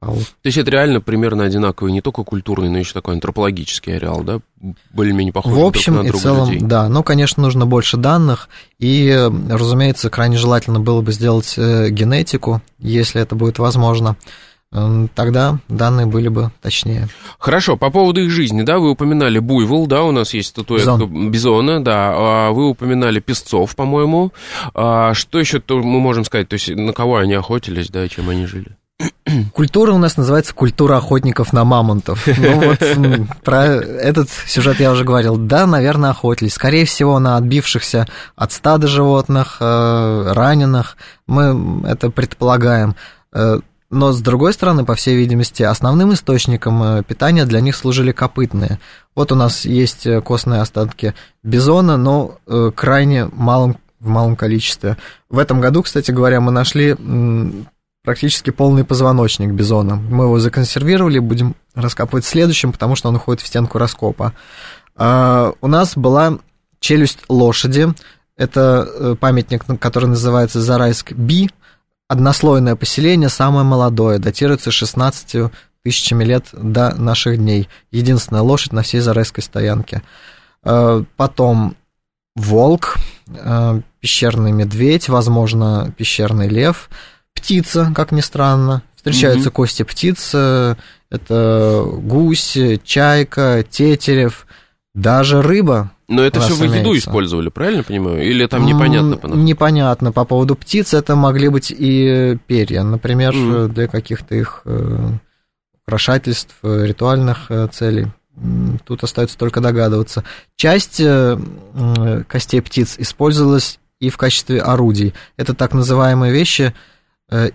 дольневестонцы, 0.00 0.32
то 0.42 0.46
есть 0.46 0.58
это 0.58 0.70
реально 0.70 1.00
примерно 1.00 1.44
одинаковый 1.44 1.92
не 1.92 2.00
только 2.00 2.22
культурный, 2.22 2.68
но 2.68 2.78
еще 2.78 2.92
такой 2.92 3.14
антропологический 3.14 3.96
ареал, 3.96 4.22
да? 4.22 4.40
Более-менее 4.92 5.32
похожий 5.32 5.58
В 5.58 5.64
общем 5.64 5.94
друг 5.94 6.04
на 6.04 6.10
друга 6.10 6.18
и 6.18 6.22
целом, 6.22 6.50
людей. 6.50 6.66
да. 6.66 6.88
Но, 6.88 7.02
конечно, 7.02 7.42
нужно 7.42 7.66
больше 7.66 7.96
данных, 7.96 8.48
и, 8.78 9.10
разумеется, 9.48 10.10
крайне 10.10 10.36
желательно 10.36 10.80
было 10.80 11.00
бы 11.00 11.12
сделать 11.12 11.54
э, 11.56 11.88
генетику, 11.90 12.60
если 12.78 13.20
это 13.20 13.34
будет 13.34 13.58
возможно 13.58 14.16
тогда 15.14 15.58
данные 15.68 16.06
были 16.06 16.28
бы 16.28 16.50
точнее. 16.60 17.08
Хорошо, 17.38 17.76
по 17.76 17.90
поводу 17.90 18.20
их 18.20 18.30
жизни, 18.30 18.62
да, 18.62 18.78
вы 18.78 18.90
упоминали 18.90 19.38
буйвол, 19.38 19.86
да, 19.86 20.02
у 20.02 20.10
нас 20.10 20.34
есть 20.34 20.48
статуэтка 20.48 20.96
Бизон. 20.96 21.30
бизона, 21.30 21.82
да, 21.84 22.12
а 22.14 22.50
вы 22.50 22.68
упоминали 22.68 23.20
песцов, 23.20 23.74
по-моему. 23.76 24.32
А 24.74 25.14
что 25.14 25.38
еще 25.38 25.62
мы 25.68 26.00
можем 26.00 26.24
сказать, 26.24 26.48
то 26.48 26.54
есть 26.54 26.68
на 26.68 26.92
кого 26.92 27.16
они 27.16 27.34
охотились, 27.34 27.88
да, 27.88 28.06
чем 28.08 28.28
они 28.28 28.46
жили? 28.46 28.76
Культура 29.52 29.92
у 29.92 29.98
нас 29.98 30.16
называется 30.16 30.54
культура 30.54 30.96
охотников 30.96 31.52
на 31.52 31.64
мамонтов. 31.64 32.26
Ну 32.36 32.60
вот 32.60 32.80
про 33.42 33.64
этот 33.64 34.28
сюжет 34.46 34.80
я 34.80 34.92
уже 34.92 35.04
говорил. 35.04 35.36
Да, 35.36 35.66
наверное, 35.66 36.10
охотились. 36.10 36.54
Скорее 36.54 36.84
всего, 36.84 37.18
на 37.18 37.36
отбившихся 37.36 38.06
от 38.36 38.52
стада 38.52 38.86
животных, 38.86 39.58
э, 39.60 40.32
раненых. 40.32 40.96
Мы 41.26 41.82
это 41.86 42.10
предполагаем. 42.10 42.94
Э, 43.32 43.60
но, 43.90 44.12
с 44.12 44.20
другой 44.20 44.52
стороны, 44.52 44.84
по 44.84 44.94
всей 44.94 45.16
видимости, 45.16 45.62
основным 45.62 46.12
источником 46.12 46.82
э, 46.82 47.02
питания 47.02 47.44
для 47.44 47.60
них 47.60 47.76
служили 47.76 48.12
копытные. 48.12 48.78
Вот 49.14 49.32
у 49.32 49.34
нас 49.34 49.64
есть 49.64 50.06
костные 50.24 50.60
остатки 50.60 51.14
бизона, 51.42 51.96
но 51.96 52.38
крайне 52.74 53.28
малым, 53.32 53.76
в 53.98 54.08
малом 54.08 54.36
количестве. 54.36 54.98
В 55.30 55.38
этом 55.38 55.60
году, 55.60 55.82
кстати 55.82 56.10
говоря, 56.10 56.40
мы 56.40 56.52
нашли 56.52 56.96
практически 58.06 58.50
полный 58.50 58.84
позвоночник 58.84 59.50
бизона. 59.50 59.96
Мы 59.96 60.26
его 60.26 60.38
законсервировали, 60.38 61.18
будем 61.18 61.56
раскапывать 61.74 62.24
в 62.24 62.28
следующем, 62.28 62.70
потому 62.70 62.94
что 62.94 63.08
он 63.08 63.16
уходит 63.16 63.42
в 63.42 63.46
стенку 63.48 63.78
раскопа. 63.78 64.32
А, 64.94 65.52
у 65.60 65.66
нас 65.66 65.96
была 65.96 66.38
челюсть 66.78 67.18
лошади. 67.28 67.88
Это 68.36 68.88
э, 68.88 69.16
памятник, 69.18 69.64
который 69.80 70.06
называется 70.06 70.60
Зарайск-Би. 70.60 71.50
Однослойное 72.06 72.76
поселение, 72.76 73.28
самое 73.28 73.64
молодое, 73.64 74.20
датируется 74.20 74.70
16 74.70 75.50
тысячами 75.82 76.22
лет 76.22 76.46
до 76.52 76.94
наших 76.94 77.38
дней. 77.38 77.68
Единственная 77.90 78.42
лошадь 78.42 78.72
на 78.72 78.82
всей 78.82 79.00
Зарайской 79.00 79.42
стоянке. 79.42 80.02
А, 80.62 81.02
потом 81.16 81.74
волк, 82.36 82.98
а, 83.36 83.80
пещерный 83.98 84.52
медведь, 84.52 85.08
возможно, 85.08 85.92
пещерный 85.98 86.46
лев– 86.46 86.88
птица, 87.36 87.92
как 87.94 88.12
ни 88.12 88.20
странно. 88.20 88.82
Встречаются 88.96 89.50
mm-hmm. 89.50 89.52
кости 89.52 89.82
птиц, 89.84 90.34
это 91.10 91.84
гусь, 91.86 92.58
чайка, 92.82 93.64
тетерев, 93.68 94.46
даже 94.94 95.42
рыба. 95.42 95.92
Но 96.08 96.22
это 96.22 96.40
все 96.40 96.54
вы 96.54 96.66
еду 96.66 96.96
использовали, 96.96 97.48
правильно 97.48 97.82
понимаю? 97.82 98.24
Или 98.24 98.46
там 98.46 98.64
непонятно? 98.64 99.16
По 99.16 99.26
непонятно. 99.28 100.12
По 100.12 100.24
поводу 100.24 100.56
птиц 100.56 100.94
это 100.94 101.14
могли 101.16 101.48
быть 101.48 101.72
и 101.76 102.38
перья, 102.46 102.82
например, 102.82 103.34
mm-hmm. 103.34 103.68
для 103.68 103.86
каких-то 103.88 104.34
их 104.34 104.62
э, 104.64 105.10
украшательств, 105.84 106.54
ритуальных 106.62 107.50
э, 107.50 107.68
целей. 107.72 108.06
Тут 108.84 109.02
остается 109.02 109.38
только 109.38 109.60
догадываться. 109.60 110.24
Часть 110.56 111.00
э, 111.00 111.38
костей 112.28 112.60
птиц 112.60 112.96
использовалась 112.98 113.78
и 114.00 114.10
в 114.10 114.16
качестве 114.16 114.60
орудий. 114.60 115.14
Это 115.36 115.54
так 115.54 115.72
называемые 115.72 116.32
вещи, 116.32 116.72
Э, 116.72 116.72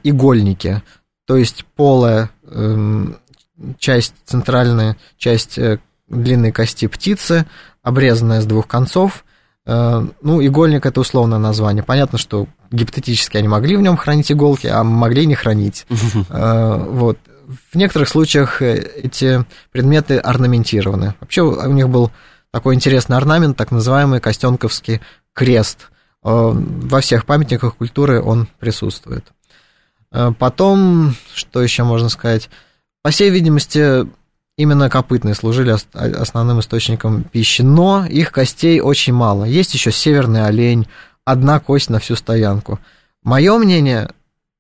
игольники, 0.04 0.82
то 1.26 1.38
есть 1.38 1.66
полая 1.76 2.30
эм, 2.44 3.18
часть, 3.80 4.14
центральная 4.26 4.98
часть 5.18 5.58
э, 5.58 5.80
длинной 6.08 6.52
кости 6.52 6.88
птицы, 6.88 7.46
обрезанная 7.82 8.42
с 8.42 8.46
двух 8.46 8.68
концов. 8.68 9.24
Э, 9.66 10.06
ну, 10.22 10.46
игольник 10.46 10.86
это 10.86 11.00
условное 11.00 11.38
название. 11.38 11.84
Понятно, 11.84 12.18
что 12.18 12.48
гипотетически 12.72 13.38
они 13.38 13.48
могли 13.48 13.76
в 13.78 13.82
нем 13.82 13.98
хранить 13.98 14.32
иголки, 14.32 14.68
а 14.68 14.84
могли 14.84 15.26
не 15.26 15.36
хранить. 15.36 15.86
Вот. 16.30 17.18
В 17.72 17.76
некоторых 17.76 18.08
случаях 18.08 18.62
эти 18.62 19.46
предметы 19.72 20.18
орнаментированы. 20.18 21.16
Вообще 21.20 21.42
у 21.42 21.72
них 21.74 21.90
был 21.90 22.10
такой 22.50 22.76
интересный 22.76 23.18
орнамент, 23.18 23.58
так 23.58 23.72
называемый 23.72 24.22
Костенковский 24.22 25.02
крест. 25.34 25.90
Во 26.22 27.02
всех 27.02 27.26
памятниках 27.26 27.76
культуры 27.76 28.22
он 28.22 28.48
присутствует. 28.60 29.34
Э, 30.12 30.32
потом, 30.38 31.16
что 31.34 31.62
еще 31.62 31.84
можно 31.84 32.10
сказать? 32.10 32.50
По 33.04 33.12
всей 33.12 33.30
видимости, 33.30 34.08
именно 34.58 34.90
копытные 34.90 35.36
служили 35.36 35.76
основным 35.94 36.60
источником 36.60 37.24
пищи, 37.24 37.62
но 37.62 38.06
их 38.06 38.32
костей 38.32 38.80
очень 38.80 39.14
мало. 39.14 39.46
Есть 39.46 39.74
еще 39.74 39.92
северный 39.92 40.46
олень, 40.46 40.88
одна 41.26 41.60
кость 41.60 41.90
на 41.90 42.00
всю 42.00 42.16
стоянку. 42.16 42.80
Мое 43.24 43.58
мнение, 43.58 44.10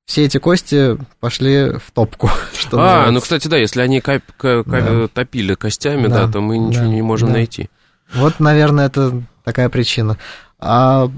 все 0.05 0.25
эти 0.25 0.37
кости 0.37 0.97
пошли 1.19 1.77
в 1.77 1.91
топку. 1.93 2.29
Что 2.57 2.77
а, 2.77 2.83
называется. 2.83 3.11
ну, 3.11 3.21
кстати, 3.21 3.47
да, 3.47 3.57
если 3.57 3.81
они 3.81 4.01
коп- 4.01 4.31
коп- 4.37 4.67
да. 4.67 5.07
топили 5.07 5.53
костями, 5.53 6.07
да, 6.07 6.25
да 6.25 6.31
то 6.31 6.41
мы 6.41 6.57
ничего 6.57 6.85
да, 6.85 6.89
не 6.89 7.01
можем 7.01 7.29
да. 7.29 7.35
найти. 7.35 7.69
Вот, 8.13 8.39
наверное, 8.39 8.87
это 8.87 9.21
такая 9.43 9.69
причина. 9.69 10.17
А 10.59 11.09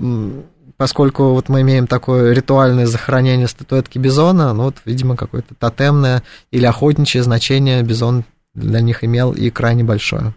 поскольку 0.84 1.30
вот 1.30 1.48
мы 1.48 1.62
имеем 1.62 1.88
такое 1.88 2.34
ритуальное 2.34 2.88
захоронение 2.88 3.48
статуэтки 3.48 3.98
бизона, 3.98 4.52
ну 4.52 4.64
вот, 4.64 4.76
видимо, 4.84 5.16
какое-то 5.16 5.56
тотемное 5.56 6.24
или 6.52 6.66
охотничье 6.66 7.24
значение 7.24 7.82
бизон 7.84 8.26
для 8.54 8.82
них 8.82 9.06
имел 9.06 9.32
и 9.32 9.50
крайне 9.50 9.86
большое. 9.86 10.34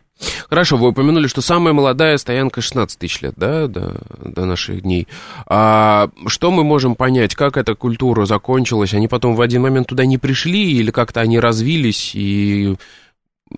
Хорошо, 0.49 0.77
вы 0.77 0.91
упомянули, 0.91 1.27
что 1.27 1.41
самая 1.41 1.75
молодая 1.75 2.17
стоянка 2.17 2.61
16 2.61 2.97
тысяч 2.97 3.23
лет, 3.23 3.35
да, 3.37 3.67
до, 3.67 4.01
до 4.25 4.45
наших 4.45 4.83
дней. 4.83 5.09
А 5.49 6.11
что 6.29 6.53
мы 6.53 6.63
можем 6.63 6.95
понять, 6.95 7.35
как 7.35 7.57
эта 7.57 7.75
культура 7.75 8.25
закончилась? 8.25 8.95
Они 8.95 9.09
потом 9.09 9.35
в 9.35 9.41
один 9.41 9.63
момент 9.63 9.89
туда 9.89 10.07
не 10.07 10.17
пришли, 10.17 10.75
или 10.75 10.93
как-то 10.93 11.23
они 11.23 11.41
развились 11.41 12.13
и 12.15 12.77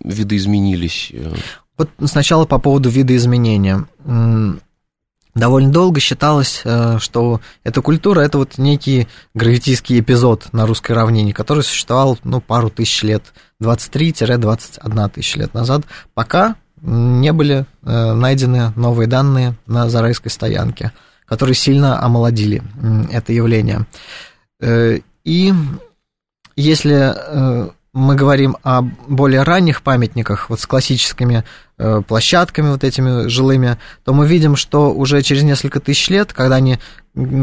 виды 0.03 0.37
изменились? 0.37 1.13
Вот 1.77 1.91
сначала 2.07 2.47
по 2.47 2.59
поводу 2.59 2.89
видоизменения. 2.89 3.87
Довольно 5.39 5.71
долго 5.71 6.01
считалось, 6.01 6.63
э, 6.65 6.99
что 6.99 7.41
эта 7.63 7.81
культура– 7.81 8.21
это 8.23 8.39
вот 8.39 8.59
некий 8.59 9.07
гравитийский 9.35 10.01
эпизод 10.01 10.49
на 10.53 10.67
русской 10.67 10.93
равнине, 10.93 11.33
который 11.33 11.63
существовал 11.63 12.19
ну, 12.25 12.41
пару 12.41 12.71
тысяч 12.71 13.05
лет, 13.05 13.23
23-21 13.63 15.11
тысяч 15.11 15.37
лет 15.37 15.55
назад, 15.55 15.83
пока 16.15 16.57
не 16.83 17.33
были 17.33 17.67
э, 17.85 18.13
найдены 18.15 18.73
новые 18.75 19.07
данные 19.07 19.55
на 19.67 19.89
Зарайской 19.89 20.33
стоянке, 20.33 20.91
которые 21.25 21.55
сильно 21.55 22.03
омолодили 22.03 22.61
это 23.13 23.33
явление. 23.33 23.87
Э, 24.61 24.99
и 25.23 25.55
если 26.57 27.71
мы 27.99 28.15
говорим 28.15 28.57
о 28.63 28.83
более 28.83 29.43
ранних 29.43 29.83
памятниках, 29.83 30.49
вот 30.49 30.61
с 30.61 30.67
классическими 30.67 31.45
э, 31.79 32.01
площадками 32.07 32.71
вот 32.71 32.85
этими 32.85 33.29
жилыми, 33.29 33.77
то 34.05 34.15
мы 34.15 34.27
видим, 34.27 34.55
что 34.55 34.93
уже 34.93 35.21
через 35.23 35.43
несколько 35.43 35.81
тысяч 35.81 36.09
лет, 36.09 36.33
когда 36.33 36.57
они 36.57 36.79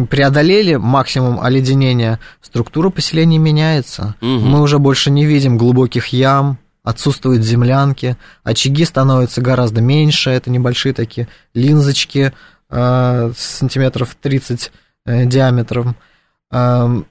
преодолели 0.10 0.76
максимум 0.76 1.42
оледенения, 1.42 2.20
структура 2.42 2.90
поселений 2.90 3.38
меняется. 3.38 4.16
Угу. 4.22 4.28
Мы 4.28 4.62
уже 4.62 4.80
больше 4.80 5.12
не 5.12 5.26
видим 5.26 5.58
глубоких 5.58 6.08
ям, 6.08 6.58
отсутствуют 6.84 7.44
землянки, 7.44 8.16
очаги 8.44 8.86
становятся 8.86 9.42
гораздо 9.42 9.82
меньше, 9.82 10.30
это 10.30 10.50
небольшие 10.50 10.94
такие 10.94 11.28
линзочки 11.54 12.32
э, 12.70 13.32
сантиметров 13.36 14.16
30 14.22 14.72
э, 15.06 15.26
диаметром. 15.26 15.98
Э, 16.52 17.02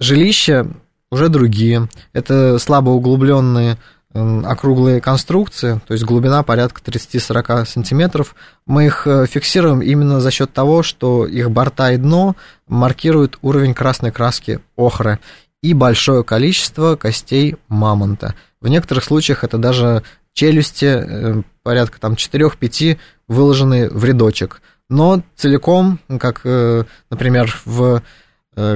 жилища 0.00 0.66
уже 1.10 1.28
другие. 1.28 1.88
Это 2.12 2.58
слабо 2.58 2.90
углубленные 2.90 3.78
округлые 4.14 5.00
конструкции, 5.00 5.80
то 5.86 5.92
есть 5.92 6.04
глубина 6.04 6.42
порядка 6.42 6.80
30-40 6.80 7.66
сантиметров. 7.66 8.34
Мы 8.66 8.86
их 8.86 9.06
э, 9.06 9.26
фиксируем 9.26 9.80
именно 9.80 10.20
за 10.20 10.30
счет 10.30 10.52
того, 10.52 10.82
что 10.82 11.26
их 11.26 11.50
борта 11.50 11.92
и 11.92 11.98
дно 11.98 12.34
маркируют 12.66 13.38
уровень 13.42 13.74
красной 13.74 14.10
краски 14.10 14.60
охры. 14.76 15.18
и 15.60 15.74
большое 15.74 16.22
количество 16.22 16.94
костей 16.94 17.56
мамонта. 17.66 18.34
В 18.60 18.68
некоторых 18.68 19.02
случаях 19.02 19.42
это 19.42 19.58
даже 19.58 20.04
челюсти, 20.32 20.84
э, 20.86 21.42
порядка 21.62 22.00
там 22.00 22.14
4-5, 22.14 22.98
выложены 23.26 23.90
в 23.90 24.04
рядочек. 24.04 24.62
Но 24.88 25.22
целиком, 25.36 25.98
как, 26.18 26.42
э, 26.44 26.84
например, 27.10 27.54
в 27.64 28.02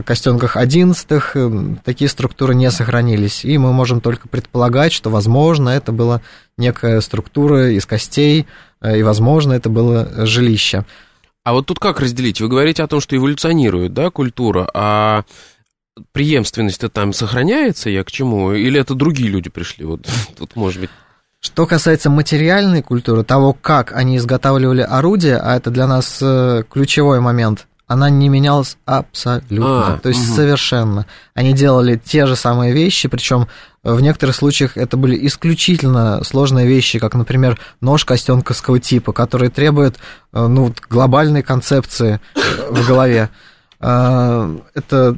костенках 0.05 0.57
одиннадцатых 0.57 1.37
такие 1.85 2.09
структуры 2.09 2.55
не 2.55 2.71
сохранились, 2.71 3.45
и 3.45 3.59
мы 3.59 3.73
можем 3.73 4.01
только 4.01 4.29
предполагать, 4.29 4.93
что, 4.93 5.11
возможно, 5.11 5.71
это 5.71 5.93
была 5.93 6.21
некая 6.57 7.01
структура 7.01 7.71
из 7.71 7.87
костей, 7.87 8.47
и, 8.85 9.03
возможно, 9.03 9.53
это 9.53 9.69
было 9.69 10.27
жилище. 10.27 10.85
А 11.45 11.53
вот 11.53 11.67
тут 11.67 11.79
как 11.81 12.01
разделить? 12.01 12.41
Вы 12.41 12.49
говорите 12.49 12.83
о 12.83 12.87
том, 12.87 13.01
что 13.01 13.17
эволюционирует, 13.17 13.93
да, 13.93 14.11
культура, 14.11 14.69
а 14.75 15.25
преемственность-то 16.13 16.89
там 16.89 17.13
сохраняется, 17.13 17.91
я 17.91 18.05
к 18.05 18.11
чему? 18.11 18.53
Или 18.53 18.81
это 18.81 18.95
другие 18.95 19.29
люди 19.29 19.51
пришли? 19.51 19.85
Вот 19.85 20.09
тут, 20.39 20.57
может 20.57 20.81
быть... 20.81 20.91
Что 21.41 21.67
касается 21.67 22.09
материальной 22.09 22.83
культуры, 22.83 23.25
того, 23.25 23.53
как 23.53 23.93
они 23.93 24.17
изготавливали 24.17 24.83
орудия, 24.83 25.39
а 25.39 25.57
это 25.57 25.71
для 25.71 25.89
нас 25.89 26.21
э, 26.23 26.63
ключевой 26.71 27.19
момент, 27.19 27.67
она 27.93 28.09
не 28.09 28.29
менялась 28.29 28.79
абсолютно, 28.87 29.95
а, 29.95 29.99
то 29.99 30.09
есть 30.09 30.27
угу. 30.29 30.37
совершенно. 30.37 31.07
Они 31.35 31.53
делали 31.53 32.01
те 32.03 32.27
же 32.27 32.37
самые 32.37 32.73
вещи, 32.73 33.09
причем 33.09 33.49
в 33.83 34.01
некоторых 34.01 34.35
случаях 34.35 34.77
это 34.77 34.97
были 34.97 35.27
исключительно 35.27 36.25
сложные 36.25 36.67
вещи, 36.67 36.99
как, 36.99 37.15
например, 37.15 37.59
нож 37.81 38.05
костенковского 38.05 38.79
типа, 38.79 39.13
который 39.13 39.51
требует 39.51 39.97
э, 40.33 40.47
ну, 40.47 40.73
глобальной 40.89 41.43
концепции 41.43 42.21
в 42.71 42.87
голове. 42.87 43.29
Э, 43.81 44.57
это 44.75 45.17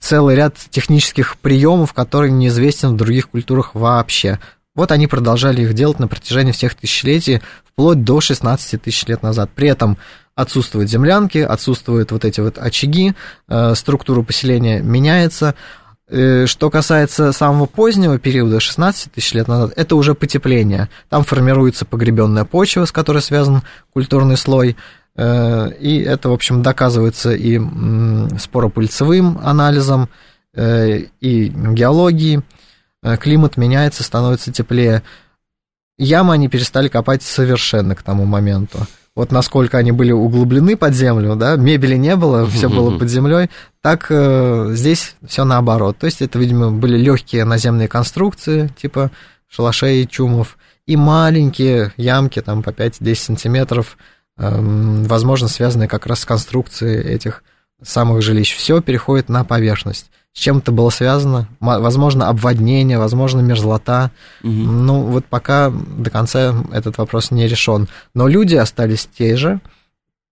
целый 0.00 0.36
ряд 0.36 0.54
технических 0.70 1.36
приемов, 1.36 1.92
которые 1.92 2.32
неизвестен 2.32 2.94
в 2.94 2.96
других 2.96 3.28
культурах 3.30 3.74
вообще. 3.74 4.38
Вот 4.74 4.92
они 4.92 5.08
продолжали 5.08 5.62
их 5.62 5.74
делать 5.74 5.98
на 5.98 6.08
протяжении 6.08 6.52
всех 6.52 6.74
тысячелетий, 6.76 7.42
вплоть 7.64 8.04
до 8.04 8.20
16 8.20 8.80
тысяч 8.80 9.04
лет 9.06 9.22
назад. 9.22 9.50
При 9.54 9.68
этом 9.68 9.98
отсутствуют 10.38 10.88
землянки, 10.88 11.38
отсутствуют 11.38 12.12
вот 12.12 12.24
эти 12.24 12.40
вот 12.40 12.58
очаги, 12.58 13.14
э, 13.48 13.74
структура 13.74 14.22
поселения 14.22 14.80
меняется. 14.80 15.56
Э, 16.08 16.46
что 16.46 16.70
касается 16.70 17.32
самого 17.32 17.66
позднего 17.66 18.20
периода, 18.20 18.60
16 18.60 19.12
тысяч 19.12 19.34
лет 19.34 19.48
назад, 19.48 19.72
это 19.74 19.96
уже 19.96 20.14
потепление. 20.14 20.88
Там 21.08 21.24
формируется 21.24 21.84
погребенная 21.84 22.44
почва, 22.44 22.84
с 22.84 22.92
которой 22.92 23.20
связан 23.20 23.62
культурный 23.92 24.36
слой. 24.36 24.76
Э, 25.16 25.70
и 25.72 25.98
это, 25.98 26.28
в 26.28 26.32
общем, 26.32 26.62
доказывается 26.62 27.32
и 27.32 27.60
споропыльцевым 28.38 29.40
анализом, 29.42 30.08
и 30.56 31.52
геологией. 31.54 32.42
Климат 33.20 33.56
меняется, 33.56 34.02
становится 34.02 34.50
теплее. 34.50 35.02
Ямы 35.98 36.34
они 36.34 36.48
перестали 36.48 36.88
копать 36.88 37.22
совершенно 37.22 37.94
к 37.94 38.02
тому 38.02 38.24
моменту 38.24 38.86
вот 39.18 39.32
насколько 39.32 39.78
они 39.78 39.90
были 39.90 40.12
углублены 40.12 40.76
под 40.76 40.94
землю, 40.94 41.34
да, 41.34 41.56
мебели 41.56 41.96
не 41.96 42.14
было, 42.14 42.46
все 42.46 42.68
было 42.68 42.96
под 42.96 43.10
землей, 43.10 43.50
так 43.82 44.06
э, 44.10 44.68
здесь 44.74 45.16
все 45.26 45.44
наоборот. 45.44 45.98
То 45.98 46.06
есть 46.06 46.22
это, 46.22 46.38
видимо, 46.38 46.70
были 46.70 46.96
легкие 46.96 47.44
наземные 47.44 47.88
конструкции, 47.88 48.70
типа 48.80 49.10
шалашей, 49.48 50.06
чумов, 50.06 50.56
и 50.86 50.96
маленькие 50.96 51.92
ямки, 51.96 52.40
там 52.40 52.62
по 52.62 52.70
5-10 52.70 53.14
сантиметров, 53.16 53.98
э, 54.36 54.56
возможно, 55.08 55.48
связанные 55.48 55.88
как 55.88 56.06
раз 56.06 56.20
с 56.20 56.24
конструкцией 56.24 57.02
этих 57.02 57.42
самых 57.82 58.22
жилищ. 58.22 58.56
Все 58.56 58.80
переходит 58.80 59.28
на 59.28 59.44
поверхность 59.44 60.10
с 60.38 60.40
чем 60.40 60.58
это 60.58 60.70
было 60.70 60.90
связано, 60.90 61.48
возможно, 61.58 62.28
обводнение, 62.28 62.96
возможно, 62.96 63.40
мерзлота. 63.40 64.12
Угу. 64.44 64.50
Ну, 64.52 65.02
вот 65.02 65.24
пока 65.24 65.70
до 65.70 66.10
конца 66.10 66.54
этот 66.72 66.96
вопрос 66.98 67.32
не 67.32 67.48
решен. 67.48 67.88
Но 68.14 68.28
люди 68.28 68.54
остались 68.54 69.08
те 69.18 69.36
же, 69.36 69.60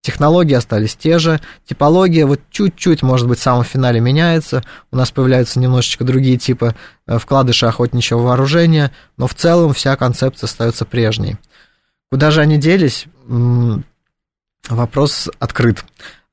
технологии 0.02 0.54
остались 0.54 0.94
те 0.94 1.18
же, 1.18 1.40
типология 1.68 2.24
вот 2.24 2.40
чуть-чуть, 2.50 3.02
может 3.02 3.26
быть, 3.26 3.40
в 3.40 3.42
самом 3.42 3.64
финале 3.64 3.98
меняется, 3.98 4.62
у 4.92 4.96
нас 4.96 5.10
появляются 5.10 5.58
немножечко 5.58 6.04
другие 6.04 6.36
типы 6.36 6.76
э, 7.08 7.18
вкладыши 7.18 7.66
охотничьего 7.66 8.20
вооружения, 8.20 8.92
но 9.16 9.26
в 9.26 9.34
целом 9.34 9.74
вся 9.74 9.96
концепция 9.96 10.46
остается 10.46 10.84
прежней. 10.84 11.36
Куда 12.12 12.30
же 12.30 12.42
они 12.42 12.58
делись? 12.58 13.06
Вопрос 14.68 15.28
открыт. 15.40 15.84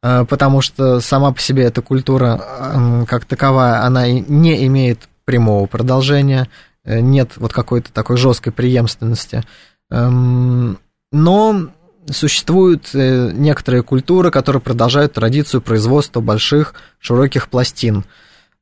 Э, 0.04 0.26
потому 0.28 0.62
что 0.62 1.00
сама 1.00 1.32
по 1.32 1.40
себе 1.40 1.64
эта 1.64 1.82
культура 1.82 3.06
как 3.08 3.26
таковая, 3.26 3.84
она 3.84 4.08
не 4.10 4.68
имеет 4.68 5.08
прямого 5.26 5.66
продолжения, 5.66 6.50
э, 6.84 7.00
нет 7.00 7.32
вот 7.38 7.54
какой-то 7.54 7.92
такой 7.92 8.18
жесткой 8.18 8.52
преемственности. 8.52 9.44
Эм, 9.90 10.78
но 11.14 11.70
существуют 12.12 12.90
э, 12.94 13.32
некоторые 13.34 13.82
культуры, 13.82 14.30
которые 14.30 14.62
продолжают 14.62 15.14
традицию 15.14 15.62
производства 15.62 16.20
больших 16.20 16.74
широких 17.00 17.48
пластин. 17.48 18.04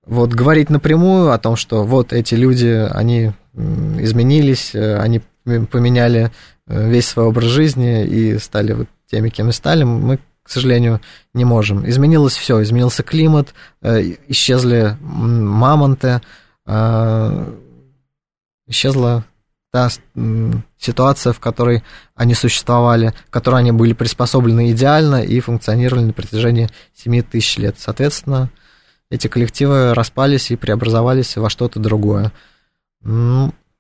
Вот 0.06 0.32
говорить 0.32 0.70
напрямую 0.70 1.32
о 1.32 1.40
том, 1.40 1.56
что 1.56 1.84
вот 1.84 2.14
эти 2.14 2.36
люди, 2.36 2.88
они 2.92 3.32
изменились, 3.54 4.74
они 4.76 5.22
поменяли 5.46 6.32
весь 6.66 7.08
свой 7.08 7.26
образ 7.26 7.46
жизни 7.46 8.06
и 8.06 8.38
стали 8.40 8.74
вот 8.74 8.88
теми, 9.10 9.30
кем 9.30 9.50
и 9.50 9.52
стали, 9.52 9.84
мы, 9.84 10.20
к 10.44 10.50
сожалению, 10.50 11.02
не 11.34 11.46
можем. 11.46 11.88
Изменилось 11.88 12.36
все, 12.36 12.62
изменился 12.62 13.04
климат, 13.04 13.54
э, 13.82 14.16
исчезли 14.28 14.98
мамонты, 15.02 16.22
э, 16.66 17.54
исчезла 18.68 19.24
та 19.72 19.90
ситуация, 20.78 21.32
в 21.32 21.40
которой 21.40 21.84
они 22.16 22.34
существовали, 22.34 23.14
в 23.28 23.32
которой 23.32 23.62
они 23.62 23.72
были 23.72 23.94
приспособлены 23.94 24.72
идеально 24.72 25.24
и 25.24 25.40
функционировали 25.40 26.06
на 26.06 26.14
протяжении 26.14 26.70
7 26.94 27.22
тысяч 27.22 27.58
лет. 27.58 27.76
Соответственно, 27.80 28.50
эти 29.10 29.28
коллективы 29.28 29.94
распались 29.94 30.52
и 30.52 30.58
преобразовались 30.58 31.38
во 31.38 31.50
что-то 31.50 31.80
другое. 31.80 32.32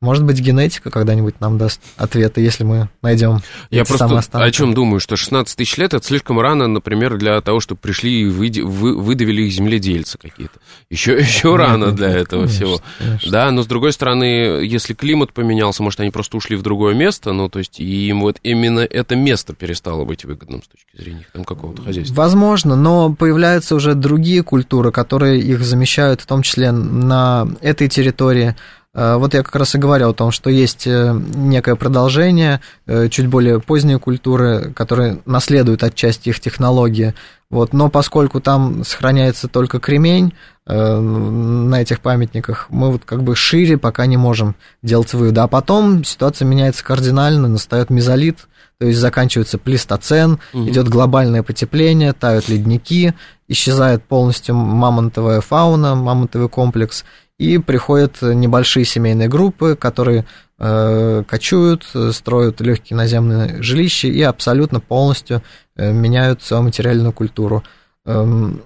Может 0.01 0.23
быть, 0.23 0.39
генетика 0.39 0.89
когда-нибудь 0.89 1.39
нам 1.39 1.59
даст 1.59 1.79
ответы, 1.95 2.41
если 2.41 2.63
мы 2.63 2.89
найдем 3.03 3.39
Я 3.69 3.85
просто 3.85 4.19
о 4.31 4.51
чем 4.51 4.73
думаю, 4.73 4.99
что 4.99 5.15
16 5.15 5.55
тысяч 5.55 5.77
лет 5.77 5.93
это 5.93 6.03
слишком 6.03 6.39
рано, 6.39 6.67
например, 6.67 7.17
для 7.17 7.39
того, 7.41 7.59
чтобы 7.59 7.79
пришли 7.79 8.23
и 8.23 8.25
вы, 8.25 8.51
вы, 8.63 8.97
выдавили 8.97 9.43
их 9.43 9.53
земледельцы 9.53 10.17
какие-то. 10.17 10.59
Еще, 10.89 11.19
еще 11.19 11.49
нет, 11.49 11.57
рано 11.59 11.85
нет, 11.85 11.95
для 11.95 12.07
нет, 12.07 12.17
этого 12.17 12.45
конечно, 12.45 12.65
всего. 12.65 12.81
Конечно. 12.97 13.31
Да, 13.31 13.51
но 13.51 13.61
с 13.61 13.67
другой 13.67 13.93
стороны, 13.93 14.25
если 14.63 14.95
климат 14.95 15.33
поменялся, 15.33 15.83
может, 15.83 15.99
они 15.99 16.09
просто 16.09 16.35
ушли 16.35 16.55
в 16.55 16.63
другое 16.63 16.95
место, 16.95 17.31
ну, 17.31 17.47
то 17.47 17.59
есть, 17.59 17.79
и 17.79 18.07
им 18.07 18.21
вот 18.21 18.39
именно 18.41 18.79
это 18.79 19.15
место 19.15 19.53
перестало 19.53 20.03
быть 20.03 20.25
выгодным 20.25 20.63
с 20.63 20.67
точки 20.67 20.97
зрения 20.97 21.27
там 21.31 21.43
какого-то 21.43 21.83
хозяйства. 21.83 22.15
Возможно, 22.15 22.75
но 22.75 23.13
появляются 23.13 23.75
уже 23.75 23.93
другие 23.93 24.41
культуры, 24.41 24.91
которые 24.91 25.39
их 25.39 25.63
замещают, 25.63 26.21
в 26.21 26.25
том 26.25 26.41
числе 26.41 26.71
на 26.71 27.47
этой 27.61 27.87
территории. 27.87 28.55
Э, 28.93 29.15
вот 29.15 29.33
я 29.33 29.43
как 29.43 29.55
раз 29.55 29.75
и 29.75 29.77
говорил 29.77 30.09
о 30.09 30.13
том, 30.13 30.31
что 30.31 30.49
есть 30.49 30.85
э, 30.85 31.13
некое 31.35 31.75
продолжение, 31.75 32.61
э, 32.87 33.07
чуть 33.09 33.27
более 33.27 33.59
поздние 33.59 33.99
культуры, 33.99 34.73
которые 34.75 35.19
наследуют 35.25 35.83
отчасти 35.83 36.29
их 36.29 36.39
технологии. 36.39 37.13
Вот, 37.49 37.73
но 37.73 37.89
поскольку 37.89 38.39
там 38.39 38.83
сохраняется 38.85 39.47
только 39.49 39.79
кремень 39.79 40.33
на 40.65 41.81
этих 41.81 41.99
памятниках, 41.99 42.67
мы 42.69 42.91
вот 42.91 43.01
как 43.03 43.23
бы 43.23 43.35
шире 43.35 43.77
пока 43.77 44.05
не 44.05 44.15
можем 44.15 44.55
делать 44.81 45.11
выводы. 45.13 45.41
А 45.41 45.47
потом 45.47 46.05
ситуация 46.05 46.45
меняется 46.45 46.81
кардинально, 46.85 47.49
настает 47.49 47.89
мезолит, 47.89 48.47
то 48.79 48.85
есть 48.85 48.99
заканчивается 48.99 49.57
плистоцен, 49.57 50.39
угу. 50.53 50.69
идет 50.69 50.87
глобальное 50.87 51.43
потепление, 51.43 52.13
тают 52.13 52.47
ледники, 52.47 53.13
исчезает 53.49 54.03
полностью 54.03 54.55
мамонтовая 54.55 55.41
фауна, 55.41 55.95
мамонтовый 55.95 56.47
комплекс, 56.47 57.03
и 57.41 57.57
приходят 57.57 58.21
небольшие 58.21 58.85
семейные 58.85 59.27
группы, 59.27 59.75
которые 59.75 60.25
э, 60.59 61.23
кочуют, 61.27 61.89
строят 62.11 62.61
легкие 62.61 62.95
наземные 62.95 63.63
жилища 63.63 64.07
и 64.07 64.21
абсолютно 64.21 64.79
полностью 64.79 65.41
э, 65.75 65.91
меняют 65.91 66.43
свою 66.43 66.61
материальную 66.61 67.11
культуру. 67.13 67.63
Эм, 68.05 68.61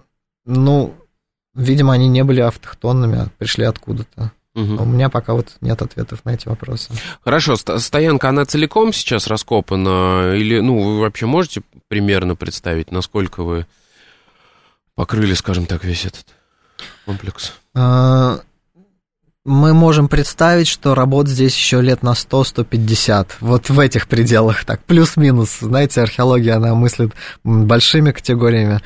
ну, 0.46 0.94
видимо, 1.54 1.94
они 1.94 2.10
не 2.10 2.26
были 2.26 2.42
автохтонными, 2.42 3.20
а 3.20 3.28
пришли 3.38 3.64
откуда-то. 3.64 4.34
Угу. 4.56 4.84
У 4.84 4.86
меня 4.86 5.08
пока 5.08 5.34
вот 5.36 5.56
нет 5.62 5.82
ответов 5.82 6.26
на 6.26 6.32
эти 6.32 6.50
вопросы. 6.50 6.92
Хорошо, 7.24 7.56
стоянка, 7.56 8.28
она 8.28 8.44
целиком 8.44 8.92
сейчас 8.92 9.28
раскопана? 9.28 10.34
Или, 10.36 10.60
ну, 10.60 10.80
вы 10.82 11.00
вообще 11.00 11.28
можете 11.28 11.62
примерно 11.88 12.36
представить, 12.36 12.92
насколько 12.92 13.44
вы 13.44 13.68
покрыли, 14.96 15.34
скажем 15.34 15.66
так, 15.66 15.86
весь 15.86 16.06
этот 16.06 16.26
комплекс? 17.06 17.54
Мы 19.46 19.76
можем 19.76 20.08
представить, 20.08 20.68
что 20.68 20.96
работ 20.96 21.28
здесь 21.28 21.56
еще 21.56 21.80
лет 21.80 22.02
на 22.02 22.14
100-150, 22.14 23.28
вот 23.42 23.70
в 23.70 23.80
этих 23.80 24.08
пределах, 24.08 24.66
так, 24.66 24.84
плюс-минус. 24.84 25.60
Знаете, 25.60 26.02
археология, 26.02 26.56
она 26.56 26.74
мыслит 26.74 27.14
большими 27.44 28.10
категориями. 28.10 28.82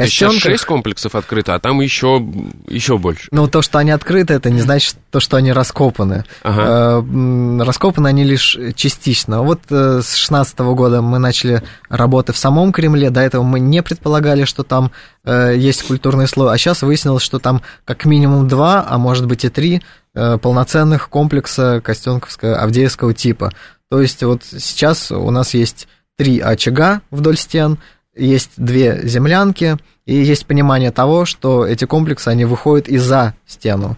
Сейчас 0.00 0.34
шесть 0.36 0.64
комплексов 0.64 1.14
открыто, 1.14 1.54
а 1.54 1.58
там 1.58 1.80
еще, 1.82 2.26
еще 2.66 2.96
больше. 2.96 3.28
Ну, 3.30 3.46
то, 3.46 3.60
что 3.60 3.78
они 3.78 3.90
открыты, 3.90 4.32
это 4.32 4.48
не 4.48 4.62
значит 4.62 4.96
то, 5.10 5.20
что 5.20 5.36
они 5.36 5.52
раскопаны. 5.52 6.24
Ага. 6.42 7.04
Э, 7.04 7.62
раскопаны 7.62 8.08
они 8.08 8.24
лишь 8.24 8.58
частично. 8.74 9.42
Вот 9.42 9.60
э, 9.68 10.00
с 10.02 10.14
16 10.14 10.58
года 10.60 11.02
мы 11.02 11.18
начали 11.18 11.62
работы 11.90 12.32
в 12.32 12.38
самом 12.38 12.72
Кремле. 12.72 13.10
До 13.10 13.20
этого 13.20 13.42
мы 13.42 13.60
не 13.60 13.82
предполагали, 13.82 14.44
что 14.44 14.62
там 14.62 14.92
э, 15.24 15.56
есть 15.58 15.82
культурный 15.82 16.26
слой. 16.26 16.54
А 16.54 16.56
сейчас 16.56 16.80
выяснилось, 16.80 17.22
что 17.22 17.38
там 17.38 17.60
как 17.84 18.06
минимум 18.06 18.48
два, 18.48 18.86
а 18.88 18.96
может 18.96 19.26
быть 19.26 19.44
и 19.44 19.50
три 19.50 19.82
полноценных 20.14 21.08
комплекса 21.08 21.80
Костенковского, 21.82 23.14
типа. 23.14 23.50
То 23.90 24.00
есть 24.00 24.22
вот 24.22 24.42
сейчас 24.44 25.10
у 25.10 25.30
нас 25.30 25.54
есть 25.54 25.88
три 26.18 26.38
очага 26.38 27.00
вдоль 27.10 27.38
стен, 27.38 27.78
есть 28.14 28.52
две 28.56 29.00
землянки, 29.06 29.76
и 30.04 30.14
есть 30.14 30.46
понимание 30.46 30.90
того, 30.90 31.24
что 31.24 31.66
эти 31.66 31.84
комплексы, 31.84 32.28
они 32.28 32.44
выходят 32.44 32.88
и 32.88 32.98
за 32.98 33.34
стену. 33.46 33.96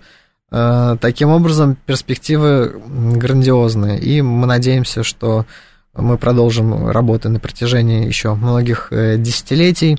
Э, 0.51 0.97
таким 1.01 1.31
образом, 1.31 1.77
перспективы 1.87 2.81
грандиозные, 3.17 3.99
и 3.99 4.23
мы 4.23 4.47
надеемся, 4.47 5.03
что 5.03 5.47
мы 5.95 6.19
продолжим 6.19 6.89
работы 6.91 7.29
на 7.29 7.41
протяжении 7.41 8.07
еще 8.07 8.35
многих 8.35 8.89
э, 8.91 9.17
десятилетий. 9.19 9.99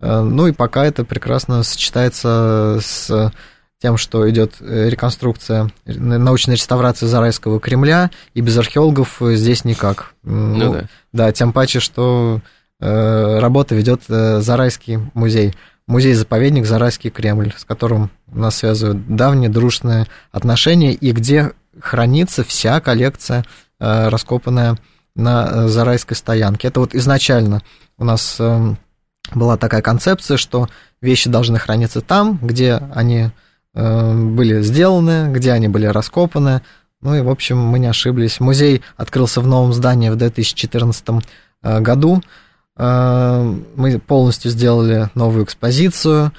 Э, 0.00 0.20
ну 0.20 0.46
и 0.46 0.52
пока 0.52 0.86
это 0.86 1.04
прекрасно 1.04 1.62
сочетается 1.62 2.78
с 2.82 3.32
тем, 3.82 3.96
что 3.96 4.30
идет 4.30 4.54
реконструкция, 4.60 5.70
научная 5.84 6.54
реставрация 6.54 7.08
Зарайского 7.08 7.58
Кремля, 7.58 8.12
и 8.32 8.40
без 8.40 8.56
археологов 8.56 9.20
здесь 9.20 9.64
никак. 9.64 10.14
Ну, 10.22 10.56
ну 10.56 10.72
да. 10.72 10.88
Да, 11.12 11.32
тем 11.32 11.52
паче, 11.52 11.80
что 11.80 12.40
работа 12.82 13.76
ведет 13.76 14.02
э, 14.08 14.40
Зарайский 14.40 14.98
музей. 15.14 15.54
Музей-заповедник 15.86 16.66
Зарайский 16.66 17.10
Кремль, 17.10 17.52
с 17.56 17.64
которым 17.64 18.10
нас 18.26 18.56
связывают 18.56 19.14
давние 19.14 19.48
дружные 19.48 20.06
отношения, 20.32 20.92
и 20.92 21.12
где 21.12 21.52
хранится 21.80 22.42
вся 22.42 22.80
коллекция, 22.80 23.44
э, 23.78 24.08
раскопанная 24.08 24.78
на 25.14 25.68
Зарайской 25.68 26.16
стоянке. 26.16 26.68
Это 26.68 26.80
вот 26.80 26.94
изначально 26.94 27.62
у 27.98 28.04
нас 28.04 28.40
была 29.34 29.56
такая 29.58 29.82
концепция, 29.82 30.36
что 30.36 30.68
вещи 31.00 31.28
должны 31.28 31.58
храниться 31.58 32.00
там, 32.00 32.38
где 32.40 32.80
они 32.94 33.30
были 33.74 34.62
сделаны, 34.62 35.30
где 35.30 35.52
они 35.52 35.68
были 35.68 35.84
раскопаны. 35.84 36.62
Ну 37.02 37.14
и, 37.14 37.20
в 37.20 37.28
общем, 37.28 37.58
мы 37.58 37.78
не 37.78 37.88
ошиблись. 37.88 38.40
Музей 38.40 38.80
открылся 38.96 39.42
в 39.42 39.46
новом 39.46 39.74
здании 39.74 40.08
в 40.08 40.16
2014 40.16 41.22
году. 41.62 42.22
А, 42.76 43.42
мы 43.76 43.98
полностью 43.98 44.50
сделали 44.50 45.10
новую 45.14 45.44
экспозицию, 45.44 46.32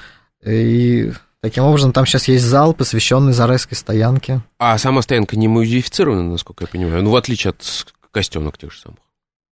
и 0.46 1.12
таким 1.42 1.64
образом 1.64 1.94
там 1.94 2.06
сейчас 2.06 2.28
есть 2.28 2.44
зал, 2.44 2.74
посвященный 2.74 3.34
Зарайской 3.34 3.78
стоянке. 3.78 4.42
А 4.60 4.78
сама 4.78 5.02
стоянка 5.02 5.36
не 5.36 5.48
музеифицирована, 5.48 6.24
насколько 6.24 6.64
я 6.64 6.68
понимаю, 6.68 7.04
ну, 7.04 7.12
в 7.12 7.16
отличие 7.16 7.52
от 7.52 7.94
костенок 8.12 8.58
тех 8.58 8.72
же 8.72 8.80
самых? 8.80 9.00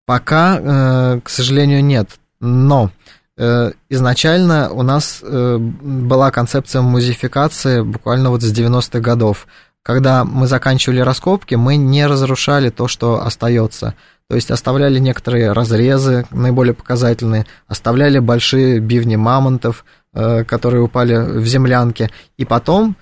Пока, 0.07 0.61
э, 0.61 1.21
к 1.21 1.29
сожалению, 1.29 1.85
нет. 1.85 2.11
Но 2.39 2.91
э, 3.37 3.73
изначально 3.89 4.71
у 4.71 4.83
нас 4.83 5.21
э, 5.23 5.57
была 5.59 6.31
концепция 6.31 6.83
музеификации 6.83 7.81
буквально 7.81 8.31
вот 8.31 8.43
с 8.43 8.53
90-х 8.53 9.01
годов. 9.01 9.49
Когда 9.87 10.25
мы 10.25 10.49
заканчивали 10.49 10.99
раскопки, 10.99 11.55
мы 11.55 11.77
не 11.77 12.09
разрушали 12.09 12.71
то, 12.71 12.89
что 12.89 13.25
остается. 13.25 13.95
То 14.29 14.35
есть 14.35 14.51
оставляли 14.51 14.99
некоторые 14.99 15.53
разрезы, 15.53 16.27
наиболее 16.33 16.75
показательные, 16.75 17.47
оставляли 17.69 18.19
большие 18.19 18.81
бивни 18.81 19.15
мамонтов, 19.15 19.85
э, 20.13 20.43
которые 20.43 20.83
упали 20.83 21.15
в 21.15 21.47
землянке, 21.47 22.11
и 22.37 22.45
потом 22.45 22.97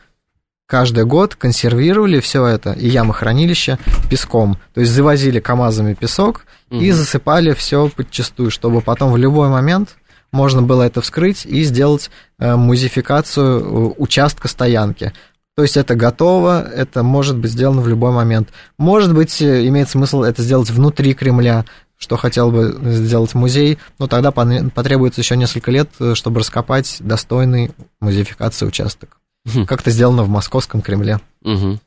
каждый 0.66 1.06
год 1.06 1.36
консервировали 1.36 2.20
все 2.20 2.44
это 2.44 2.72
и 2.72 2.86
ямы 2.86 3.14
хранилища 3.14 3.78
песком. 4.10 4.58
То 4.74 4.82
есть 4.82 4.92
завозили 4.92 5.40
КАМАЗами 5.40 5.94
песок 5.94 6.44
угу. 6.70 6.82
и 6.82 6.90
засыпали 6.90 7.54
все 7.54 7.88
подчастую, 7.88 8.50
чтобы 8.50 8.82
потом 8.82 9.10
в 9.10 9.16
любой 9.16 9.48
момент 9.48 9.96
можно 10.32 10.60
было 10.60 10.82
это 10.82 11.00
вскрыть 11.00 11.46
и 11.46 11.62
сделать 11.62 12.10
э, 12.38 12.56
музификацию 12.56 13.60
э, 13.60 13.94
участка 13.96 14.48
стоянки. 14.48 15.14
То 15.56 15.62
есть 15.62 15.76
это 15.76 15.94
готово, 15.94 16.62
это 16.62 17.02
может 17.02 17.36
быть 17.36 17.52
сделано 17.52 17.80
в 17.80 17.88
любой 17.88 18.10
момент. 18.10 18.48
Может 18.76 19.14
быть, 19.14 19.40
э, 19.40 19.66
имеет 19.68 19.88
смысл 19.88 20.22
это 20.22 20.42
сделать 20.42 20.70
внутри 20.70 21.14
Кремля, 21.14 21.64
что 21.96 22.16
хотел 22.16 22.50
бы 22.50 22.76
сделать 22.92 23.34
музей, 23.34 23.78
но 23.98 24.08
тогда 24.08 24.32
потребуется 24.32 25.20
еще 25.20 25.36
несколько 25.36 25.70
лет, 25.70 25.90
э, 26.00 26.14
чтобы 26.14 26.40
раскопать 26.40 26.96
достойный 27.00 27.70
музеификации 28.00 28.66
участок. 28.66 29.18
Угу. 29.46 29.66
Как 29.66 29.82
это 29.82 29.90
сделано 29.90 30.24
в 30.24 30.28
Московском 30.28 30.82
Кремле. 30.82 31.20
Угу. 31.42 31.78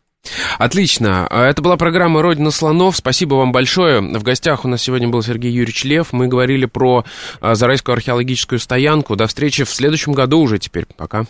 Отлично. 0.57 1.27
А 1.27 1.45
это 1.45 1.61
была 1.61 1.77
программа 1.77 2.21
«Родина 2.21 2.51
слонов». 2.51 2.97
Спасибо 2.97 3.35
вам 3.35 3.51
большое. 3.51 4.01
В 4.01 4.23
гостях 4.23 4.65
у 4.65 4.67
нас 4.67 4.81
сегодня 4.81 5.07
был 5.07 5.21
Сергей 5.21 5.51
Юрьевич 5.51 5.83
Лев. 5.83 6.11
Мы 6.11 6.27
говорили 6.27 6.65
про 6.65 7.05
а, 7.39 7.55
Зарайскую 7.55 7.93
археологическую 7.93 8.59
стоянку. 8.59 9.15
До 9.15 9.27
встречи 9.27 9.63
в 9.63 9.69
следующем 9.69 10.13
году 10.13 10.39
уже 10.39 10.57
теперь. 10.57 10.85
Пока. 10.97 11.27